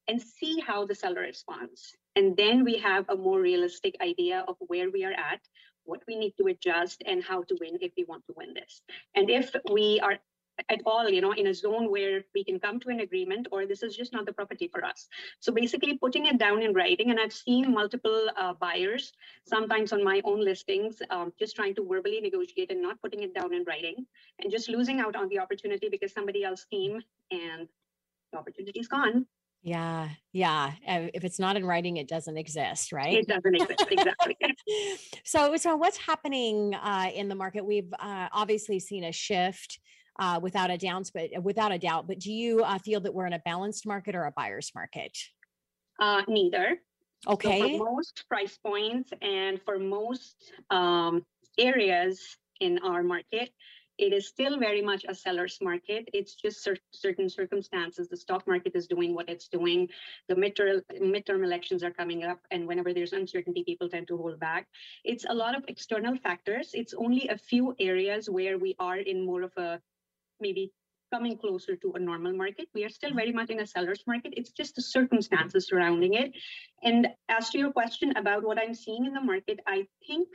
and 0.07 0.21
see 0.21 0.59
how 0.59 0.85
the 0.85 0.95
seller 0.95 1.21
responds. 1.21 1.95
And 2.15 2.37
then 2.37 2.63
we 2.63 2.77
have 2.77 3.09
a 3.09 3.15
more 3.15 3.41
realistic 3.41 3.95
idea 4.01 4.45
of 4.47 4.55
where 4.59 4.89
we 4.89 5.03
are 5.03 5.11
at, 5.11 5.41
what 5.83 6.01
we 6.07 6.15
need 6.15 6.33
to 6.37 6.47
adjust, 6.47 7.03
and 7.05 7.23
how 7.23 7.43
to 7.43 7.57
win 7.59 7.77
if 7.81 7.91
we 7.97 8.05
want 8.05 8.25
to 8.27 8.33
win 8.37 8.53
this. 8.53 8.81
And 9.15 9.29
if 9.29 9.55
we 9.71 9.99
are 10.01 10.17
at 10.69 10.81
all, 10.85 11.09
you 11.09 11.21
know, 11.21 11.33
in 11.33 11.47
a 11.47 11.53
zone 11.53 11.91
where 11.91 12.23
we 12.33 12.43
can 12.43 12.59
come 12.59 12.79
to 12.79 12.89
an 12.89 13.01
agreement 13.01 13.47
or 13.51 13.65
this 13.65 13.83
is 13.83 13.95
just 13.95 14.13
not 14.13 14.25
the 14.25 14.33
property 14.33 14.67
for 14.67 14.83
us. 14.83 15.07
So 15.39 15.51
basically 15.51 15.97
putting 15.97 16.25
it 16.25 16.37
down 16.37 16.61
in 16.61 16.73
writing, 16.73 17.11
and 17.11 17.19
I've 17.19 17.33
seen 17.33 17.71
multiple 17.71 18.29
uh, 18.35 18.53
buyers, 18.53 19.13
sometimes 19.45 19.93
on 19.93 20.03
my 20.03 20.21
own 20.23 20.43
listings, 20.43 21.01
um, 21.09 21.33
just 21.39 21.55
trying 21.55 21.75
to 21.75 21.87
verbally 21.87 22.21
negotiate 22.21 22.71
and 22.71 22.81
not 22.81 23.01
putting 23.01 23.23
it 23.23 23.33
down 23.33 23.53
in 23.53 23.63
writing 23.65 24.05
and 24.41 24.51
just 24.51 24.69
losing 24.69 24.99
out 24.99 25.15
on 25.15 25.29
the 25.29 25.39
opportunity 25.39 25.89
because 25.89 26.11
somebody 26.13 26.43
else 26.43 26.65
came 26.71 27.01
and 27.31 27.67
the 28.31 28.39
opportunity 28.39 28.79
is 28.79 28.87
gone. 28.87 29.25
Yeah, 29.63 30.09
yeah. 30.31 30.73
If 30.85 31.23
it's 31.23 31.39
not 31.39 31.57
in 31.57 31.65
writing, 31.65 31.97
it 31.97 32.07
doesn't 32.07 32.37
exist, 32.37 32.91
right? 32.93 33.15
It 33.15 33.27
doesn't 33.27 33.55
exist 33.55 33.85
exactly. 33.89 34.37
so, 35.25 35.57
so 35.57 35.75
what's 35.75 35.97
happening 35.97 36.73
uh, 36.75 37.09
in 37.13 37.27
the 37.27 37.35
market? 37.35 37.65
We've 37.65 37.91
uh, 37.99 38.29
obviously 38.31 38.79
seen 38.79 39.03
a 39.03 39.11
shift 39.11 39.79
uh, 40.19 40.39
without 40.41 40.71
a 40.71 40.77
doubt, 40.77 41.11
but 41.13 41.29
uh, 41.35 41.41
without 41.41 41.71
a 41.71 41.77
doubt. 41.77 42.07
But 42.07 42.19
do 42.19 42.31
you 42.31 42.63
uh, 42.63 42.79
feel 42.79 42.99
that 43.01 43.13
we're 43.13 43.27
in 43.27 43.33
a 43.33 43.39
balanced 43.39 43.85
market 43.85 44.15
or 44.15 44.25
a 44.25 44.31
buyer's 44.31 44.71
market? 44.73 45.17
Uh, 45.99 46.21
neither. 46.27 46.77
Okay. 47.27 47.59
So 47.59 47.77
for 47.79 47.91
most 47.93 48.25
price 48.29 48.57
points 48.57 49.11
and 49.21 49.59
for 49.63 49.79
most 49.79 50.53
um, 50.69 51.25
areas 51.57 52.37
in 52.59 52.79
our 52.79 53.03
market, 53.03 53.49
it 53.97 54.13
is 54.13 54.27
still 54.27 54.59
very 54.59 54.81
much 54.81 55.05
a 55.09 55.15
seller's 55.15 55.57
market. 55.59 56.07
It's 56.13 56.35
just 56.35 56.63
cer- 56.63 56.77
certain 56.91 57.29
circumstances. 57.29 58.07
The 58.07 58.17
stock 58.17 58.47
market 58.47 58.73
is 58.75 58.85
doing 58.85 59.15
what 59.15 59.27
it's 59.27 59.47
doing. 59.47 59.89
The 60.27 60.35
midterm, 60.35 60.83
midterm 61.01 61.43
elections 61.43 61.83
are 61.83 61.89
coming 61.89 62.23
up, 62.23 62.39
and 62.51 62.67
whenever 62.67 62.93
there's 62.93 63.13
uncertainty, 63.13 63.63
people 63.63 63.89
tend 63.89 64.07
to 64.09 64.17
hold 64.17 64.39
back. 64.39 64.67
It's 65.03 65.25
a 65.27 65.33
lot 65.33 65.57
of 65.57 65.65
external 65.67 66.15
factors. 66.17 66.71
It's 66.75 66.93
only 66.93 67.27
a 67.29 67.37
few 67.37 67.75
areas 67.79 68.29
where 68.29 68.59
we 68.59 68.75
are 68.77 68.97
in 68.97 69.25
more 69.25 69.41
of 69.41 69.53
a 69.57 69.81
maybe 70.39 70.71
coming 71.13 71.37
closer 71.37 71.75
to 71.77 71.93
a 71.93 71.99
normal 71.99 72.33
market. 72.33 72.67
We 72.73 72.83
are 72.83 72.89
still 72.89 73.13
very 73.13 73.31
much 73.31 73.49
in 73.49 73.59
a 73.61 73.67
seller's 73.67 74.03
market. 74.07 74.33
It's 74.35 74.51
just 74.51 74.75
the 74.75 74.81
circumstances 74.81 75.67
surrounding 75.67 76.15
it. 76.15 76.31
And 76.83 77.07
as 77.29 77.49
to 77.51 77.57
your 77.57 77.71
question 77.71 78.15
about 78.17 78.43
what 78.43 78.59
I'm 78.59 78.73
seeing 78.73 79.05
in 79.05 79.13
the 79.13 79.21
market, 79.21 79.59
I 79.65 79.87
think 80.05 80.27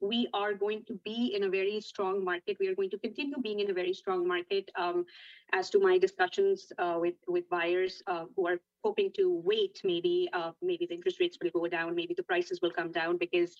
we 0.00 0.28
are 0.32 0.54
going 0.54 0.84
to 0.86 0.94
be 1.04 1.34
in 1.34 1.42
a 1.42 1.48
very 1.48 1.80
strong 1.80 2.24
market. 2.24 2.56
We 2.60 2.68
are 2.68 2.74
going 2.74 2.90
to 2.90 2.98
continue 2.98 3.36
being 3.42 3.60
in 3.60 3.70
a 3.70 3.74
very 3.74 3.92
strong 3.92 4.26
market. 4.26 4.70
Um, 4.76 5.04
as 5.52 5.70
to 5.70 5.80
my 5.80 5.98
discussions 5.98 6.70
uh, 6.78 6.98
with 7.00 7.14
with 7.26 7.48
buyers 7.48 8.02
uh, 8.06 8.24
who 8.36 8.46
are 8.46 8.60
hoping 8.84 9.10
to 9.16 9.42
wait, 9.44 9.80
maybe 9.82 10.28
uh, 10.32 10.52
maybe 10.62 10.86
the 10.86 10.94
interest 10.94 11.18
rates 11.20 11.36
will 11.42 11.50
go 11.50 11.66
down, 11.66 11.94
maybe 11.94 12.14
the 12.14 12.22
prices 12.22 12.60
will 12.62 12.70
come 12.70 12.92
down 12.92 13.16
because 13.16 13.56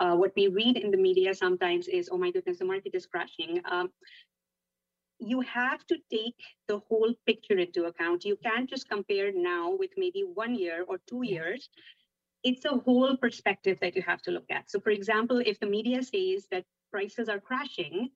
uh, 0.00 0.14
what 0.14 0.32
we 0.34 0.48
read 0.48 0.76
in 0.78 0.90
the 0.90 0.96
media 0.96 1.34
sometimes 1.34 1.88
is, 1.88 2.08
oh 2.10 2.16
my 2.16 2.30
goodness, 2.30 2.58
the 2.58 2.64
market 2.64 2.94
is 2.94 3.06
crashing. 3.06 3.60
Um, 3.70 3.90
you 5.24 5.40
have 5.42 5.86
to 5.86 5.96
take 6.10 6.40
the 6.68 6.80
whole 6.88 7.14
picture 7.26 7.58
into 7.58 7.84
account. 7.84 8.24
You 8.24 8.36
can't 8.42 8.68
just 8.68 8.88
compare 8.88 9.32
now 9.32 9.74
with 9.78 9.90
maybe 9.96 10.22
one 10.22 10.54
year 10.54 10.84
or 10.86 10.98
two 11.08 11.22
years. 11.22 11.68
It's 12.42 12.64
a 12.64 12.76
whole 12.76 13.16
perspective 13.16 13.78
that 13.80 13.94
you 13.94 14.02
have 14.02 14.20
to 14.22 14.32
look 14.32 14.50
at. 14.50 14.70
So, 14.70 14.80
for 14.80 14.90
example, 14.90 15.38
if 15.38 15.60
the 15.60 15.66
media 15.66 16.02
says 16.02 16.48
that 16.50 16.64
prices 16.90 17.28
are 17.28 17.38
crashing, 17.38 18.10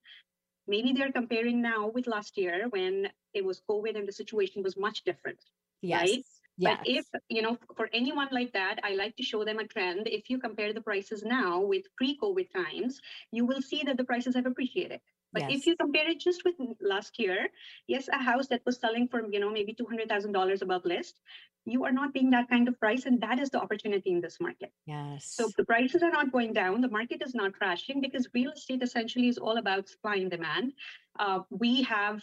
maybe 0.67 0.93
they're 0.93 1.13
comparing 1.13 1.63
now 1.63 1.89
with 1.95 2.09
last 2.09 2.37
year 2.37 2.67
when 2.71 3.09
it 3.35 3.45
was 3.45 3.63
COVID 3.71 3.97
and 3.97 4.09
the 4.09 4.13
situation 4.13 4.65
was 4.65 4.77
much 4.77 5.05
different. 5.05 5.39
Yes. 5.83 6.01
Right? 6.01 6.25
Yes. 6.59 6.79
But 6.79 6.89
if, 6.89 7.05
you 7.29 7.43
know, 7.43 7.59
for 7.77 7.89
anyone 7.93 8.29
like 8.33 8.53
that, 8.55 8.81
I 8.83 8.95
like 8.95 9.15
to 9.17 9.23
show 9.23 9.45
them 9.45 9.59
a 9.59 9.67
trend. 9.67 10.09
If 10.09 10.31
you 10.31 10.39
compare 10.39 10.73
the 10.73 10.81
prices 10.81 11.23
now 11.23 11.61
with 11.61 11.85
pre 11.97 12.19
COVID 12.19 12.51
times, 12.53 12.99
you 13.31 13.45
will 13.45 13.63
see 13.63 13.83
that 13.85 13.97
the 13.97 14.05
prices 14.05 14.35
have 14.35 14.47
appreciated. 14.47 15.01
But 15.37 15.51
yes. 15.51 15.59
if 15.61 15.67
you 15.67 15.77
compare 15.77 16.09
it 16.09 16.19
just 16.19 16.45
with 16.47 16.55
last 16.81 17.19
year, 17.19 17.49
yes, 17.87 18.09
a 18.09 18.17
house 18.17 18.47
that 18.49 18.63
was 18.65 18.79
selling 18.79 19.07
for, 19.07 19.21
you 19.31 19.39
know, 19.39 19.51
maybe 19.51 19.75
$200,000 19.75 20.63
above 20.63 20.87
list, 20.87 21.21
you 21.67 21.85
are 21.85 21.93
not 21.93 22.15
paying 22.15 22.31
that 22.31 22.49
kind 22.49 22.69
of 22.69 22.81
price. 22.81 23.05
And 23.05 23.21
that 23.21 23.39
is 23.39 23.51
the 23.51 23.61
opportunity 23.61 24.13
in 24.13 24.23
this 24.23 24.39
market. 24.41 24.73
Yes. 24.87 25.27
So 25.27 25.51
the 25.59 25.65
prices 25.67 26.03
are 26.03 26.11
not 26.11 26.33
going 26.33 26.55
down. 26.55 26.81
The 26.81 26.89
market 26.89 27.21
is 27.23 27.35
not 27.35 27.53
crashing 27.53 28.01
because 28.01 28.27
real 28.33 28.53
estate 28.53 28.83
essentially 28.83 29.29
is 29.29 29.37
all 29.37 29.59
about 29.59 29.91
supply 29.91 30.17
and 30.17 30.31
demand. 30.31 30.73
Uh, 31.19 31.41
we 31.51 31.83
have 31.83 32.23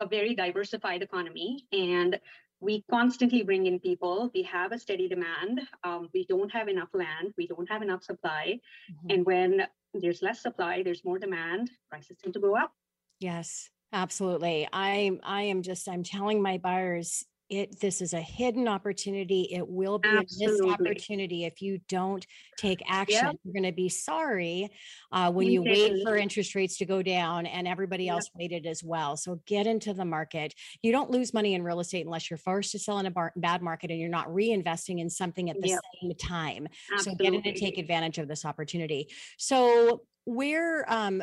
a 0.00 0.06
very 0.06 0.34
diversified 0.34 1.00
economy 1.02 1.64
and 1.70 2.18
we 2.58 2.84
constantly 2.90 3.44
bring 3.44 3.66
in 3.66 3.78
people. 3.78 4.32
We 4.34 4.42
have 4.42 4.72
a 4.72 4.78
steady 4.80 5.08
demand. 5.08 5.60
Um, 5.84 6.08
we 6.12 6.26
don't 6.26 6.50
have 6.50 6.66
enough 6.66 6.88
land. 6.92 7.34
We 7.36 7.46
don't 7.46 7.70
have 7.70 7.82
enough 7.82 8.02
supply. 8.02 8.58
Mm-hmm. 8.90 9.10
And 9.10 9.26
when 9.26 9.66
there's 9.94 10.22
less 10.22 10.40
supply, 10.40 10.82
there's 10.82 11.04
more 11.04 11.18
demand, 11.18 11.70
prices 11.90 12.16
tend 12.22 12.34
to 12.34 12.40
go 12.40 12.56
up. 12.56 12.72
Yes, 13.20 13.70
absolutely. 13.92 14.68
I 14.72 15.18
I 15.22 15.42
am 15.42 15.62
just 15.62 15.88
I'm 15.88 16.02
telling 16.02 16.42
my 16.42 16.58
buyers 16.58 17.24
it 17.52 17.78
this 17.80 18.00
is 18.00 18.14
a 18.14 18.20
hidden 18.20 18.66
opportunity 18.66 19.48
it 19.52 19.68
will 19.68 19.98
be 19.98 20.08
Absolutely. 20.08 20.58
a 20.58 20.62
missed 20.62 20.80
opportunity 20.80 21.44
if 21.44 21.60
you 21.60 21.78
don't 21.86 22.26
take 22.56 22.80
action 22.88 23.26
yep. 23.26 23.36
you're 23.44 23.52
going 23.52 23.62
to 23.62 23.72
be 23.72 23.90
sorry 23.90 24.70
uh, 25.12 25.30
when 25.30 25.48
you 25.48 25.62
wait 25.62 26.02
for 26.02 26.16
interest 26.16 26.54
rates 26.54 26.78
to 26.78 26.86
go 26.86 27.02
down 27.02 27.44
and 27.44 27.68
everybody 27.68 28.08
else 28.08 28.30
yep. 28.32 28.40
waited 28.40 28.66
as 28.66 28.82
well 28.82 29.16
so 29.16 29.40
get 29.46 29.66
into 29.66 29.92
the 29.92 30.04
market 30.04 30.54
you 30.80 30.90
don't 30.92 31.10
lose 31.10 31.34
money 31.34 31.54
in 31.54 31.62
real 31.62 31.80
estate 31.80 32.06
unless 32.06 32.30
you're 32.30 32.38
forced 32.38 32.72
to 32.72 32.78
sell 32.78 32.98
in 32.98 33.06
a 33.06 33.10
bar- 33.10 33.34
bad 33.36 33.60
market 33.60 33.90
and 33.90 34.00
you're 34.00 34.08
not 34.08 34.28
reinvesting 34.28 34.98
in 34.98 35.10
something 35.10 35.50
at 35.50 35.60
the 35.60 35.68
yep. 35.68 35.80
same 36.00 36.14
time 36.14 36.66
Absolutely. 36.92 37.26
so 37.26 37.30
get 37.30 37.38
in 37.38 37.52
and 37.52 37.56
take 37.60 37.76
advantage 37.76 38.16
of 38.16 38.28
this 38.28 38.46
opportunity 38.46 39.08
so 39.36 40.02
where 40.24 40.90
um 40.90 41.22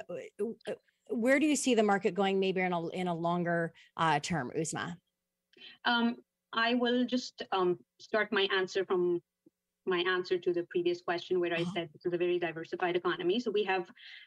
where 1.10 1.40
do 1.40 1.48
you 1.48 1.56
see 1.56 1.74
the 1.74 1.82
market 1.82 2.14
going 2.14 2.40
maybe 2.40 2.62
in 2.62 2.72
a 2.72 2.88
in 2.90 3.08
a 3.08 3.16
longer 3.16 3.74
uh, 3.98 4.20
term 4.20 4.52
uzma 4.56 4.96
um, 5.86 6.18
I 6.54 6.76
will 6.76 7.06
just 7.06 7.44
um, 7.52 7.78
start 8.00 8.32
my 8.32 8.48
answer 8.56 8.86
from 8.86 9.22
my 9.86 10.00
answer 10.00 10.38
to 10.38 10.54
the 10.54 10.64
previous 10.70 11.02
question 11.02 11.40
where 11.40 11.54
I 11.54 11.62
uh-huh. 11.62 11.72
said 11.74 11.90
this 11.94 12.06
is 12.06 12.14
a 12.14 12.18
very 12.18 12.38
diversified 12.40 12.96
economy. 12.96 13.40
So 13.40 13.52
we 13.52 13.64
have, 13.64 13.86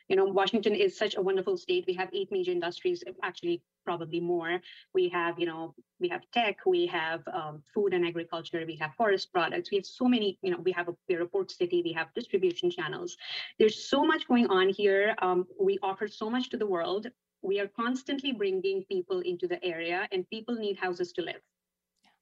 you 0.08 0.16
know, 0.16 0.24
Washington 0.24 0.74
is 0.74 0.98
such 0.98 1.14
a 1.16 1.22
wonderful 1.22 1.56
state. 1.56 1.84
We 1.86 1.94
have 1.94 2.08
eight 2.12 2.28
major 2.30 2.50
industries, 2.50 3.04
actually 3.22 3.62
probably 3.84 4.20
more. 4.20 4.60
We 4.94 5.08
have, 5.10 5.38
you 5.38 5.46
know, 5.46 5.74
we 6.00 6.08
have 6.08 6.22
tech, 6.32 6.58
we 6.66 6.86
have 6.86 7.22
um, 7.32 7.62
food 7.72 7.94
and 7.94 8.04
agriculture, 8.06 8.64
we 8.66 8.76
have 8.76 8.94
forest 8.94 9.32
products. 9.32 9.70
We 9.70 9.76
have 9.76 9.86
so 9.86 10.06
many, 10.06 10.38
you 10.42 10.50
know, 10.50 10.58
we 10.58 10.72
have 10.72 10.88
a, 10.88 10.94
we're 11.08 11.22
a 11.22 11.26
port 11.26 11.50
city, 11.50 11.82
we 11.84 11.92
have 11.92 12.08
distribution 12.14 12.70
channels. 12.70 13.16
There's 13.58 13.88
so 13.88 14.04
much 14.04 14.26
going 14.26 14.48
on 14.48 14.68
here. 14.68 15.14
Um, 15.22 15.46
we 15.60 15.78
offer 15.82 16.08
so 16.08 16.28
much 16.28 16.50
to 16.50 16.56
the 16.56 16.66
world 16.66 17.06
we 17.42 17.60
are 17.60 17.68
constantly 17.68 18.32
bringing 18.32 18.84
people 18.84 19.20
into 19.20 19.46
the 19.46 19.62
area 19.64 20.08
and 20.12 20.28
people 20.30 20.54
need 20.54 20.78
houses 20.78 21.12
to 21.12 21.22
live. 21.22 21.42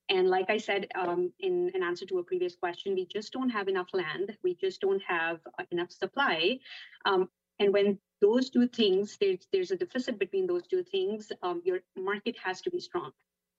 And 0.09 0.29
like 0.29 0.51
I 0.51 0.59
said 0.59 0.89
um, 0.99 1.33
in 1.39 1.71
an 1.75 1.83
answer 1.85 2.05
to 2.07 2.19
a 2.19 2.25
previous 2.25 2.57
question, 2.57 2.95
we 2.95 3.07
just 3.07 3.33
don't 3.33 3.51
have 3.51 3.69
enough 3.69 3.89
land. 3.93 4.37
We 4.43 4.55
just 4.55 4.81
don't 4.81 5.03
have 5.07 5.39
enough 5.71 5.93
supply. 5.93 6.59
Um, 7.05 7.29
and 7.61 7.73
when 7.73 7.99
those 8.21 8.51
two 8.51 8.67
things, 8.67 9.17
there's, 9.21 9.47
there's 9.53 9.71
a 9.71 9.77
deficit 9.77 10.19
between 10.19 10.47
those 10.47 10.67
two 10.67 10.83
things, 10.83 11.31
um, 11.43 11.63
your 11.65 11.81
market 11.97 12.37
has 12.43 12.61
to 12.63 12.71
be 12.71 12.81
strong. 12.81 13.13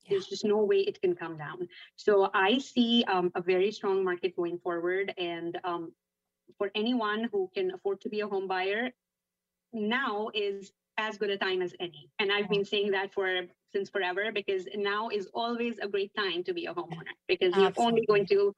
Yeah. 0.04 0.10
There's 0.10 0.28
just 0.28 0.44
no 0.44 0.58
way 0.58 0.78
it 0.80 1.00
can 1.02 1.16
come 1.16 1.38
down. 1.38 1.70
So 1.96 2.30
I 2.34 2.58
see 2.58 3.06
um, 3.08 3.32
a 3.34 3.42
very 3.42 3.72
strong 3.72 4.04
market 4.04 4.36
going 4.36 4.58
forward. 4.60 5.14
And 5.18 5.58
um, 5.64 5.94
for 6.58 6.70
anyone 6.76 7.30
who 7.32 7.50
can 7.54 7.72
afford 7.72 8.02
to 8.02 8.10
be 8.10 8.20
a 8.20 8.28
home 8.28 8.48
buyer, 8.48 8.90
now 9.72 10.30
is 10.34 10.74
as 11.02 11.18
good 11.18 11.30
a 11.30 11.38
time 11.38 11.62
as 11.62 11.74
any. 11.80 12.10
And 12.20 12.32
I've 12.32 12.50
been 12.50 12.64
saying 12.64 12.92
that 12.92 13.14
for 13.14 13.42
since 13.74 13.90
forever 13.90 14.32
because 14.34 14.68
now 14.76 15.10
is 15.10 15.28
always 15.34 15.76
a 15.82 15.88
great 15.88 16.12
time 16.16 16.44
to 16.44 16.54
be 16.54 16.66
a 16.68 16.74
homeowner 16.74 17.16
because 17.28 17.54
Absolutely. 17.54 17.74
you're 17.76 17.88
only 17.88 18.06
going 18.06 18.26
to 18.28 18.54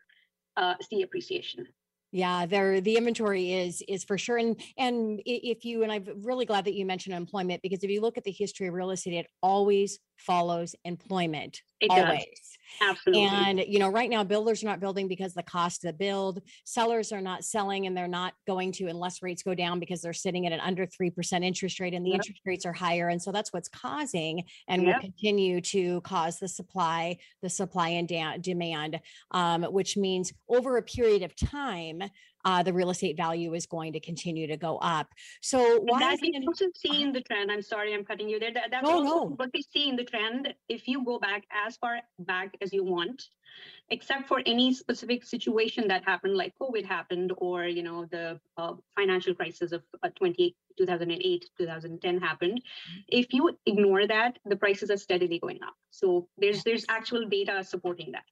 uh, 0.58 0.76
see 0.82 1.02
appreciation 1.04 1.66
yeah 2.12 2.46
there 2.46 2.80
the 2.80 2.96
inventory 2.96 3.52
is 3.54 3.84
is 3.88 4.04
for 4.04 4.18
sure 4.18 4.38
and 4.38 4.62
and 4.78 5.20
if 5.26 5.66
you 5.66 5.82
and 5.82 5.92
i'm 5.92 6.06
really 6.22 6.46
glad 6.46 6.64
that 6.64 6.76
you 6.76 6.86
mentioned 6.86 7.16
employment 7.16 7.60
because 7.64 7.84
if 7.84 7.90
you 7.90 8.00
look 8.00 8.18
at 8.18 8.24
the 8.24 8.32
history 8.32 8.68
of 8.68 8.74
real 8.74 8.92
estate 8.92 9.16
it 9.16 9.28
always 9.42 10.00
follows 10.26 10.76
employment 10.86 11.62
it 11.82 11.90
always 11.92 12.24
does. 12.24 12.58
absolutely 12.82 13.26
and 13.26 13.60
you 13.68 13.78
know 13.78 13.90
right 13.90 14.10
now 14.10 14.24
builders 14.24 14.64
are 14.64 14.68
not 14.68 14.80
building 14.80 15.08
because 15.08 15.34
the 15.34 15.44
cost 15.44 15.82
to 15.82 15.92
build 15.92 16.42
sellers 16.64 17.12
are 17.12 17.22
not 17.22 17.44
selling 17.44 17.86
and 17.86 17.96
they're 17.96 18.08
not 18.08 18.34
going 18.48 18.72
to 18.72 18.86
unless 18.86 19.22
rates 19.22 19.44
go 19.44 19.54
down 19.54 19.80
because 19.80 20.02
they're 20.02 20.14
sitting 20.14 20.46
at 20.46 20.54
an 20.54 20.60
under 20.62 20.86
3% 20.86 21.44
interest 21.44 21.80
rate 21.80 21.94
and 21.94 22.06
the 22.06 22.12
yep. 22.12 22.20
interest 22.20 22.42
rates 22.46 22.66
are 22.66 22.74
higher 22.74 23.10
and 23.10 23.22
so 23.22 23.32
that's 23.32 23.52
what's 23.52 23.70
causing 23.70 24.44
and 24.68 24.84
yep. 24.84 24.96
will 24.96 25.02
continue 25.02 25.60
to 25.60 26.00
cause 26.02 26.40
the 26.40 26.48
supply 26.48 27.18
the 27.42 27.50
supply 27.50 27.90
and 27.90 28.08
da- 28.08 28.38
demand 28.38 29.00
um, 29.32 29.64
which 29.64 29.98
means 29.98 30.32
over 30.48 30.78
a 30.78 30.82
period 30.82 31.22
of 31.22 31.36
time 31.36 32.02
uh, 32.46 32.64
the 32.64 32.74
real 32.74 32.90
estate 32.90 33.18
value 33.18 33.54
is 33.54 33.66
going 33.66 33.94
to 33.94 34.00
continue 34.00 34.48
to 34.48 34.58
go 34.58 34.78
up. 34.78 35.08
So 35.42 35.80
why 35.82 36.00
that 36.00 36.20
we 36.22 36.44
also 36.46 36.66
see 36.76 37.02
in 37.02 37.12
the 37.12 37.22
trend. 37.22 37.52
I'm 37.52 37.62
sorry, 37.62 37.94
I'm 37.94 38.04
cutting 38.04 38.30
you 38.30 38.40
there. 38.40 38.54
That, 38.54 38.72
that's 38.72 38.84
no, 38.84 38.98
also 38.98 39.30
no. 39.30 39.36
what 39.36 39.50
we 39.54 39.62
see 39.62 39.90
in 39.90 39.96
the 39.96 40.04
trend. 40.04 40.54
If 40.70 40.88
you 40.88 41.04
go 41.04 41.20
back 41.20 41.46
as 41.66 41.78
far 41.78 42.00
back 42.20 42.56
as 42.62 42.74
you 42.74 42.84
want, 42.84 43.24
except 43.90 44.28
for 44.28 44.42
any 44.46 44.74
specific 44.74 45.24
situation 45.24 45.88
that 45.88 46.04
happened, 46.04 46.36
like 46.36 46.54
COVID 46.62 46.86
happened, 46.86 47.34
or 47.38 47.66
you 47.66 47.84
know 47.84 48.06
the 48.06 48.40
uh, 48.58 48.74
financial 48.96 49.34
crisis 49.34 49.72
of 49.72 49.84
uh, 50.04 50.10
20, 50.16 50.56
2008, 50.78 51.50
2010 51.58 52.20
happened. 52.20 52.62
Mm-hmm. 52.62 53.00
If 53.08 53.34
you 53.34 53.58
ignore 53.66 54.08
that, 54.08 54.40
the 54.46 54.56
prices 54.56 54.90
are 54.90 54.98
steadily 54.98 55.40
going 55.40 55.60
up. 55.64 55.76
So 55.92 56.28
there's 56.38 56.64
there's 56.64 56.86
actual 56.90 57.28
data 57.28 57.64
supporting 57.64 58.12
that. 58.12 58.26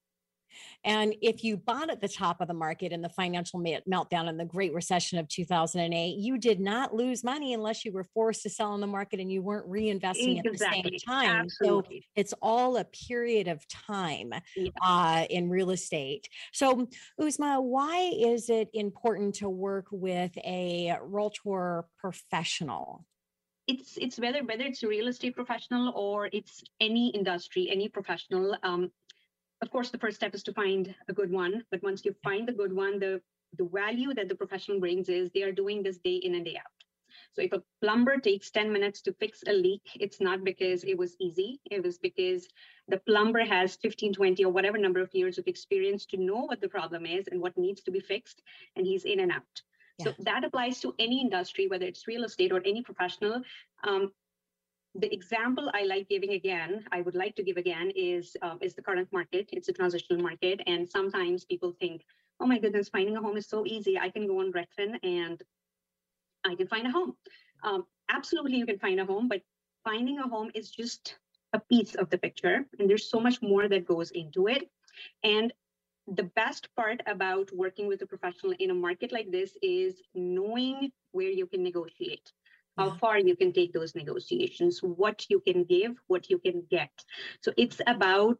And 0.83 1.15
if 1.21 1.43
you 1.43 1.57
bought 1.57 1.89
at 1.89 2.01
the 2.01 2.07
top 2.07 2.41
of 2.41 2.47
the 2.47 2.53
market 2.53 2.91
in 2.91 3.01
the 3.01 3.09
financial 3.09 3.59
meltdown 3.59 4.27
and 4.29 4.39
the 4.39 4.45
Great 4.45 4.73
Recession 4.73 5.19
of 5.19 5.27
2008, 5.27 6.17
you 6.17 6.37
did 6.37 6.59
not 6.59 6.93
lose 6.93 7.23
money 7.23 7.53
unless 7.53 7.85
you 7.85 7.91
were 7.91 8.03
forced 8.03 8.43
to 8.43 8.49
sell 8.49 8.73
in 8.75 8.81
the 8.81 8.87
market 8.87 9.19
and 9.19 9.31
you 9.31 9.41
weren't 9.41 9.69
reinvesting 9.69 10.39
exactly. 10.43 10.79
at 10.79 10.83
the 10.83 10.99
same 10.99 10.99
time. 11.05 11.45
Absolutely. 11.45 12.01
So 12.01 12.07
it's 12.15 12.33
all 12.41 12.77
a 12.77 12.85
period 12.85 13.47
of 13.47 13.67
time 13.67 14.33
yeah. 14.55 14.69
uh, 14.81 15.25
in 15.29 15.49
real 15.49 15.71
estate. 15.71 16.27
So, 16.51 16.87
Uzma, 17.19 17.61
why 17.61 18.11
is 18.17 18.49
it 18.49 18.69
important 18.73 19.35
to 19.35 19.49
work 19.49 19.87
with 19.91 20.37
a 20.37 20.97
realtor 21.01 21.85
professional? 21.97 23.05
it's 23.67 23.97
it's 23.97 24.19
whether 24.19 24.43
whether 24.43 24.63
it's 24.63 24.83
a 24.83 24.87
real 24.87 25.07
estate 25.07 25.35
professional 25.35 25.93
or 25.95 26.29
it's 26.33 26.63
any 26.79 27.09
industry 27.09 27.69
any 27.69 27.87
professional 27.87 28.55
um, 28.63 28.91
of 29.61 29.69
course, 29.71 29.89
the 29.89 29.97
first 29.97 30.17
step 30.17 30.33
is 30.33 30.43
to 30.43 30.53
find 30.53 30.93
a 31.07 31.13
good 31.13 31.31
one. 31.31 31.63
But 31.71 31.83
once 31.83 32.03
you 32.03 32.15
find 32.23 32.47
the 32.47 32.53
good 32.53 32.73
one, 32.73 32.99
the, 32.99 33.21
the 33.57 33.65
value 33.65 34.13
that 34.13 34.27
the 34.27 34.35
professional 34.35 34.79
brings 34.79 35.09
is 35.09 35.29
they 35.31 35.43
are 35.43 35.51
doing 35.51 35.83
this 35.83 35.97
day 35.99 36.15
in 36.15 36.35
and 36.35 36.45
day 36.45 36.57
out. 36.57 36.71
So 37.33 37.41
if 37.41 37.53
a 37.53 37.63
plumber 37.81 38.17
takes 38.17 38.51
10 38.51 38.71
minutes 38.71 39.01
to 39.03 39.13
fix 39.13 39.43
a 39.47 39.53
leak, 39.53 39.81
it's 39.95 40.19
not 40.19 40.43
because 40.43 40.83
it 40.83 40.97
was 40.97 41.15
easy. 41.19 41.59
It 41.69 41.83
was 41.83 41.97
because 41.97 42.47
the 42.87 42.97
plumber 42.97 43.45
has 43.45 43.75
15, 43.77 44.13
20, 44.13 44.43
or 44.43 44.51
whatever 44.51 44.77
number 44.77 44.99
of 44.99 45.13
years 45.13 45.37
of 45.37 45.47
experience 45.47 46.05
to 46.07 46.17
know 46.17 46.45
what 46.45 46.61
the 46.61 46.69
problem 46.69 47.05
is 47.05 47.27
and 47.27 47.41
what 47.41 47.57
needs 47.57 47.81
to 47.83 47.91
be 47.91 47.99
fixed, 47.99 48.41
and 48.75 48.85
he's 48.85 49.05
in 49.05 49.19
and 49.19 49.31
out. 49.31 49.61
Yeah. 49.99 50.05
So 50.05 50.13
that 50.19 50.43
applies 50.43 50.79
to 50.81 50.95
any 50.99 51.21
industry, 51.21 51.67
whether 51.67 51.85
it's 51.85 52.07
real 52.07 52.23
estate 52.23 52.51
or 52.51 52.61
any 52.65 52.81
professional. 52.81 53.41
Um, 53.87 54.11
the 54.95 55.13
example 55.13 55.71
I 55.73 55.83
like 55.83 56.09
giving 56.09 56.31
again, 56.31 56.85
I 56.91 57.01
would 57.01 57.15
like 57.15 57.35
to 57.37 57.43
give 57.43 57.57
again, 57.57 57.91
is 57.95 58.35
uh, 58.41 58.55
is 58.61 58.75
the 58.75 58.81
current 58.81 59.07
market. 59.11 59.49
It's 59.51 59.69
a 59.69 59.73
transitional 59.73 60.21
market, 60.21 60.61
and 60.67 60.89
sometimes 60.89 61.45
people 61.45 61.71
think, 61.79 62.03
"Oh 62.39 62.45
my 62.45 62.59
goodness, 62.59 62.89
finding 62.89 63.15
a 63.15 63.21
home 63.21 63.37
is 63.37 63.47
so 63.47 63.65
easy. 63.65 63.97
I 63.97 64.09
can 64.09 64.27
go 64.27 64.39
on 64.39 64.51
Redfin 64.51 64.99
and 65.03 65.41
I 66.45 66.55
can 66.55 66.67
find 66.67 66.87
a 66.87 66.91
home." 66.91 67.15
Um, 67.63 67.85
absolutely, 68.09 68.57
you 68.57 68.65
can 68.65 68.79
find 68.79 68.99
a 68.99 69.05
home, 69.05 69.27
but 69.29 69.41
finding 69.83 70.19
a 70.19 70.27
home 70.27 70.51
is 70.53 70.69
just 70.71 71.17
a 71.53 71.59
piece 71.59 71.95
of 71.95 72.09
the 72.09 72.17
picture, 72.17 72.65
and 72.79 72.89
there's 72.89 73.09
so 73.09 73.19
much 73.19 73.41
more 73.41 73.69
that 73.69 73.85
goes 73.85 74.11
into 74.11 74.47
it. 74.47 74.69
And 75.23 75.53
the 76.07 76.23
best 76.35 76.67
part 76.75 77.01
about 77.05 77.49
working 77.53 77.87
with 77.87 78.01
a 78.01 78.05
professional 78.05 78.53
in 78.59 78.71
a 78.71 78.73
market 78.73 79.11
like 79.11 79.31
this 79.31 79.55
is 79.61 80.01
knowing 80.13 80.91
where 81.11 81.29
you 81.29 81.45
can 81.45 81.63
negotiate 81.63 82.31
how 82.77 82.91
far 82.91 83.19
you 83.19 83.35
can 83.35 83.51
take 83.51 83.73
those 83.73 83.95
negotiations, 83.95 84.79
what 84.81 85.25
you 85.29 85.39
can 85.39 85.63
give, 85.63 85.97
what 86.07 86.29
you 86.29 86.39
can 86.39 86.63
get. 86.69 86.91
So 87.41 87.51
it's 87.57 87.81
about 87.85 88.39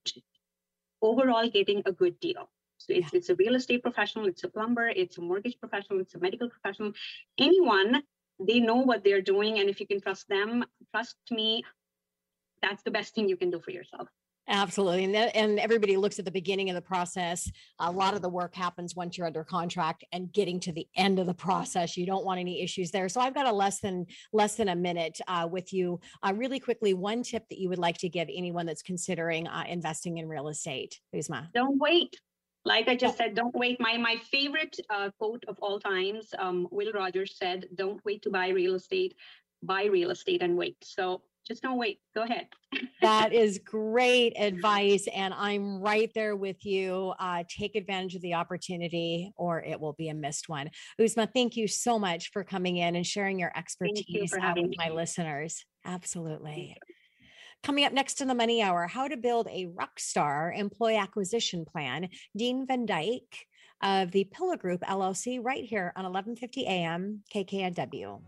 overall 1.02 1.50
getting 1.50 1.84
a 1.86 1.92
good 1.92 2.20
deal. 2.20 2.50
So 2.78 2.94
it's, 2.94 3.14
yeah. 3.14 3.18
it's 3.18 3.30
a 3.30 3.36
real 3.36 3.56
estate 3.56 3.84
professional, 3.84 4.28
it's 4.28 4.44
a 4.44 4.50
plumber, 4.50 4.88
it's 4.88 5.18
a 5.18 5.22
mortgage 5.22 5.60
professional, 5.60 6.00
it's 6.00 6.16
a 6.16 6.20
medical 6.20 6.50
professional, 6.50 6.94
anyone, 7.38 8.02
they 8.40 8.60
know 8.60 8.78
what 8.78 9.04
they're 9.04 9.22
doing. 9.22 9.60
And 9.60 9.70
if 9.70 9.80
you 9.80 9.86
can 9.86 10.02
trust 10.02 10.28
them, 10.28 10.66
trust 10.92 11.16
me, 11.30 11.64
that's 12.62 12.84
the 12.84 12.92
best 12.92 13.14
thing 13.14 13.30
you 13.30 13.38
can 13.38 13.52
do 13.52 13.60
for 13.60 13.72
yourself. 13.72 14.08
Absolutely. 14.52 15.06
And, 15.06 15.16
that, 15.16 15.34
and 15.34 15.58
everybody 15.60 15.96
looks 15.96 16.20
at 16.20 16.26
the 16.26 16.32
beginning 16.32 16.70
of 16.70 16.76
the 16.76 16.82
process. 16.82 17.50
A 17.80 17.90
lot 17.90 18.14
of 18.14 18.22
the 18.22 18.30
work 18.30 18.54
happens 18.54 18.96
once 18.96 19.18
you're 19.18 19.26
under 19.26 19.46
contract 19.46 20.04
and 20.12 20.32
getting 20.34 20.60
to 20.60 20.74
the 20.74 20.86
end 20.98 21.20
of 21.20 21.26
the 21.26 21.34
process. 21.34 21.96
You 21.96 22.06
don't 22.06 22.26
want 22.26 22.42
any 22.42 22.62
issues 22.62 22.92
there. 22.92 23.08
So 23.08 23.22
I've 23.22 23.34
got 23.34 23.48
a 23.48 23.52
less 23.52 23.80
than 23.80 24.06
less 24.34 24.56
than 24.56 24.68
a 24.68 24.76
minute 24.76 25.20
uh, 25.30 25.48
with 25.50 25.72
you. 25.72 26.02
Uh, 26.22 26.34
really 26.36 26.60
quickly, 26.60 26.94
one 26.94 27.24
tip 27.24 27.48
that 27.50 27.60
you 27.60 27.70
would 27.70 27.80
like 27.80 27.98
to 28.00 28.10
give 28.10 28.28
anyone 28.30 28.66
that's 28.66 28.82
considering 28.82 29.48
uh, 29.48 29.64
investing 29.70 30.18
in 30.18 30.28
real 30.28 30.50
estate, 30.50 31.00
Uzma? 31.16 31.48
Don't 31.54 31.80
wait. 31.80 32.20
Like 32.66 32.90
I 32.90 32.96
just 32.96 33.18
said, 33.18 33.34
don't 33.34 33.56
wait. 33.56 33.80
My 33.80 33.98
my 33.98 34.18
favorite 34.30 34.78
uh, 34.90 35.12
quote 35.18 35.46
of 35.48 35.58
all 35.62 35.80
times, 35.80 36.34
um, 36.38 36.68
Will 36.72 36.92
Rogers 36.92 37.38
said, 37.38 37.68
"Don't 37.76 38.02
wait 38.04 38.22
to 38.24 38.30
buy 38.30 38.50
real 38.50 38.76
estate, 38.76 39.16
buy 39.64 39.86
real 39.86 40.12
estate 40.12 40.44
and 40.44 40.58
wait." 40.58 40.76
So 40.84 41.22
just 41.48 41.62
don't 41.62 41.78
wait. 41.78 42.00
Go 42.16 42.24
ahead. 42.24 42.48
that 43.02 43.34
is 43.34 43.60
great 43.66 44.34
advice. 44.38 45.08
And 45.14 45.34
I'm 45.34 45.82
right 45.82 46.12
there 46.14 46.36
with 46.36 46.66
you. 46.66 47.14
Uh, 47.20 47.44
take 47.50 47.76
advantage 47.76 48.16
of 48.16 48.22
the 48.22 48.36
opportunity 48.36 49.32
or 49.36 49.62
it 49.62 49.80
will 49.80 49.94
be 49.94 50.10
a 50.10 50.14
missed 50.14 50.50
one. 50.50 50.70
Uzma, 51.00 51.28
thank 51.34 51.58
you 51.58 51.68
so 51.68 52.00
much 52.00 52.32
for 52.32 52.44
coming 52.44 52.78
in 52.78 52.96
and 52.96 53.06
sharing 53.06 53.40
your 53.40 53.52
expertise 53.56 54.06
you 54.08 54.22
with 54.22 54.74
my 54.78 54.90
listeners. 54.90 55.66
Absolutely. 55.86 56.78
Coming 57.64 57.86
up 57.86 57.94
next 57.94 58.22
in 58.22 58.28
the 58.28 58.34
Money 58.34 58.62
Hour, 58.62 58.88
how 58.88 59.08
to 59.08 59.18
build 59.18 59.48
a 59.48 59.68
rock 59.68 60.00
star 60.00 60.52
employee 60.52 60.98
acquisition 60.98 61.64
plan. 61.66 62.10
Dean 62.36 62.66
Van 62.66 62.88
Dyke 62.88 63.46
of 63.84 64.12
the 64.12 64.24
Pillar 64.26 64.58
Group 64.58 64.82
LLC, 64.82 65.40
right 65.44 65.64
here 65.64 65.94
on 65.96 66.06
11:50 66.06 66.64
a.m. 66.64 67.24
KKNW. 67.34 68.20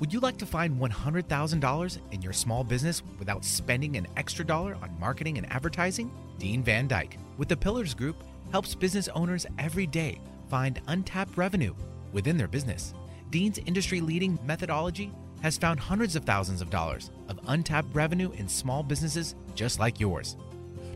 Would 0.00 0.14
you 0.14 0.20
like 0.20 0.38
to 0.38 0.46
find 0.46 0.80
$100,000 0.80 1.98
in 2.10 2.22
your 2.22 2.32
small 2.32 2.64
business 2.64 3.02
without 3.18 3.44
spending 3.44 3.98
an 3.98 4.06
extra 4.16 4.42
dollar 4.42 4.74
on 4.80 4.98
marketing 4.98 5.36
and 5.36 5.46
advertising? 5.52 6.10
Dean 6.38 6.62
Van 6.62 6.88
Dyke 6.88 7.18
with 7.36 7.48
the 7.48 7.56
Pillars 7.56 7.92
Group 7.92 8.16
helps 8.50 8.74
business 8.74 9.08
owners 9.08 9.44
every 9.58 9.86
day 9.86 10.18
find 10.48 10.80
untapped 10.86 11.36
revenue 11.36 11.74
within 12.14 12.38
their 12.38 12.48
business. 12.48 12.94
Dean's 13.28 13.58
industry 13.58 14.00
leading 14.00 14.38
methodology 14.46 15.12
has 15.42 15.58
found 15.58 15.78
hundreds 15.78 16.16
of 16.16 16.24
thousands 16.24 16.62
of 16.62 16.70
dollars 16.70 17.10
of 17.28 17.38
untapped 17.48 17.94
revenue 17.94 18.30
in 18.32 18.48
small 18.48 18.82
businesses 18.82 19.34
just 19.54 19.78
like 19.78 20.00
yours. 20.00 20.34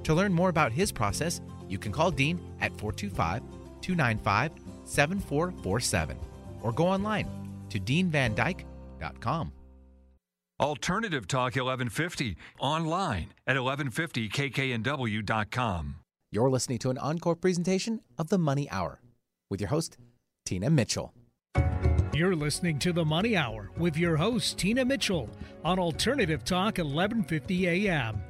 To 0.04 0.14
learn 0.14 0.32
more 0.32 0.48
about 0.48 0.72
his 0.72 0.90
process, 0.90 1.42
you 1.68 1.76
can 1.76 1.92
call 1.92 2.10
Dean 2.10 2.40
at 2.62 2.70
425 2.78 3.42
295 3.82 4.52
7447 4.86 6.16
or 6.62 6.72
go 6.72 6.86
online 6.86 7.28
to 7.68 7.78
deanvandyke.com 7.78 8.73
Alternative 10.60 11.26
Talk 11.26 11.56
1150 11.56 12.36
online 12.60 13.32
at 13.46 13.56
1150kknw.com. 13.56 15.96
You're 16.30 16.50
listening 16.50 16.78
to 16.78 16.90
an 16.90 16.98
encore 16.98 17.34
presentation 17.36 18.00
of 18.18 18.28
The 18.28 18.38
Money 18.38 18.70
Hour 18.70 19.00
with 19.50 19.60
your 19.60 19.70
host, 19.70 19.98
Tina 20.46 20.70
Mitchell. 20.70 21.12
You're 22.12 22.36
listening 22.36 22.78
to 22.78 22.92
The 22.92 23.04
Money 23.04 23.36
Hour 23.36 23.72
with 23.76 23.96
your 23.96 24.16
host, 24.16 24.56
Tina 24.58 24.84
Mitchell, 24.84 25.28
on 25.64 25.80
Alternative 25.80 26.44
Talk 26.44 26.78
1150 26.78 27.88
AM. 27.88 28.22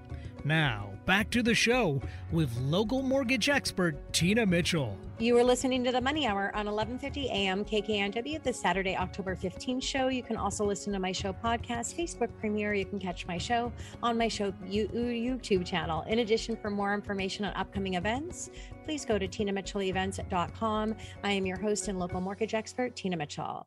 Now, 0.45 0.94
back 1.07 1.31
to 1.31 1.43
the 1.43 1.55
show 1.55 2.01
with 2.33 2.57
local 2.59 3.03
mortgage 3.03 3.49
expert 3.49 3.97
Tina 4.13 4.47
Mitchell. 4.47 4.97
You 5.21 5.39
are 5.39 5.45
listening 5.45 5.85
to 5.85 5.93
the 5.93 6.01
Money 6.01 6.27
Hour 6.27 6.51
on 6.57 6.67
11:50 6.67 7.27
a.m. 7.27 7.65
KKNW, 7.65 8.43
the 8.43 8.53
Saturday, 8.53 8.97
October 8.97 9.37
15th 9.37 9.83
show. 9.83 10.09
You 10.09 10.25
can 10.25 10.37
also 10.37 10.65
listen 10.65 10.93
to 10.93 10.99
my 10.99 11.13
show 11.13 11.33
podcast, 11.33 11.97
Facebook 11.97 12.31
premiere. 12.41 12.75
You 12.75 12.85
can 12.85 12.99
catch 12.99 13.25
my 13.27 13.39
show 13.39 13.73
on 14.03 14.19
my 14.19 14.27
show 14.27 14.51
YouTube 14.69 15.65
channel. 15.65 16.03
In 16.09 16.19
addition, 16.19 16.57
for 16.57 16.69
more 16.69 16.95
information 16.95 17.45
on 17.45 17.55
upcoming 17.55 17.95
events, 17.95 18.51
please 18.85 19.05
go 19.05 19.19
to 19.19 19.29
tinamitchellevents.com. 19.29 20.97
I 21.23 21.33
am 21.33 21.47
your 21.47 21.59
host 21.59 21.87
and 21.87 21.99
local 21.99 22.21
mortgage 22.21 22.55
expert, 22.55 22.97
Tina 22.97 23.17
Mitchell. 23.17 23.67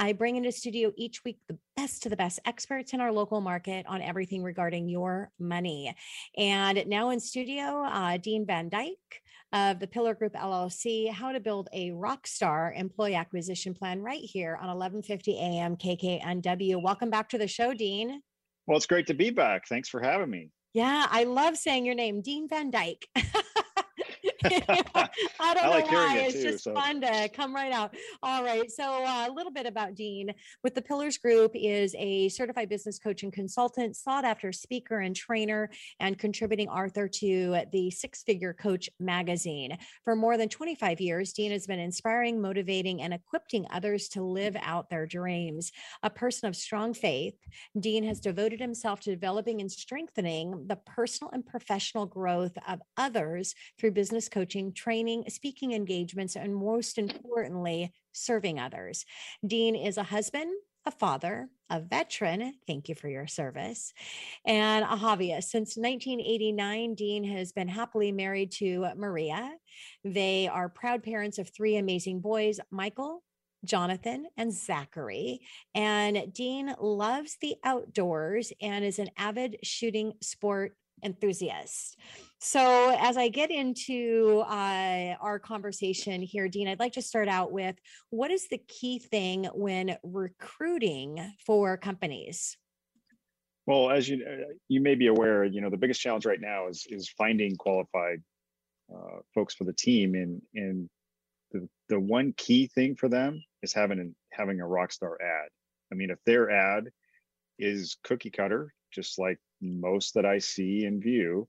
I 0.00 0.12
bring 0.12 0.36
into 0.36 0.52
studio 0.52 0.92
each 0.96 1.24
week 1.24 1.38
the 1.48 1.58
best 1.76 2.02
to 2.04 2.08
the 2.08 2.16
best 2.16 2.38
experts 2.44 2.92
in 2.92 3.00
our 3.00 3.12
local 3.12 3.40
market 3.40 3.86
on 3.88 4.02
everything 4.02 4.42
regarding 4.42 4.88
your 4.88 5.30
money. 5.38 5.94
And 6.36 6.77
now 6.86 7.10
in 7.10 7.18
studio, 7.18 7.84
uh, 7.84 8.16
Dean 8.18 8.46
Van 8.46 8.68
Dyke 8.68 9.22
of 9.52 9.80
the 9.80 9.86
Pillar 9.86 10.14
Group 10.14 10.34
LLC, 10.34 11.10
how 11.10 11.32
to 11.32 11.40
build 11.40 11.68
a 11.72 11.90
rock 11.92 12.26
star 12.26 12.72
employee 12.76 13.14
acquisition 13.14 13.74
plan 13.74 14.00
right 14.00 14.20
here 14.22 14.58
on 14.60 14.68
1150 14.68 15.38
AM 15.38 15.76
KKNW. 15.76 16.82
Welcome 16.82 17.10
back 17.10 17.28
to 17.30 17.38
the 17.38 17.48
show, 17.48 17.72
Dean. 17.72 18.20
Well, 18.66 18.76
it's 18.76 18.86
great 18.86 19.06
to 19.06 19.14
be 19.14 19.30
back. 19.30 19.66
Thanks 19.66 19.88
for 19.88 20.00
having 20.00 20.30
me. 20.30 20.50
Yeah, 20.74 21.06
I 21.10 21.24
love 21.24 21.56
saying 21.56 21.86
your 21.86 21.94
name, 21.94 22.20
Dean 22.20 22.48
Van 22.48 22.70
Dyke. 22.70 23.06
I 25.40 25.54
don't 25.54 25.64
I 25.64 25.68
like 25.68 25.90
know 25.90 25.98
why. 25.98 26.18
it 26.18 26.26
it's 26.26 26.34
too, 26.34 26.42
just 26.42 26.64
so. 26.64 26.74
fun 26.74 27.00
to 27.00 27.28
come 27.28 27.54
right 27.54 27.72
out. 27.72 27.94
All 28.22 28.42
right. 28.44 28.70
So 28.70 29.04
uh, 29.04 29.26
a 29.28 29.32
little 29.32 29.52
bit 29.52 29.66
about 29.66 29.94
Dean 29.94 30.32
with 30.62 30.74
the 30.74 30.82
Pillars 30.82 31.18
Group 31.18 31.52
is 31.54 31.94
a 31.98 32.28
certified 32.28 32.68
business 32.68 32.98
coach 32.98 33.22
and 33.22 33.32
consultant, 33.32 33.96
sought 33.96 34.24
after 34.24 34.52
speaker 34.52 35.00
and 35.00 35.14
trainer, 35.14 35.70
and 36.00 36.18
contributing 36.18 36.68
author 36.68 37.08
to 37.08 37.62
the 37.72 37.90
Six 37.90 38.22
Figure 38.22 38.52
Coach 38.52 38.88
magazine. 39.00 39.76
For 40.04 40.14
more 40.14 40.36
than 40.36 40.48
25 40.48 41.00
years, 41.00 41.32
Dean 41.32 41.52
has 41.52 41.66
been 41.66 41.78
inspiring, 41.78 42.40
motivating, 42.40 43.02
and 43.02 43.12
equipping 43.14 43.66
others 43.70 44.08
to 44.08 44.22
live 44.22 44.56
out 44.60 44.90
their 44.90 45.06
dreams. 45.06 45.72
A 46.02 46.10
person 46.10 46.48
of 46.48 46.56
strong 46.56 46.94
faith, 46.94 47.34
Dean 47.78 48.04
has 48.04 48.20
devoted 48.20 48.60
himself 48.60 49.00
to 49.00 49.10
developing 49.10 49.60
and 49.60 49.70
strengthening 49.70 50.66
the 50.66 50.76
personal 50.76 51.30
and 51.32 51.44
professional 51.44 52.06
growth 52.06 52.56
of 52.66 52.80
others 52.96 53.54
through 53.78 53.90
business 53.92 54.28
coaching, 54.28 54.37
training, 54.46 55.24
speaking 55.28 55.72
engagements, 55.72 56.36
and 56.36 56.54
most 56.54 56.98
importantly, 56.98 57.92
serving 58.12 58.58
others. 58.58 59.04
Dean 59.46 59.74
is 59.74 59.96
a 59.96 60.02
husband, 60.02 60.50
a 60.86 60.90
father, 60.90 61.48
a 61.70 61.80
veteran. 61.80 62.54
Thank 62.66 62.88
you 62.88 62.94
for 62.94 63.08
your 63.08 63.26
service. 63.26 63.92
And 64.46 64.84
a 64.84 64.96
hobbyist. 64.96 65.44
Since 65.44 65.76
1989, 65.76 66.94
Dean 66.94 67.24
has 67.24 67.52
been 67.52 67.68
happily 67.68 68.12
married 68.12 68.52
to 68.52 68.86
Maria. 68.96 69.54
They 70.04 70.48
are 70.48 70.68
proud 70.68 71.02
parents 71.02 71.38
of 71.38 71.50
three 71.50 71.76
amazing 71.76 72.20
boys 72.20 72.58
Michael, 72.70 73.22
Jonathan 73.64 74.26
and 74.36 74.52
Zachary. 74.52 75.40
And 75.74 76.32
Dean 76.32 76.74
loves 76.80 77.36
the 77.40 77.56
outdoors 77.64 78.52
and 78.60 78.84
is 78.84 78.98
an 78.98 79.10
avid 79.16 79.58
shooting 79.62 80.14
sport 80.22 80.74
enthusiast. 81.02 81.98
So, 82.40 82.96
as 83.00 83.16
I 83.16 83.28
get 83.28 83.50
into 83.50 84.44
uh, 84.46 85.14
our 85.20 85.40
conversation 85.40 86.22
here, 86.22 86.48
Dean, 86.48 86.68
I'd 86.68 86.78
like 86.78 86.92
to 86.92 87.02
start 87.02 87.28
out 87.28 87.50
with 87.50 87.76
what 88.10 88.30
is 88.30 88.46
the 88.48 88.58
key 88.58 89.00
thing 89.00 89.48
when 89.54 89.96
recruiting 90.04 91.34
for 91.44 91.76
companies? 91.76 92.56
Well, 93.66 93.90
as 93.90 94.08
you 94.08 94.24
uh, 94.24 94.52
you 94.68 94.80
may 94.80 94.94
be 94.94 95.08
aware, 95.08 95.44
you 95.44 95.60
know 95.60 95.68
the 95.68 95.76
biggest 95.76 96.00
challenge 96.00 96.26
right 96.26 96.40
now 96.40 96.68
is 96.68 96.86
is 96.88 97.08
finding 97.08 97.56
qualified 97.56 98.22
uh, 98.94 99.18
folks 99.34 99.54
for 99.54 99.64
the 99.64 99.74
team, 99.74 100.14
and 100.14 100.40
and 100.54 100.88
the 101.50 101.68
the 101.88 102.00
one 102.00 102.32
key 102.36 102.68
thing 102.68 102.94
for 102.94 103.08
them 103.08 103.42
is 103.62 103.74
having 103.74 103.98
an, 103.98 104.14
having 104.32 104.60
a 104.60 104.66
rock 104.66 104.92
star 104.92 105.18
ad. 105.20 105.48
I 105.92 105.96
mean, 105.96 106.10
if 106.10 106.18
their 106.24 106.50
ad 106.50 106.88
is 107.58 107.96
cookie 108.04 108.30
cutter, 108.30 108.72
just 108.92 109.18
like 109.18 109.38
most 109.60 110.14
that 110.14 110.26
I 110.26 110.38
see 110.38 110.84
and 110.84 111.02
view, 111.02 111.48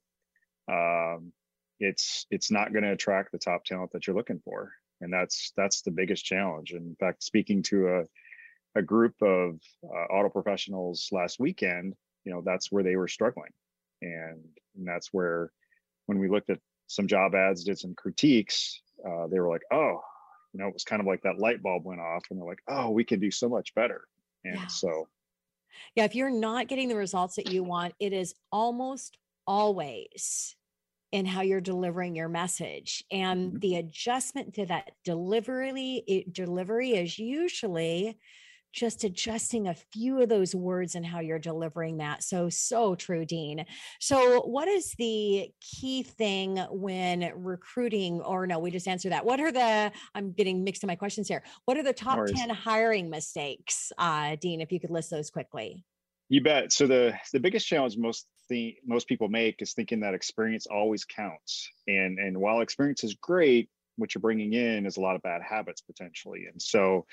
um, 0.72 1.32
it's 1.80 2.26
it's 2.30 2.52
not 2.52 2.74
going 2.74 2.84
to 2.84 2.92
attract 2.92 3.32
the 3.32 3.38
top 3.38 3.64
talent 3.64 3.92
that 3.94 4.06
you're 4.06 4.16
looking 4.16 4.42
for, 4.44 4.74
and 5.02 5.12
that's 5.12 5.54
that's 5.56 5.82
the 5.82 5.92
biggest 5.92 6.26
challenge. 6.26 6.72
And 6.72 6.88
in 6.88 6.96
fact, 6.96 7.24
speaking 7.24 7.64
to 7.64 7.88
a 7.88 8.04
a 8.76 8.82
group 8.82 9.16
of 9.22 9.60
uh, 9.84 10.14
auto 10.14 10.30
professionals 10.30 11.10
last 11.12 11.40
weekend, 11.40 11.96
you 12.24 12.32
know, 12.32 12.42
that's 12.46 12.72
where 12.72 12.84
they 12.84 12.96
were 12.96 13.08
struggling, 13.08 13.52
and, 14.02 14.44
and 14.76 14.88
that's 14.88 15.10
where 15.12 15.52
when 16.06 16.20
we 16.20 16.30
looked 16.30 16.50
at 16.50 16.60
some 16.88 17.08
job 17.08 17.34
ads, 17.36 17.64
did 17.64 17.80
some 17.80 17.96
critiques, 17.96 18.82
uh, 19.08 19.28
they 19.28 19.40
were 19.40 19.50
like, 19.50 19.64
oh, 19.72 20.00
you 20.54 20.60
know, 20.60 20.68
it 20.68 20.74
was 20.74 20.84
kind 20.84 21.00
of 21.00 21.08
like 21.08 21.22
that 21.22 21.40
light 21.40 21.62
bulb 21.64 21.86
went 21.86 22.02
off, 22.02 22.24
and 22.30 22.40
they're 22.40 22.48
like, 22.48 22.62
oh, 22.68 22.90
we 22.90 23.04
can 23.04 23.20
do 23.20 23.32
so 23.32 23.48
much 23.50 23.74
better. 23.76 24.08
And 24.44 24.56
Yeah. 24.56 24.68
so 24.68 25.08
Yeah, 25.95 26.05
if 26.05 26.15
you're 26.15 26.30
not 26.30 26.67
getting 26.67 26.89
the 26.89 26.95
results 26.95 27.36
that 27.36 27.51
you 27.51 27.63
want, 27.63 27.93
it 27.99 28.13
is 28.13 28.36
almost 28.51 29.17
always 29.47 30.55
in 31.11 31.26
how 31.26 31.41
you're 31.41 31.61
delivering 31.61 32.15
your 32.15 32.30
message. 32.30 33.03
And 33.11 33.49
mm-hmm. 33.49 33.59
the 33.59 33.76
adjustment 33.78 34.53
to 34.55 34.65
that 34.67 34.91
delivery, 35.03 36.03
it, 36.07 36.34
delivery 36.34 36.91
is 36.91 37.17
usually 37.17 38.17
just 38.74 39.03
adjusting 39.03 39.67
a 39.67 39.74
few 39.74 40.22
of 40.22 40.30
those 40.30 40.53
words 40.53 40.95
and 40.95 41.05
how 41.05 41.20
you're 41.20 41.39
delivering 41.39 41.97
that. 41.97 42.24
So, 42.24 42.49
so 42.49 42.95
true, 42.95 43.26
Dean. 43.26 43.65
So, 43.99 44.41
what 44.41 44.67
is 44.67 44.93
the 44.97 45.51
key 45.61 46.03
thing 46.03 46.57
when 46.70 47.32
recruiting, 47.36 48.22
or 48.22 48.45
no, 48.47 48.59
we 48.59 48.72
just 48.72 48.88
answered 48.88 49.11
that. 49.11 49.26
What 49.26 49.39
are 49.39 49.51
the, 49.51 49.91
I'm 50.13 50.32
getting 50.32 50.63
mixed 50.63 50.84
in 50.84 50.88
my 50.88 50.95
questions 50.95 51.28
here. 51.28 51.43
What 51.65 51.78
are 51.78 51.84
the 51.84 51.93
top 51.93 52.26
10 52.26 52.49
hiring 52.49 53.09
mistakes, 53.09 53.91
uh, 53.97 54.36
Dean, 54.39 54.61
if 54.61 54.72
you 54.72 54.80
could 54.80 54.91
list 54.91 55.09
those 55.09 55.30
quickly? 55.30 55.84
You 56.30 56.43
bet. 56.43 56.72
So 56.72 56.86
the 56.86 57.15
the 57.34 57.39
biggest 57.39 57.67
challenge 57.67 57.97
most 57.97 58.28
the 58.49 58.76
most 58.86 59.07
people 59.07 59.30
make 59.30 59.61
is 59.63 59.74
thinking 59.74 59.99
that 60.01 60.13
experience 60.13 60.67
always 60.67 61.03
counts. 61.03 61.67
And 61.88 62.20
and 62.20 62.38
while 62.38 62.61
experience 62.61 63.03
is 63.03 63.15
great, 63.15 63.70
what 64.00 64.14
you're 64.14 64.22
bringing 64.22 64.54
in 64.54 64.86
is 64.86 64.97
a 64.97 65.02
lot 65.02 65.16
of 65.16 65.22
bad 65.22 65.41
habits 65.41 65.82
potentially. 65.82 66.45
And 66.52 66.62
so 66.62 67.06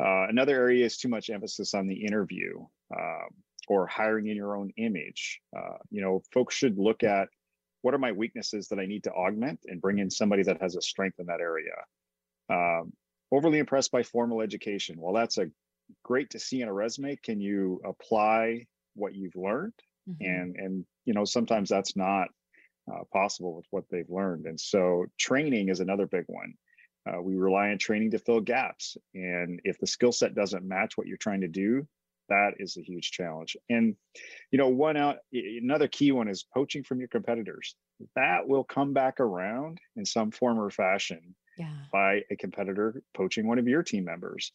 uh, 0.00 0.26
another 0.28 0.54
area 0.54 0.84
is 0.84 0.98
too 0.98 1.08
much 1.08 1.30
emphasis 1.30 1.74
on 1.74 1.86
the 1.86 2.04
interview 2.04 2.58
um, 2.96 3.28
or 3.68 3.86
hiring 3.86 4.28
in 4.28 4.36
your 4.36 4.56
own 4.56 4.70
image. 4.76 5.40
Uh, 5.56 5.78
you 5.90 6.02
know, 6.02 6.22
folks 6.32 6.54
should 6.54 6.78
look 6.78 7.02
at 7.02 7.28
what 7.82 7.94
are 7.94 7.98
my 7.98 8.12
weaknesses 8.12 8.68
that 8.68 8.78
I 8.78 8.86
need 8.86 9.04
to 9.04 9.12
augment 9.12 9.60
and 9.66 9.80
bring 9.80 9.98
in 9.98 10.10
somebody 10.10 10.42
that 10.44 10.60
has 10.60 10.76
a 10.76 10.82
strength 10.82 11.18
in 11.18 11.26
that 11.26 11.40
area. 11.40 11.74
Um, 12.50 12.92
overly 13.30 13.58
impressed 13.58 13.90
by 13.90 14.02
formal 14.02 14.40
education. 14.40 14.96
Well, 14.98 15.14
that's 15.14 15.38
a 15.38 15.46
great 16.02 16.30
to 16.30 16.38
see 16.38 16.62
in 16.62 16.68
a 16.68 16.72
resume. 16.72 17.16
Can 17.22 17.40
you 17.40 17.80
apply 17.84 18.66
what 18.94 19.14
you've 19.14 19.36
learned? 19.36 19.74
Mm-hmm. 20.08 20.24
And 20.24 20.56
and 20.56 20.84
you 21.04 21.14
know 21.14 21.24
sometimes 21.24 21.68
that's 21.68 21.96
not 21.96 22.28
uh, 22.90 23.04
possible 23.12 23.54
with 23.54 23.66
what 23.70 23.84
they've 23.90 24.10
learned. 24.10 24.46
And 24.46 24.58
so 24.58 25.06
training 25.18 25.68
is 25.68 25.80
another 25.80 26.06
big 26.06 26.24
one. 26.26 26.54
Uh, 27.06 27.20
we 27.20 27.36
rely 27.36 27.70
on 27.70 27.78
training 27.78 28.10
to 28.12 28.18
fill 28.18 28.40
gaps. 28.40 28.96
And 29.14 29.60
if 29.64 29.78
the 29.78 29.86
skill 29.86 30.12
set 30.12 30.34
doesn't 30.34 30.66
match 30.66 30.96
what 30.96 31.06
you're 31.06 31.18
trying 31.18 31.42
to 31.42 31.48
do, 31.48 31.86
that 32.30 32.54
is 32.58 32.76
a 32.78 32.82
huge 32.82 33.10
challenge. 33.10 33.56
And, 33.68 33.96
you 34.50 34.58
know, 34.58 34.68
one 34.68 34.96
out, 34.96 35.18
another 35.32 35.88
key 35.88 36.12
one 36.12 36.28
is 36.28 36.46
poaching 36.54 36.82
from 36.82 36.98
your 36.98 37.08
competitors. 37.08 37.74
That 38.16 38.48
will 38.48 38.64
come 38.64 38.94
back 38.94 39.20
around 39.20 39.78
in 39.96 40.06
some 40.06 40.30
form 40.30 40.58
or 40.58 40.70
fashion 40.70 41.34
yeah. 41.58 41.76
by 41.92 42.22
a 42.30 42.36
competitor 42.36 43.02
poaching 43.14 43.46
one 43.46 43.58
of 43.58 43.68
your 43.68 43.82
team 43.82 44.04
members. 44.04 44.52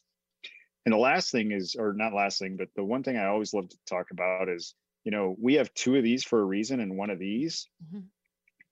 And 0.86 0.94
the 0.94 0.98
last 0.98 1.32
thing 1.32 1.52
is, 1.52 1.76
or 1.78 1.94
not 1.94 2.14
last 2.14 2.40
thing, 2.40 2.58
but 2.58 2.70
the 2.76 2.84
one 2.84 3.04
thing 3.04 3.18
I 3.18 3.28
always 3.28 3.54
love 3.54 3.70
to 3.70 3.78
talk 3.88 4.08
about 4.12 4.50
is, 4.50 4.74
you 5.04 5.12
know, 5.12 5.36
we 5.40 5.56
have 5.56 5.74
two 5.74 5.96
of 5.96 6.04
these 6.04 6.24
for 6.24 6.40
a 6.42 6.46
reason 6.46 6.80
and 6.80 6.98
one 6.98 7.10
of 7.10 7.20
these. 7.20 7.68
Mm-hmm. 7.86 8.06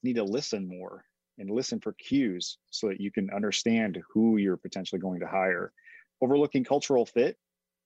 Need 0.08 0.16
to 0.16 0.24
listen 0.24 0.70
more 0.70 1.04
and 1.38 1.52
listen 1.52 1.82
for 1.82 1.92
cues 1.92 2.60
so 2.72 2.88
that 2.88 3.02
you 3.02 3.12
can 3.12 3.30
understand 3.30 4.02
who 4.14 4.38
you're 4.38 4.56
potentially 4.56 5.02
going 5.02 5.20
to 5.20 5.28
hire. 5.28 5.74
Overlooking 6.22 6.64
cultural 6.64 7.06
fit, 7.06 7.38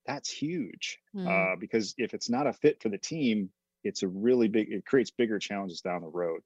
that's 0.05 0.29
huge 0.29 0.99
mm. 1.15 1.27
uh, 1.27 1.55
because 1.59 1.95
if 1.97 2.13
it's 2.13 2.29
not 2.29 2.45
a 2.45 2.53
fit 2.53 2.79
for 2.79 2.89
the 2.89 2.99
team, 2.99 3.49
it's 3.83 4.03
a 4.03 4.07
really 4.07 4.49
big, 4.49 4.71
it 4.71 4.85
creates 4.85 5.09
bigger 5.09 5.39
challenges 5.39 5.81
down 5.81 6.03
the 6.03 6.09
road. 6.09 6.41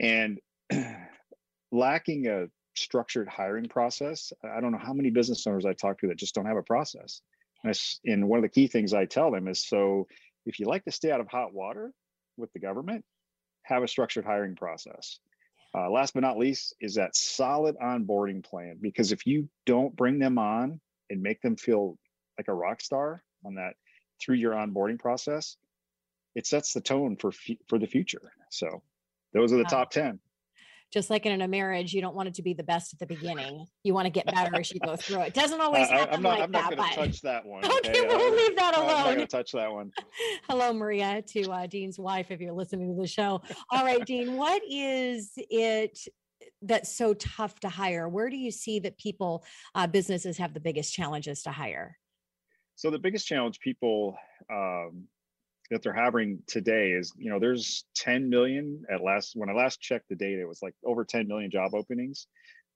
And 0.00 0.40
lacking 1.70 2.26
a 2.26 2.46
structured 2.74 3.28
hiring 3.28 3.68
process, 3.68 4.32
I 4.42 4.60
don't 4.60 4.72
know 4.72 4.78
how 4.82 4.94
many 4.94 5.10
business 5.10 5.46
owners 5.46 5.64
I 5.64 5.74
talk 5.74 6.00
to 6.00 6.08
that 6.08 6.18
just 6.18 6.34
don't 6.34 6.46
have 6.46 6.56
a 6.56 6.62
process. 6.64 7.20
And, 7.62 7.78
and 8.04 8.28
one 8.28 8.40
of 8.40 8.42
the 8.42 8.48
key 8.48 8.66
things 8.66 8.92
I 8.92 9.04
tell 9.04 9.30
them 9.30 9.46
is 9.46 9.64
so 9.64 10.08
if 10.44 10.58
you 10.58 10.66
like 10.66 10.84
to 10.86 10.90
stay 10.90 11.12
out 11.12 11.20
of 11.20 11.28
hot 11.28 11.54
water 11.54 11.92
with 12.36 12.52
the 12.52 12.58
government, 12.58 13.04
have 13.64 13.82
a 13.82 13.88
structured 13.88 14.24
hiring 14.24 14.56
process. 14.56 15.18
Uh, 15.76 15.90
last 15.90 16.14
but 16.14 16.20
not 16.20 16.38
least 16.38 16.74
is 16.80 16.94
that 16.94 17.16
solid 17.16 17.76
onboarding 17.82 18.44
plan 18.44 18.78
because 18.80 19.10
if 19.10 19.26
you 19.26 19.48
don't 19.66 19.96
bring 19.96 20.18
them 20.18 20.38
on 20.38 20.80
and 21.10 21.20
make 21.20 21.40
them 21.42 21.56
feel 21.56 21.98
like 22.38 22.48
a 22.48 22.54
rock 22.54 22.80
star 22.80 23.24
on 23.44 23.54
that 23.56 23.74
through 24.22 24.36
your 24.36 24.52
onboarding 24.52 24.98
process, 24.98 25.56
it 26.36 26.46
sets 26.46 26.72
the 26.72 26.80
tone 26.80 27.16
for 27.16 27.32
for 27.68 27.78
the 27.78 27.86
future. 27.86 28.32
So 28.50 28.82
those 29.32 29.52
are 29.52 29.56
the 29.56 29.64
top 29.64 29.90
10 29.90 30.20
just 30.94 31.10
like 31.10 31.26
in 31.26 31.42
a 31.42 31.48
marriage, 31.48 31.92
you 31.92 32.00
don't 32.00 32.14
want 32.14 32.28
it 32.28 32.34
to 32.34 32.42
be 32.42 32.54
the 32.54 32.62
best 32.62 32.92
at 32.92 33.00
the 33.00 33.06
beginning. 33.06 33.66
You 33.82 33.94
want 33.94 34.06
to 34.06 34.10
get 34.10 34.26
better 34.26 34.54
as 34.54 34.72
you 34.72 34.78
go 34.78 34.94
through 35.00 35.22
it. 35.22 35.34
Doesn't 35.34 35.60
always 35.60 35.88
happen 35.88 36.14
I, 36.14 36.16
am 36.16 36.22
not, 36.22 36.28
like 36.38 36.42
I'm 36.42 36.50
not 36.52 36.76
going 36.76 36.88
to 36.88 36.94
touch 36.94 37.20
that 37.22 37.44
one. 37.44 37.64
Okay, 37.84 37.90
okay 37.90 38.06
we'll 38.06 38.32
uh, 38.32 38.36
leave 38.36 38.56
that 38.56 38.76
alone. 38.76 38.90
I'm 38.90 38.96
not 38.96 39.04
going 39.06 39.18
to 39.18 39.26
touch 39.26 39.50
that 39.52 39.72
one. 39.72 39.90
Hello, 40.48 40.72
Maria, 40.72 41.20
to 41.20 41.50
uh, 41.50 41.66
Dean's 41.66 41.98
wife, 41.98 42.30
if 42.30 42.40
you're 42.40 42.52
listening 42.52 42.94
to 42.94 43.02
the 43.02 43.08
show. 43.08 43.42
All 43.72 43.84
right, 43.84 44.04
Dean, 44.06 44.36
what 44.36 44.62
is 44.70 45.32
it 45.36 45.98
that's 46.62 46.96
so 46.96 47.12
tough 47.14 47.58
to 47.60 47.68
hire? 47.68 48.08
Where 48.08 48.30
do 48.30 48.36
you 48.36 48.52
see 48.52 48.78
that 48.80 48.96
people, 48.96 49.44
uh, 49.74 49.88
businesses 49.88 50.38
have 50.38 50.54
the 50.54 50.60
biggest 50.60 50.94
challenges 50.94 51.42
to 51.42 51.50
hire? 51.50 51.98
So 52.76 52.90
the 52.90 53.00
biggest 53.00 53.26
challenge 53.26 53.58
people 53.58 54.16
um, 54.48 55.08
that 55.70 55.82
they're 55.82 55.92
having 55.92 56.40
today 56.46 56.92
is 56.92 57.12
you 57.16 57.30
know 57.30 57.38
there's 57.38 57.84
10 57.96 58.28
million 58.28 58.84
at 58.90 59.02
last 59.02 59.32
when 59.34 59.48
i 59.48 59.52
last 59.52 59.80
checked 59.80 60.08
the 60.08 60.14
data 60.14 60.42
it 60.42 60.48
was 60.48 60.62
like 60.62 60.74
over 60.84 61.04
10 61.04 61.26
million 61.28 61.50
job 61.50 61.74
openings. 61.74 62.26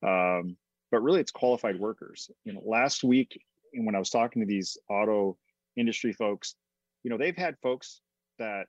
Um, 0.03 0.57
but 0.91 1.03
really 1.03 1.21
it's 1.21 1.33
qualified 1.33 1.79
workers. 1.79 2.31
You 2.45 2.55
know 2.55 2.63
last 2.65 3.05
week 3.05 3.41
when 3.75 3.95
i 3.95 3.99
was 3.99 4.11
talking 4.11 4.41
to 4.41 4.47
these 4.47 4.79
auto 4.89 5.37
industry 5.77 6.13
folks 6.13 6.55
you 7.03 7.11
know 7.11 7.19
they've 7.19 7.37
had 7.37 7.57
folks 7.63 8.01
that 8.39 8.67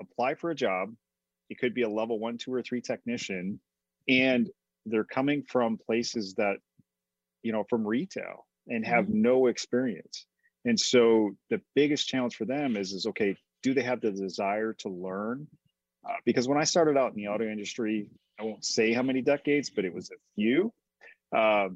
apply 0.00 0.34
for 0.34 0.50
a 0.50 0.54
job 0.54 0.94
it 1.50 1.58
could 1.58 1.74
be 1.74 1.82
a 1.82 1.88
level 1.88 2.18
one 2.18 2.38
two 2.38 2.52
or 2.52 2.62
three 2.62 2.80
technician 2.80 3.60
and 4.08 4.48
they're 4.86 5.04
coming 5.04 5.42
from 5.42 5.76
places 5.76 6.34
that 6.34 6.56
you 7.42 7.52
know 7.52 7.64
from 7.68 7.86
retail 7.86 8.46
and 8.68 8.86
have 8.86 9.06
mm-hmm. 9.06 9.22
no 9.22 9.46
experience 9.46 10.26
and 10.64 10.78
so 10.78 11.30
the 11.48 11.60
biggest 11.74 12.08
challenge 12.08 12.36
for 12.36 12.44
them 12.44 12.76
is 12.76 12.92
is 12.92 13.06
okay 13.06 13.36
do 13.62 13.74
they 13.74 13.82
have 13.82 14.00
the 14.00 14.10
desire 14.10 14.72
to 14.72 14.88
learn? 14.88 15.46
Uh, 16.08 16.14
because 16.24 16.48
when 16.48 16.58
i 16.58 16.64
started 16.64 16.96
out 16.96 17.10
in 17.10 17.16
the 17.16 17.28
auto 17.28 17.44
industry 17.44 18.06
i 18.38 18.42
won't 18.42 18.64
say 18.64 18.92
how 18.92 19.02
many 19.02 19.20
decades 19.20 19.70
but 19.70 19.84
it 19.84 19.92
was 19.92 20.10
a 20.10 20.14
few. 20.34 20.72
Uh, 21.34 21.68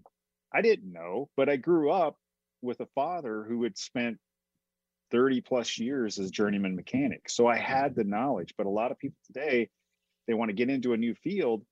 i 0.53 0.63
didn't 0.63 0.93
know 0.93 1.29
but 1.37 1.49
i 1.49 1.57
grew 1.57 1.91
up 1.91 2.17
with 2.63 2.81
a 2.81 2.87
father 2.95 3.45
who 3.47 3.63
had 3.63 3.77
spent 3.77 4.19
30 5.11 5.43
plus 5.43 5.79
years 5.79 6.19
as 6.19 6.31
journeyman 6.31 6.75
mechanic. 6.75 7.29
So 7.29 7.47
i 7.47 7.57
had 7.57 7.95
the 7.95 8.05
knowledge 8.05 8.55
but 8.57 8.67
a 8.67 8.71
lot 8.71 8.91
of 8.91 8.99
people 8.99 9.19
today 9.27 9.69
they 10.27 10.35
want 10.35 10.49
to 10.49 10.55
get 10.55 10.71
into 10.71 10.95
a 10.95 10.97
new 10.97 11.15
field. 11.15 11.63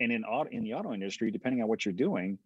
And 0.00 0.12
in 0.12 0.24
auto 0.24 0.50
in 0.50 0.62
the 0.62 0.74
auto 0.74 0.92
industry 0.92 1.32
depending 1.32 1.62
on 1.62 1.68
what 1.68 1.84
you're 1.84 1.92
doing 1.92 2.38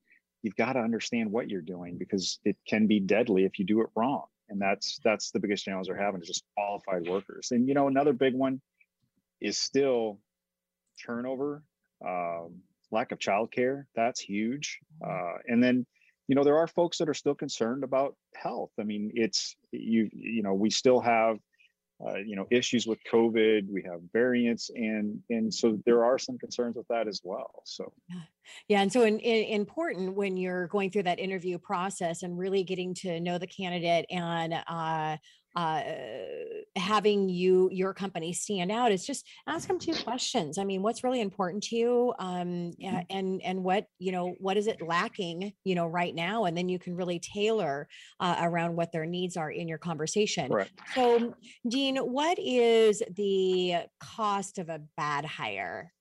you've 0.42 0.56
got 0.56 0.74
to 0.74 0.80
understand 0.80 1.30
what 1.30 1.48
you're 1.48 1.60
doing 1.60 1.98
because 1.98 2.38
it 2.44 2.56
can 2.66 2.86
be 2.86 3.00
deadly 3.00 3.44
if 3.44 3.58
you 3.58 3.64
do 3.64 3.80
it 3.80 3.88
wrong. 3.94 4.24
And 4.48 4.60
that's 4.60 4.98
that's 5.04 5.30
the 5.30 5.40
biggest 5.40 5.64
challenge 5.64 5.88
they're 5.88 5.96
having 5.96 6.22
is 6.22 6.28
just 6.28 6.44
qualified 6.56 7.06
workers. 7.06 7.50
And 7.50 7.68
you 7.68 7.74
know 7.74 7.88
another 7.88 8.12
big 8.12 8.34
one 8.34 8.60
is 9.40 9.58
still 9.58 10.18
turnover 11.04 11.62
um, 12.06 12.62
lack 12.90 13.12
of 13.12 13.18
childcare. 13.18 13.84
That's 13.94 14.20
huge. 14.20 14.78
Uh, 15.04 15.34
and 15.46 15.62
then 15.62 15.86
you 16.28 16.34
know 16.34 16.44
there 16.44 16.56
are 16.56 16.66
folks 16.66 16.98
that 16.98 17.08
are 17.08 17.14
still 17.14 17.34
concerned 17.34 17.84
about 17.84 18.16
health. 18.34 18.70
I 18.80 18.84
mean 18.84 19.12
it's 19.14 19.54
you 19.70 20.08
you 20.12 20.42
know 20.42 20.54
we 20.54 20.70
still 20.70 21.00
have 21.00 21.38
uh, 22.06 22.16
you 22.16 22.36
know 22.36 22.46
issues 22.50 22.86
with 22.86 22.98
covid 23.10 23.66
we 23.70 23.82
have 23.82 24.00
variants 24.12 24.70
and 24.74 25.18
and 25.30 25.52
so 25.52 25.78
there 25.84 26.04
are 26.04 26.18
some 26.18 26.38
concerns 26.38 26.76
with 26.76 26.86
that 26.88 27.08
as 27.08 27.20
well 27.24 27.62
so 27.64 27.92
yeah, 28.08 28.20
yeah. 28.68 28.80
and 28.80 28.92
so 28.92 29.02
in, 29.02 29.18
in, 29.18 29.44
important 29.60 30.14
when 30.14 30.36
you're 30.36 30.68
going 30.68 30.90
through 30.90 31.02
that 31.02 31.18
interview 31.18 31.58
process 31.58 32.22
and 32.22 32.38
really 32.38 32.62
getting 32.62 32.94
to 32.94 33.20
know 33.20 33.38
the 33.38 33.46
candidate 33.46 34.06
and 34.10 34.54
uh, 34.68 35.16
uh, 35.56 35.82
having 36.78 37.28
you 37.28 37.68
your 37.72 37.92
company 37.92 38.32
stand 38.32 38.70
out 38.70 38.92
is 38.92 39.04
just 39.04 39.26
ask 39.46 39.68
them 39.68 39.78
two 39.78 39.94
questions. 39.94 40.58
I 40.58 40.64
mean 40.64 40.82
what's 40.82 41.04
really 41.04 41.20
important 41.20 41.62
to 41.64 41.76
you 41.76 42.14
um, 42.18 42.72
mm-hmm. 42.80 42.98
and 43.10 43.42
and 43.42 43.64
what 43.64 43.86
you 43.98 44.12
know 44.12 44.34
what 44.38 44.56
is 44.56 44.66
it 44.66 44.80
lacking 44.80 45.52
you 45.64 45.74
know 45.74 45.86
right 45.86 46.14
now? 46.14 46.44
And 46.44 46.56
then 46.56 46.68
you 46.68 46.78
can 46.78 46.96
really 46.96 47.18
tailor 47.18 47.88
uh, 48.20 48.36
around 48.40 48.76
what 48.76 48.92
their 48.92 49.06
needs 49.06 49.36
are 49.36 49.50
in 49.50 49.68
your 49.68 49.78
conversation. 49.78 50.50
Right. 50.50 50.70
so 50.94 51.34
dean 51.68 51.96
what 51.96 52.38
is 52.38 53.02
the 53.16 53.76
cost 54.00 54.58
of 54.58 54.68
a 54.68 54.80
bad 54.96 55.24
hire? 55.24 55.92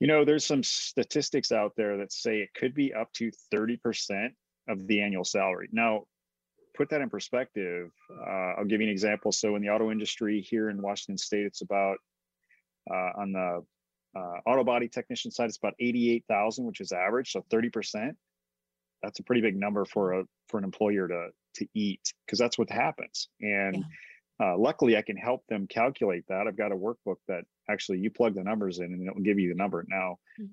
You 0.00 0.06
know 0.06 0.24
there's 0.24 0.44
some 0.44 0.62
statistics 0.62 1.52
out 1.52 1.72
there 1.76 1.96
that 1.98 2.12
say 2.12 2.38
it 2.38 2.50
could 2.54 2.74
be 2.74 2.92
up 2.92 3.12
to 3.14 3.30
30% 3.52 4.30
of 4.68 4.86
the 4.86 5.00
annual 5.00 5.24
salary. 5.24 5.68
Now 5.72 6.04
put 6.74 6.90
that 6.90 7.00
in 7.00 7.08
perspective, 7.08 7.90
uh, 8.10 8.54
I'll 8.58 8.64
give 8.64 8.80
you 8.80 8.86
an 8.86 8.92
example. 8.92 9.32
So 9.32 9.56
in 9.56 9.62
the 9.62 9.68
auto 9.68 9.90
industry 9.90 10.40
here 10.40 10.70
in 10.70 10.82
Washington 10.82 11.18
State, 11.18 11.46
it's 11.46 11.62
about 11.62 11.98
uh, 12.90 13.10
on 13.16 13.32
the 13.32 13.64
uh, 14.16 14.36
auto 14.46 14.64
body 14.64 14.88
technician 14.88 15.30
side, 15.30 15.48
it's 15.48 15.58
about 15.58 15.74
88,000, 15.80 16.64
which 16.64 16.80
is 16.80 16.92
average. 16.92 17.32
So 17.32 17.44
30%. 17.50 18.12
That's 19.02 19.18
a 19.18 19.22
pretty 19.22 19.42
big 19.42 19.56
number 19.56 19.84
for 19.84 20.20
a 20.20 20.24
for 20.48 20.56
an 20.56 20.64
employer 20.64 21.06
to 21.08 21.28
to 21.56 21.66
eat 21.74 22.00
because 22.24 22.38
that's 22.38 22.58
what 22.58 22.70
happens. 22.70 23.28
And 23.40 23.84
yeah. 24.40 24.52
uh, 24.54 24.56
luckily, 24.56 24.96
I 24.96 25.02
can 25.02 25.16
help 25.16 25.44
them 25.46 25.66
calculate 25.66 26.24
that. 26.28 26.46
I've 26.46 26.56
got 26.56 26.72
a 26.72 26.76
workbook 26.76 27.16
that 27.28 27.44
actually 27.68 27.98
you 27.98 28.10
plug 28.10 28.34
the 28.34 28.42
numbers 28.42 28.78
in 28.78 28.86
and 28.86 29.06
it 29.06 29.14
will 29.14 29.22
give 29.22 29.38
you 29.38 29.50
the 29.50 29.54
number. 29.56 29.84
Now, 29.88 30.16
mm-hmm. 30.40 30.46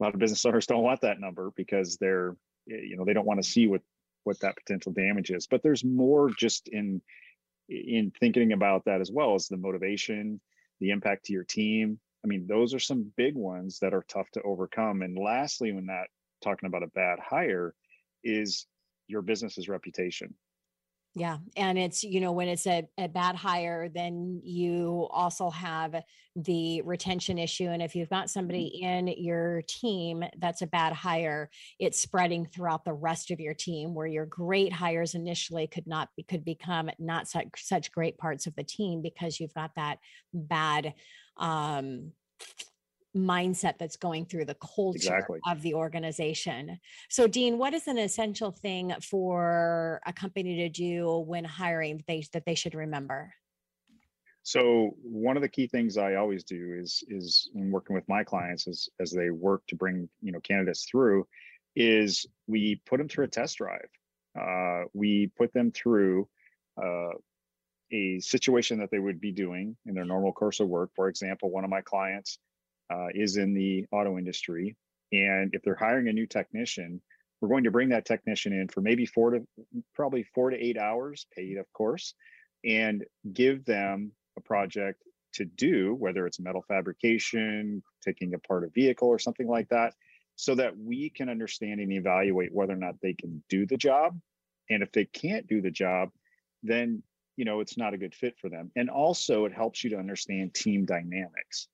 a 0.00 0.04
lot 0.04 0.14
of 0.14 0.20
business 0.20 0.44
owners 0.46 0.66
don't 0.66 0.82
want 0.82 1.02
that 1.02 1.20
number 1.20 1.52
because 1.54 1.98
they're 1.98 2.34
you 2.64 2.96
know 2.96 3.04
they 3.04 3.12
don't 3.12 3.26
want 3.26 3.42
to 3.42 3.48
see 3.48 3.66
what 3.66 3.82
what 4.28 4.38
that 4.40 4.56
potential 4.56 4.92
damage 4.92 5.30
is 5.30 5.46
but 5.46 5.62
there's 5.62 5.82
more 5.82 6.30
just 6.38 6.68
in 6.68 7.00
in 7.68 8.12
thinking 8.18 8.52
about 8.52 8.84
that 8.84 9.00
as 9.00 9.10
well 9.10 9.34
as 9.34 9.48
the 9.48 9.56
motivation 9.56 10.40
the 10.80 10.90
impact 10.90 11.26
to 11.26 11.32
your 11.32 11.44
team. 11.44 11.98
I 12.24 12.28
mean 12.28 12.46
those 12.46 12.74
are 12.74 12.78
some 12.78 13.12
big 13.16 13.34
ones 13.34 13.78
that 13.80 13.94
are 13.94 14.04
tough 14.08 14.30
to 14.32 14.42
overcome. 14.42 15.02
And 15.02 15.16
lastly 15.18 15.72
when 15.72 15.86
that 15.86 16.08
talking 16.42 16.66
about 16.66 16.82
a 16.82 16.88
bad 16.88 17.18
hire 17.18 17.74
is 18.24 18.66
your 19.06 19.22
business's 19.22 19.68
reputation 19.68 20.34
yeah. 21.18 21.38
And 21.56 21.76
it's, 21.78 22.04
you 22.04 22.20
know, 22.20 22.32
when 22.32 22.48
it's 22.48 22.66
a, 22.66 22.88
a 22.96 23.08
bad 23.08 23.34
hire, 23.34 23.88
then 23.88 24.40
you 24.44 25.08
also 25.10 25.50
have 25.50 25.94
the 26.36 26.82
retention 26.82 27.38
issue. 27.38 27.68
And 27.68 27.82
if 27.82 27.96
you've 27.96 28.08
got 28.08 28.28
Mm-hmm. 28.28 28.40
somebody 28.40 28.66
in 28.82 29.08
your 29.08 29.62
team 29.66 30.24
that's 30.38 30.62
a 30.62 30.66
bad 30.66 30.92
hire, 30.92 31.50
it's 31.78 31.98
spreading 31.98 32.46
throughout 32.46 32.84
the 32.84 32.92
rest 32.92 33.30
of 33.30 33.40
your 33.40 33.54
team 33.54 33.94
where 33.94 34.06
your 34.06 34.26
great 34.26 34.72
hires 34.72 35.14
initially 35.14 35.66
could 35.66 35.86
not 35.86 36.08
be, 36.16 36.22
could 36.22 36.44
become 36.44 36.90
not 36.98 37.28
such, 37.28 37.46
such 37.56 37.92
great 37.92 38.18
parts 38.18 38.46
of 38.46 38.54
the 38.54 38.64
team 38.64 39.02
because 39.02 39.40
you've 39.40 39.54
got 39.54 39.70
that 39.76 39.98
bad, 40.32 40.94
um, 41.36 42.12
mindset 43.16 43.78
that's 43.78 43.96
going 43.96 44.26
through 44.26 44.44
the 44.44 44.56
culture 44.56 44.96
Exactly. 44.96 45.40
of 45.46 45.62
the 45.62 45.74
organization. 45.74 46.78
So, 47.08 47.26
Dean, 47.26 47.58
what 47.58 47.74
is 47.74 47.86
an 47.88 47.98
essential 47.98 48.50
thing 48.50 48.94
for 49.02 50.00
a 50.06 50.12
company 50.12 50.56
to 50.56 50.68
do 50.68 51.24
when 51.26 51.44
hiring 51.44 51.98
that 51.98 52.06
they 52.06 52.24
that 52.32 52.44
they 52.44 52.54
should 52.54 52.74
remember? 52.74 53.32
So 54.48 54.96
one 55.02 55.36
of 55.36 55.42
the 55.42 55.48
key 55.48 55.66
things 55.66 55.98
I 55.98 56.14
always 56.14 56.42
do 56.42 56.74
is 56.80 57.04
is 57.08 57.50
in 57.54 57.70
working 57.70 57.94
with 57.94 58.08
my 58.08 58.24
clients 58.24 58.66
as 58.66 58.88
as 58.98 59.10
they 59.10 59.28
work 59.28 59.62
to 59.68 59.76
bring 59.76 60.08
you 60.22 60.32
know 60.32 60.40
candidates 60.40 60.86
through, 60.90 61.26
is 61.76 62.24
we 62.46 62.80
put 62.86 62.96
them 62.96 63.08
through 63.08 63.26
a 63.26 63.28
test 63.28 63.58
drive. 63.58 63.88
Uh, 64.40 64.84
we 64.94 65.30
put 65.36 65.52
them 65.52 65.70
through 65.72 66.28
uh, 66.82 67.10
a 67.92 68.20
situation 68.20 68.78
that 68.78 68.90
they 68.90 68.98
would 68.98 69.20
be 69.20 69.32
doing 69.32 69.76
in 69.84 69.94
their 69.94 70.06
normal 70.06 70.32
course 70.32 70.60
of 70.60 70.68
work. 70.68 70.92
For 70.94 71.08
example, 71.08 71.50
one 71.50 71.64
of 71.64 71.70
my 71.70 71.82
clients 71.82 72.38
uh, 72.90 73.08
is 73.14 73.36
in 73.36 73.54
the 73.54 73.86
auto 73.92 74.18
industry, 74.18 74.76
and 75.12 75.54
if 75.54 75.62
they're 75.62 75.74
hiring 75.74 76.08
a 76.08 76.12
new 76.12 76.26
technician, 76.26 77.00
we're 77.40 77.48
going 77.48 77.64
to 77.64 77.70
bring 77.70 77.90
that 77.90 78.04
technician 78.04 78.52
in 78.52 78.68
for 78.68 78.80
maybe 78.80 79.06
four 79.06 79.30
to 79.30 79.46
probably 79.94 80.24
four 80.34 80.50
to 80.50 80.56
eight 80.56 80.78
hours, 80.78 81.26
paid 81.34 81.56
of 81.56 81.66
course, 81.72 82.14
and 82.64 83.04
give 83.32 83.64
them 83.64 84.12
a 84.36 84.40
project 84.40 85.02
to 85.34 85.44
do, 85.44 85.94
whether 85.94 86.26
it's 86.26 86.40
metal 86.40 86.64
fabrication, 86.66 87.82
taking 88.04 88.34
apart 88.34 88.64
a 88.64 88.68
vehicle 88.68 89.08
or 89.08 89.18
something 89.18 89.46
like 89.46 89.68
that, 89.68 89.94
so 90.36 90.54
that 90.54 90.76
we 90.76 91.10
can 91.10 91.28
understand 91.28 91.80
and 91.80 91.92
evaluate 91.92 92.52
whether 92.52 92.72
or 92.72 92.76
not 92.76 92.94
they 93.02 93.14
can 93.14 93.42
do 93.48 93.66
the 93.66 93.76
job. 93.76 94.18
And 94.70 94.82
if 94.82 94.90
they 94.92 95.04
can't 95.04 95.46
do 95.46 95.60
the 95.60 95.70
job, 95.70 96.10
then 96.62 97.02
you 97.36 97.44
know 97.44 97.60
it's 97.60 97.78
not 97.78 97.94
a 97.94 97.98
good 97.98 98.14
fit 98.14 98.36
for 98.40 98.48
them. 98.48 98.70
And 98.74 98.90
also, 98.90 99.44
it 99.44 99.52
helps 99.52 99.84
you 99.84 99.90
to 99.90 99.98
understand 99.98 100.54
team 100.54 100.84
dynamics. 100.84 101.68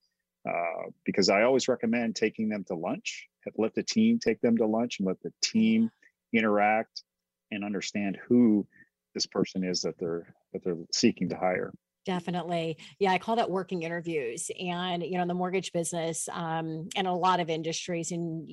Uh, 0.49 0.91
because 1.05 1.31
I 1.31 1.43
always 1.43 1.69
recommend 1.69 2.17
taking 2.17 2.49
them 2.49 2.65
to 2.65 2.75
lunch. 2.75 3.27
Let 3.57 3.75
the 3.75 3.83
team 3.83 4.19
take 4.19 4.41
them 4.41 4.57
to 4.59 4.67
lunch 4.67 4.99
and 4.99 5.07
let 5.07 5.21
the 5.23 5.33
team 5.43 5.91
interact 6.33 7.03
and 7.51 7.65
understand 7.65 8.19
who 8.29 8.67
this 9.15 9.27
person 9.27 9.65
is 9.65 9.83
that 9.83 9.99
they're 9.99 10.35
that 10.53 10.63
they're 10.65 10.77
seeking 10.93 11.29
to 11.31 11.37
hire. 11.37 11.73
Definitely. 12.05 12.77
Yeah, 12.99 13.13
I 13.13 13.19
call 13.19 13.37
that 13.37 13.51
working 13.51 13.83
interviews. 13.83 14.51
And, 14.61 15.03
you 15.03 15.17
know, 15.17 15.23
in 15.23 15.29
the 15.29 15.35
mortgage 15.35 15.73
business 15.73 16.29
um, 16.31 16.89
and 16.97 17.07
a 17.07 17.13
lot 17.13 17.41
of 17.41 17.49
industries 17.49 18.13
and 18.13 18.47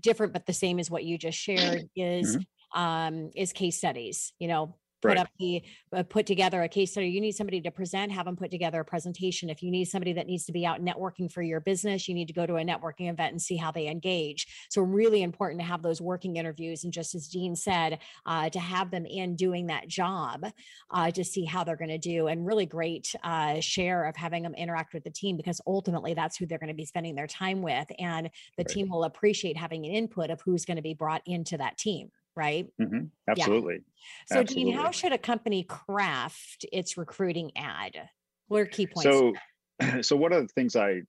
different, 0.00 0.32
but 0.32 0.46
the 0.46 0.54
same 0.54 0.78
as 0.78 0.90
what 0.90 1.04
you 1.04 1.18
just 1.18 1.36
shared 1.36 1.84
is 1.94 2.38
um, 2.74 3.30
is 3.36 3.52
case 3.52 3.76
studies, 3.76 4.32
you 4.38 4.48
know, 4.48 4.76
put 5.04 5.16
Right. 5.16 5.18
up 5.18 5.28
the 5.38 5.62
uh, 5.94 6.02
put 6.02 6.26
together 6.26 6.62
a 6.62 6.68
case 6.68 6.92
study 6.92 7.08
you 7.08 7.20
need 7.20 7.32
somebody 7.32 7.60
to 7.60 7.70
present 7.70 8.10
have 8.12 8.24
them 8.26 8.36
put 8.36 8.50
together 8.50 8.80
a 8.80 8.84
presentation 8.84 9.50
if 9.50 9.62
you 9.62 9.70
need 9.70 9.84
somebody 9.84 10.12
that 10.14 10.26
needs 10.26 10.44
to 10.46 10.52
be 10.52 10.64
out 10.64 10.80
networking 10.82 11.30
for 11.30 11.42
your 11.42 11.60
business 11.60 12.08
you 12.08 12.14
need 12.14 12.26
to 12.26 12.32
go 12.32 12.46
to 12.46 12.56
a 12.56 12.64
networking 12.64 13.10
event 13.10 13.32
and 13.32 13.40
see 13.42 13.56
how 13.56 13.70
they 13.70 13.86
engage 13.88 14.46
so 14.70 14.80
really 14.82 15.22
important 15.22 15.60
to 15.60 15.66
have 15.66 15.82
those 15.82 16.00
working 16.00 16.36
interviews 16.36 16.84
and 16.84 16.92
just 16.92 17.14
as 17.14 17.28
dean 17.28 17.54
said 17.54 17.98
uh, 18.26 18.48
to 18.50 18.58
have 18.58 18.90
them 18.90 19.04
in 19.06 19.36
doing 19.36 19.66
that 19.66 19.88
job 19.88 20.44
uh, 20.90 21.10
to 21.10 21.22
see 21.24 21.44
how 21.44 21.62
they're 21.64 21.76
going 21.76 21.88
to 21.88 21.98
do 21.98 22.26
and 22.28 22.46
really 22.46 22.66
great 22.66 23.14
uh, 23.24 23.60
share 23.60 24.04
of 24.04 24.16
having 24.16 24.42
them 24.42 24.54
interact 24.54 24.94
with 24.94 25.04
the 25.04 25.10
team 25.10 25.36
because 25.36 25.60
ultimately 25.66 26.14
that's 26.14 26.36
who 26.36 26.46
they're 26.46 26.58
going 26.58 26.68
to 26.68 26.74
be 26.74 26.86
spending 26.86 27.14
their 27.14 27.26
time 27.26 27.62
with 27.62 27.86
and 27.98 28.30
the 28.56 28.64
Right. 28.64 28.68
team 28.68 28.88
will 28.88 29.04
appreciate 29.04 29.56
having 29.56 29.84
an 29.84 29.92
input 29.92 30.30
of 30.30 30.40
who's 30.40 30.64
going 30.64 30.76
to 30.76 30.82
be 30.82 30.94
brought 30.94 31.22
into 31.26 31.56
that 31.58 31.76
team 31.76 32.10
right 32.36 32.68
Mhm. 32.80 33.10
Absolutely. 33.28 33.82
so, 34.26 34.42
Dean, 34.42 34.72
how 34.72 34.90
should 34.90 35.12
a 35.12 35.18
company 35.18 35.64
craft 35.64 36.66
its 36.72 36.96
recruiting 36.96 37.52
ad? 37.56 38.08
What 38.48 38.60
are 38.60 38.66
key 38.66 38.86
points? 38.86 39.02
So, 39.02 39.32
so 40.02 40.16
one 40.16 40.32
of 40.32 40.42
the 40.46 40.52
things 40.52 40.76
I 40.76 41.02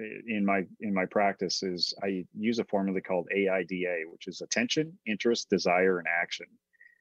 in 0.00 0.44
my 0.44 0.62
in 0.80 0.94
my 0.94 1.06
practice 1.06 1.62
is 1.62 1.92
I 2.02 2.24
use 2.36 2.58
a 2.58 2.64
formula 2.64 3.00
called 3.00 3.28
AIDA, 3.34 4.04
which 4.10 4.28
is 4.28 4.40
attention, 4.40 4.98
interest, 5.06 5.50
desire, 5.50 5.98
and 5.98 6.06
action. 6.08 6.46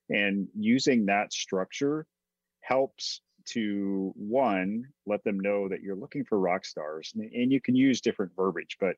And 0.09 0.47
using 0.55 1.05
that 1.05 1.33
structure 1.33 2.07
helps 2.61 3.21
to 3.49 4.13
one 4.15 4.83
let 5.05 5.23
them 5.23 5.39
know 5.39 5.69
that 5.69 5.81
you're 5.81 5.95
looking 5.95 6.25
for 6.25 6.39
rock 6.39 6.65
stars, 6.65 7.11
and, 7.15 7.31
and 7.31 7.51
you 7.51 7.61
can 7.61 7.75
use 7.75 8.01
different 8.01 8.31
verbiage. 8.35 8.77
But 8.79 8.95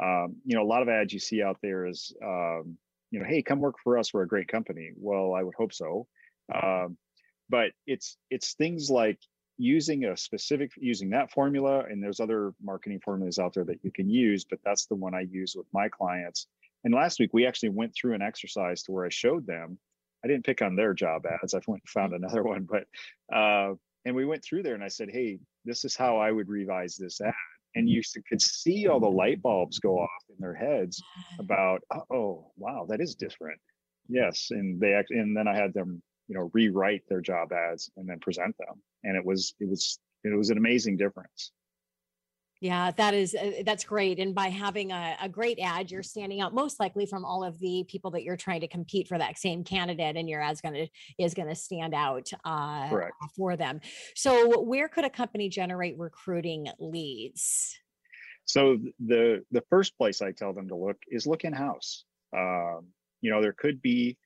um, 0.00 0.36
you 0.44 0.56
know, 0.56 0.62
a 0.62 0.68
lot 0.68 0.82
of 0.82 0.88
ads 0.88 1.12
you 1.12 1.18
see 1.18 1.42
out 1.42 1.58
there 1.62 1.86
is 1.86 2.14
um, 2.22 2.76
you 3.10 3.20
know, 3.20 3.26
hey, 3.26 3.42
come 3.42 3.60
work 3.60 3.76
for 3.82 3.98
us. 3.98 4.12
We're 4.12 4.22
a 4.22 4.28
great 4.28 4.48
company. 4.48 4.90
Well, 4.96 5.34
I 5.34 5.42
would 5.42 5.54
hope 5.54 5.72
so. 5.72 6.06
Um, 6.54 6.96
but 7.48 7.70
it's 7.86 8.16
it's 8.30 8.54
things 8.54 8.90
like 8.90 9.18
using 9.58 10.04
a 10.04 10.16
specific 10.16 10.70
using 10.76 11.10
that 11.10 11.32
formula 11.32 11.84
and 11.90 12.02
there's 12.02 12.20
other 12.20 12.52
marketing 12.62 13.00
formulas 13.04 13.38
out 13.38 13.52
there 13.54 13.64
that 13.64 13.80
you 13.82 13.90
can 13.90 14.08
use 14.08 14.44
but 14.44 14.60
that's 14.64 14.86
the 14.86 14.94
one 14.94 15.14
i 15.14 15.22
use 15.32 15.54
with 15.56 15.66
my 15.72 15.88
clients 15.88 16.46
and 16.84 16.94
last 16.94 17.18
week 17.18 17.30
we 17.32 17.44
actually 17.44 17.68
went 17.68 17.92
through 17.92 18.14
an 18.14 18.22
exercise 18.22 18.84
to 18.84 18.92
where 18.92 19.04
i 19.04 19.08
showed 19.08 19.44
them 19.48 19.76
i 20.24 20.28
didn't 20.28 20.44
pick 20.44 20.62
on 20.62 20.76
their 20.76 20.94
job 20.94 21.24
ads 21.26 21.54
i 21.54 21.60
went 21.66 21.82
and 21.82 21.88
found 21.88 22.12
another 22.12 22.42
one 22.44 22.68
but 22.70 22.84
uh 23.36 23.74
and 24.04 24.14
we 24.14 24.24
went 24.24 24.44
through 24.44 24.62
there 24.62 24.74
and 24.74 24.84
i 24.84 24.88
said 24.88 25.10
hey 25.10 25.40
this 25.64 25.84
is 25.84 25.96
how 25.96 26.18
i 26.18 26.30
would 26.30 26.48
revise 26.48 26.94
this 26.96 27.20
ad 27.20 27.34
and 27.74 27.88
you 27.88 28.02
could 28.28 28.40
see 28.40 28.86
all 28.86 29.00
the 29.00 29.08
light 29.08 29.42
bulbs 29.42 29.78
go 29.78 29.98
off 29.98 30.24
in 30.28 30.36
their 30.38 30.54
heads 30.54 31.02
about 31.38 31.82
oh 32.10 32.50
wow 32.56 32.86
that 32.88 33.00
is 33.00 33.14
different. 33.14 33.60
Yes 34.08 34.48
and 34.50 34.80
they 34.80 34.94
act 34.94 35.10
and 35.10 35.36
then 35.36 35.46
i 35.46 35.54
had 35.54 35.74
them 35.74 36.02
you 36.28 36.34
know 36.34 36.50
rewrite 36.54 37.02
their 37.08 37.20
job 37.20 37.52
ads 37.52 37.90
and 37.96 38.08
then 38.08 38.18
present 38.20 38.56
them 38.58 38.82
and 39.04 39.16
it 39.16 39.24
was 39.24 39.54
it 39.60 39.68
was 39.68 39.98
it 40.24 40.36
was 40.36 40.50
an 40.50 40.58
amazing 40.58 40.96
difference 40.96 41.52
yeah, 42.60 42.90
that 42.92 43.14
is 43.14 43.34
uh, 43.34 43.62
that's 43.64 43.84
great. 43.84 44.18
And 44.18 44.34
by 44.34 44.48
having 44.48 44.92
a, 44.92 45.16
a 45.22 45.28
great 45.28 45.58
ad, 45.62 45.90
you're 45.90 46.02
standing 46.02 46.40
out 46.40 46.54
most 46.54 46.80
likely 46.80 47.06
from 47.06 47.24
all 47.24 47.44
of 47.44 47.58
the 47.58 47.84
people 47.88 48.10
that 48.12 48.22
you're 48.22 48.36
trying 48.36 48.60
to 48.60 48.68
compete 48.68 49.08
for 49.08 49.18
that 49.18 49.38
same 49.38 49.64
candidate, 49.64 50.16
and 50.16 50.28
your 50.28 50.40
ad's 50.40 50.60
gonna 50.60 50.86
is 51.18 51.34
gonna 51.34 51.54
stand 51.54 51.94
out 51.94 52.28
uh, 52.44 52.88
for 53.36 53.56
them. 53.56 53.80
So, 54.14 54.60
where 54.60 54.88
could 54.88 55.04
a 55.04 55.10
company 55.10 55.48
generate 55.48 55.98
recruiting 55.98 56.68
leads? 56.78 57.78
so 58.48 58.78
the 59.06 59.44
the 59.52 59.62
first 59.70 59.96
place 59.96 60.20
i 60.20 60.32
tell 60.32 60.52
them 60.52 60.68
to 60.68 60.74
look 60.74 60.96
is 61.08 61.26
look 61.26 61.44
in 61.44 61.52
house 61.52 62.04
um, 62.36 62.86
you 63.20 63.30
know 63.30 63.40
there 63.40 63.54
could 63.56 63.80
be 63.80 64.16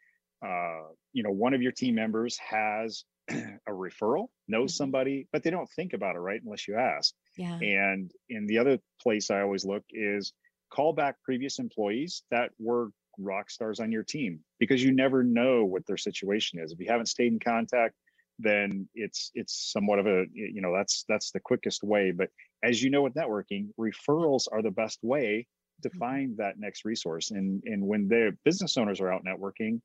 uh, 0.45 0.87
you 1.13 1.23
know 1.23 1.31
one 1.31 1.55
of 1.55 1.61
your 1.61 1.73
team 1.73 1.95
members 1.95 2.39
has 2.39 3.05
a 3.31 3.71
referral 3.71 4.29
knows 4.49 4.77
Mhm. 4.77 4.77
somebody 4.77 5.29
but 5.33 5.43
they 5.43 5.51
don't 5.51 5.71
think 5.71 5.93
about 5.93 6.17
it 6.17 6.21
right 6.21 6.43
unless 6.43 6.67
you 6.67 6.77
ask 6.77 7.15
Yeah, 7.37 7.63
And 7.63 8.11
in 8.29 8.47
the 8.47 8.59
other 8.59 8.79
place 9.01 9.31
I 9.31 9.41
always 9.43 9.65
look 9.65 9.85
is 9.91 10.33
call 10.71 10.93
back 10.93 11.23
previous 11.23 11.59
employees 11.59 12.25
that 12.31 12.51
were 12.59 12.91
rock 13.19 13.51
stars 13.51 13.79
on 13.79 13.93
your 13.93 14.03
team 14.03 14.43
because 14.59 14.83
you 14.83 14.91
never 14.93 15.23
know 15.23 15.65
what 15.65 15.87
their 15.87 15.99
situation 15.99 16.59
is. 16.59 16.73
If 16.73 16.81
you 16.81 16.87
haven't 16.89 17.07
stayed 17.07 17.33
in 17.33 17.39
contact, 17.39 17.95
then 18.39 18.89
it's 18.95 19.31
it's 19.35 19.71
somewhat 19.73 19.99
of 19.99 20.07
a 20.07 20.25
you 20.33 20.61
know 20.61 20.75
that's 20.75 21.05
that's 21.09 21.31
the 21.33 21.41
quickest 21.41 21.83
way. 21.85 22.11
But 22.11 22.31
as 22.63 22.83
you 22.83 22.91
know 22.91 23.03
with 23.03 23.15
networking, 23.15 23.69
referrals 23.79 24.47
are 24.51 24.63
the 24.63 24.71
best 24.71 24.99
way 25.03 25.47
to 25.83 25.91
Mhm. 25.93 25.99
find 25.99 26.37
that 26.39 26.59
next 26.59 26.85
resource. 26.85 27.31
And 27.31 27.63
and 27.65 27.87
when 27.87 28.09
the 28.09 28.37
business 28.45 28.77
owners 28.77 29.01
are 29.01 29.13
out 29.13 29.25
networking, 29.25 29.81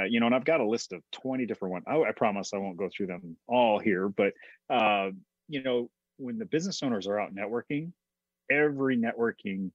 uh, 0.00 0.04
you 0.04 0.20
know, 0.20 0.26
and 0.26 0.34
I've 0.34 0.44
got 0.44 0.60
a 0.60 0.68
list 0.68 0.92
of 0.92 1.02
20 1.12 1.46
different 1.46 1.72
ones. 1.72 1.84
I, 1.86 1.96
I 1.96 2.12
promise 2.12 2.52
I 2.52 2.58
won't 2.58 2.76
go 2.76 2.88
through 2.94 3.06
them 3.06 3.36
all 3.46 3.78
here, 3.78 4.08
but 4.08 4.32
uh, 4.70 5.10
you 5.48 5.62
know, 5.62 5.90
when 6.16 6.38
the 6.38 6.46
business 6.46 6.82
owners 6.82 7.06
are 7.06 7.18
out 7.18 7.34
networking, 7.34 7.92
every 8.50 8.96
networking 8.96 9.70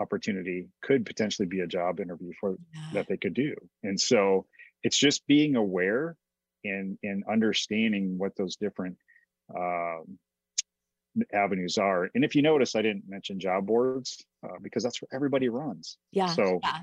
opportunity 0.00 0.68
could 0.82 1.06
potentially 1.06 1.46
be 1.46 1.60
a 1.60 1.66
job 1.66 2.00
interview 2.00 2.32
for 2.40 2.56
that 2.92 3.06
they 3.08 3.16
could 3.16 3.34
do. 3.34 3.54
And 3.82 4.00
so 4.00 4.46
it's 4.82 4.96
just 4.96 5.26
being 5.26 5.56
aware 5.56 6.16
and 6.64 6.98
and 7.02 7.24
understanding 7.30 8.18
what 8.18 8.36
those 8.36 8.56
different 8.56 8.96
um, 9.54 10.18
avenues 11.32 11.78
are. 11.78 12.08
And 12.14 12.24
if 12.24 12.34
you 12.34 12.42
notice, 12.42 12.74
I 12.74 12.82
didn't 12.82 13.04
mention 13.08 13.38
job 13.38 13.66
boards 13.66 14.24
uh, 14.44 14.58
because 14.62 14.82
that's 14.82 15.00
where 15.02 15.08
everybody 15.12 15.48
runs. 15.48 15.98
yeah. 16.12 16.26
So 16.26 16.60
yeah. 16.62 16.78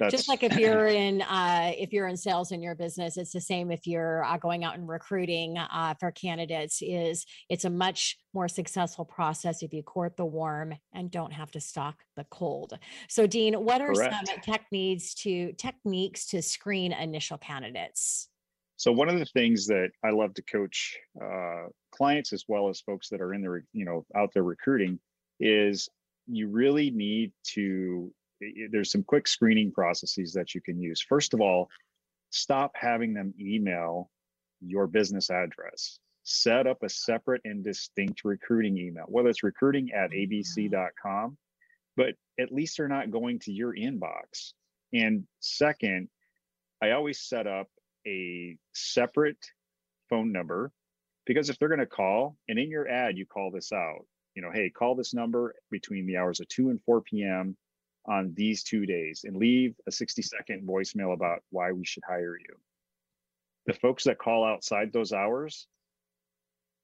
That's, 0.00 0.12
just 0.12 0.28
like 0.28 0.42
if 0.42 0.56
you're 0.56 0.86
in 0.86 1.20
uh, 1.20 1.72
if 1.76 1.92
you're 1.92 2.08
in 2.08 2.16
sales 2.16 2.52
in 2.52 2.62
your 2.62 2.74
business 2.74 3.18
it's 3.18 3.32
the 3.32 3.40
same 3.40 3.70
if 3.70 3.86
you're 3.86 4.24
uh, 4.24 4.38
going 4.38 4.64
out 4.64 4.78
and 4.78 4.88
recruiting 4.88 5.58
uh, 5.58 5.94
for 6.00 6.10
candidates 6.10 6.80
is 6.80 7.26
it's 7.50 7.66
a 7.66 7.70
much 7.70 8.16
more 8.32 8.48
successful 8.48 9.04
process 9.04 9.62
if 9.62 9.74
you 9.74 9.82
court 9.82 10.16
the 10.16 10.24
warm 10.24 10.72
and 10.94 11.10
don't 11.10 11.32
have 11.32 11.50
to 11.50 11.60
stalk 11.60 11.96
the 12.16 12.24
cold 12.30 12.78
so 13.08 13.26
dean 13.26 13.52
what 13.54 13.82
are 13.82 13.92
Correct. 13.92 14.28
some 14.28 14.40
techniques 14.40 15.12
to 15.14 15.52
techniques 15.52 16.26
to 16.28 16.40
screen 16.40 16.92
initial 16.94 17.36
candidates 17.36 18.30
So 18.78 18.92
one 18.92 19.10
of 19.10 19.18
the 19.18 19.26
things 19.26 19.66
that 19.66 19.90
I 20.02 20.10
love 20.10 20.32
to 20.34 20.42
coach 20.42 20.96
uh, 21.22 21.66
clients 21.92 22.32
as 22.32 22.44
well 22.48 22.70
as 22.70 22.80
folks 22.80 23.10
that 23.10 23.20
are 23.20 23.34
in 23.34 23.42
the 23.42 23.60
you 23.74 23.84
know 23.84 24.06
out 24.16 24.30
there 24.32 24.44
recruiting 24.44 24.98
is 25.38 25.90
you 26.26 26.48
really 26.48 26.90
need 26.90 27.32
to. 27.52 28.10
There's 28.70 28.90
some 28.90 29.02
quick 29.02 29.28
screening 29.28 29.72
processes 29.72 30.32
that 30.34 30.54
you 30.54 30.60
can 30.60 30.80
use. 30.80 31.00
First 31.00 31.34
of 31.34 31.40
all, 31.40 31.68
stop 32.30 32.72
having 32.74 33.14
them 33.14 33.34
email 33.38 34.10
your 34.60 34.86
business 34.86 35.30
address. 35.30 35.98
Set 36.22 36.66
up 36.66 36.82
a 36.82 36.88
separate 36.88 37.40
and 37.44 37.64
distinct 37.64 38.24
recruiting 38.24 38.78
email, 38.78 39.06
whether 39.08 39.28
it's 39.28 39.42
recruiting 39.42 39.90
at 39.92 40.10
abc.com, 40.10 41.36
but 41.96 42.14
at 42.38 42.52
least 42.52 42.76
they're 42.76 42.88
not 42.88 43.10
going 43.10 43.38
to 43.40 43.52
your 43.52 43.74
inbox. 43.74 44.52
And 44.92 45.24
second, 45.40 46.08
I 46.82 46.92
always 46.92 47.20
set 47.20 47.46
up 47.46 47.68
a 48.06 48.56
separate 48.72 49.44
phone 50.08 50.32
number 50.32 50.72
because 51.26 51.50
if 51.50 51.58
they're 51.58 51.68
going 51.68 51.80
to 51.80 51.86
call 51.86 52.36
and 52.48 52.58
in 52.58 52.70
your 52.70 52.88
ad 52.88 53.16
you 53.16 53.26
call 53.26 53.50
this 53.50 53.72
out 53.72 54.06
you 54.34 54.42
know 54.42 54.50
hey 54.52 54.70
call 54.70 54.94
this 54.94 55.14
number 55.14 55.54
between 55.70 56.06
the 56.06 56.16
hours 56.16 56.40
of 56.40 56.48
2 56.48 56.70
and 56.70 56.80
4 56.82 57.02
p.m 57.02 57.56
on 58.10 58.34
these 58.34 58.64
two 58.64 58.84
days 58.84 59.22
and 59.24 59.36
leave 59.36 59.74
a 59.86 59.92
60 59.92 60.20
second 60.20 60.66
voicemail 60.68 61.14
about 61.14 61.42
why 61.50 61.70
we 61.72 61.84
should 61.84 62.02
hire 62.06 62.36
you. 62.36 62.56
The 63.66 63.74
folks 63.74 64.04
that 64.04 64.18
call 64.18 64.44
outside 64.44 64.92
those 64.92 65.12
hours 65.12 65.66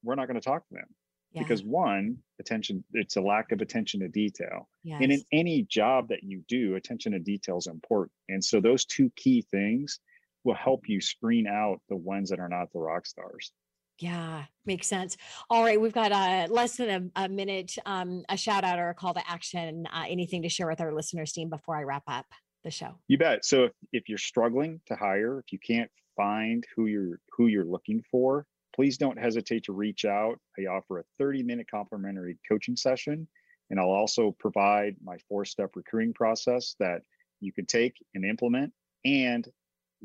we're 0.03 0.15
not 0.15 0.27
going 0.27 0.39
to 0.39 0.45
talk 0.45 0.65
to 0.67 0.73
them. 0.75 0.85
Yeah. 1.33 1.43
Because 1.43 1.61
one 1.63 2.17
attention 2.39 2.83
it's 2.93 3.17
a 3.17 3.21
lack 3.21 3.51
of 3.51 3.61
attention 3.61 3.99
to 3.99 4.07
detail. 4.07 4.69
Yes. 4.83 5.01
and 5.03 5.11
in 5.11 5.21
any 5.33 5.63
job 5.63 6.07
that 6.09 6.23
you 6.23 6.43
do 6.47 6.75
attention 6.75 7.11
to 7.11 7.19
detail 7.19 7.57
is 7.57 7.67
important. 7.67 8.13
And 8.29 8.43
so 8.43 8.61
those 8.61 8.85
two 8.85 9.11
key 9.15 9.45
things 9.51 9.99
will 10.45 10.55
help 10.55 10.87
you 10.87 11.01
screen 11.01 11.45
out 11.45 11.81
the 11.89 11.97
ones 11.97 12.29
that 12.29 12.39
are 12.39 12.47
not 12.47 12.71
the 12.71 12.79
rock 12.79 13.05
stars 13.05 13.51
Yeah, 13.99 14.43
makes 14.65 14.87
sense. 14.87 15.17
All 15.49 15.63
right, 15.63 15.79
we've 15.79 15.93
got 15.93 16.11
uh, 16.11 16.47
less 16.49 16.77
than 16.77 17.11
a, 17.15 17.23
a 17.25 17.29
minute. 17.29 17.75
Um, 17.85 18.23
a 18.29 18.37
shout 18.37 18.63
out 18.63 18.79
or 18.79 18.89
a 18.89 18.93
call 18.93 19.13
to 19.13 19.29
action. 19.29 19.87
Uh, 19.91 20.05
anything 20.07 20.43
to 20.43 20.49
share 20.49 20.67
with 20.67 20.81
our 20.81 20.93
listeners, 20.93 21.31
team, 21.31 21.49
before 21.49 21.75
I 21.75 21.83
wrap 21.83 22.03
up 22.07 22.25
the 22.63 22.71
show? 22.71 22.97
you 23.07 23.17
bet 23.17 23.45
so 23.45 23.65
if, 23.65 23.71
if 23.93 24.09
you're 24.09 24.17
struggling 24.17 24.81
to 24.87 24.95
hire 24.95 25.39
if 25.39 25.53
you 25.53 25.59
can't 25.59 25.89
find 26.15 26.65
who 26.75 26.87
you're 26.87 27.19
who 27.31 27.47
you're 27.47 27.65
looking 27.65 28.03
for 28.11 28.45
please 28.75 28.97
don't 28.97 29.17
hesitate 29.17 29.63
to 29.63 29.73
reach 29.73 30.05
out 30.05 30.39
i 30.59 30.63
offer 30.63 30.99
a 30.99 31.03
30 31.19 31.43
minute 31.43 31.67
complimentary 31.69 32.37
coaching 32.49 32.75
session 32.75 33.27
and 33.69 33.79
i'll 33.79 33.91
also 33.91 34.35
provide 34.39 34.95
my 35.03 35.17
four 35.29 35.45
step 35.45 35.69
recruiting 35.75 36.13
process 36.13 36.75
that 36.79 37.01
you 37.39 37.53
can 37.53 37.65
take 37.65 37.93
and 38.15 38.25
implement 38.25 38.73
and 39.05 39.47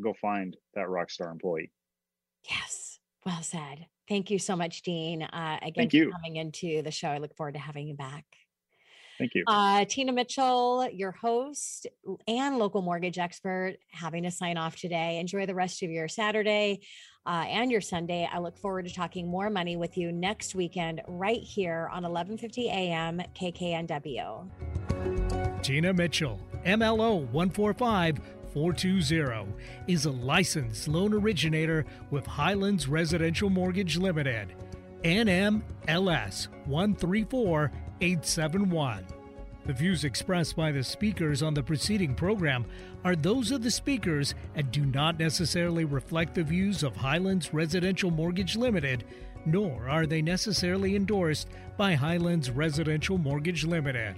go 0.03 0.15
find 0.21 0.57
that 0.75 0.89
rock 0.89 1.11
star 1.11 1.31
employee 1.31 1.73
Yes, 2.51 2.82
well 3.25 3.43
said. 3.43 3.87
Thank 4.09 4.31
you 4.31 4.39
so 4.39 4.57
much, 4.57 4.83
Dean. 4.83 5.23
Uh, 5.23 5.59
again, 5.63 5.73
Thank 5.77 5.93
you. 5.93 6.05
for 6.05 6.09
you. 6.09 6.13
coming 6.13 6.37
into 6.37 6.83
the 6.83 6.91
show. 6.91 7.09
I 7.09 7.19
look 7.19 7.35
forward 7.37 7.55
to 7.55 7.61
having 7.61 7.87
you 7.89 7.95
back. 7.95 8.25
thank 9.19 9.35
you 9.35 9.45
Uh, 9.47 9.85
Tina 9.89 10.13
Mitchell, 10.13 10.89
your 10.93 11.13
host 11.13 11.87
and 12.27 12.59
local 12.59 12.83
mortgage 12.83 13.19
expert, 13.19 13.77
having 13.93 14.25
to 14.25 14.31
sign 14.31 14.57
off 14.57 14.75
today. 14.77 15.19
Enjoy 15.19 15.47
the 15.47 15.55
rest 15.55 15.83
of 15.85 15.91
your 15.91 16.09
Saturday 16.09 16.81
uh, 17.25 17.45
and 17.49 17.71
your 17.71 17.81
Sunday. 17.81 18.29
I 18.31 18.39
look 18.41 18.59
forward 18.59 18.87
to 18.87 18.93
talking 18.95 19.29
more 19.29 19.49
money 19.51 19.77
with 19.77 19.97
you 19.97 20.11
next 20.11 20.55
weekend, 20.57 21.01
right 21.07 21.41
here 21.41 21.89
on 21.93 22.03
11:50 22.03 22.65
a.m. 22.67 23.23
KKNW. 23.39 24.51
Tina 25.63 25.93
Mitchell, 25.93 26.41
MLO 26.67 27.31
145420, 28.55 29.53
is 29.87 30.07
a 30.07 30.11
licensed 30.11 30.89
loan 30.89 31.15
originator 31.15 31.87
with 32.11 32.27
Highlands 32.27 32.89
Residential 32.89 33.51
Mortgage 33.51 33.97
Limited, 33.97 34.49
NMLS 35.05 36.49
134871. 36.67 39.07
The 39.65 39.73
views 39.73 40.05
expressed 40.05 40.57
by 40.57 40.73
the 40.73 40.83
speakers 40.83 41.41
on 41.43 41.55
the 41.55 41.63
preceding 41.63 42.17
program 42.17 42.65
are 43.05 43.15
those 43.15 43.53
of 43.53 43.63
the 43.63 43.71
speakers 43.71 44.35
and 44.57 44.73
do 44.73 44.85
not 44.85 45.21
necessarily 45.21 45.85
reflect 45.85 46.35
the 46.35 46.43
views 46.43 46.83
of 46.83 46.97
Highlands 46.97 47.55
Residential 47.55 48.11
Mortgage 48.11 48.57
Limited, 48.57 49.05
nor 49.47 49.89
are 49.89 50.07
they 50.07 50.21
necessarily 50.21 50.97
endorsed 50.97 51.47
by 51.77 51.95
Highlands 51.95 52.51
Residential 52.51 53.19
Mortgage 53.19 53.65
Limited. 53.65 54.17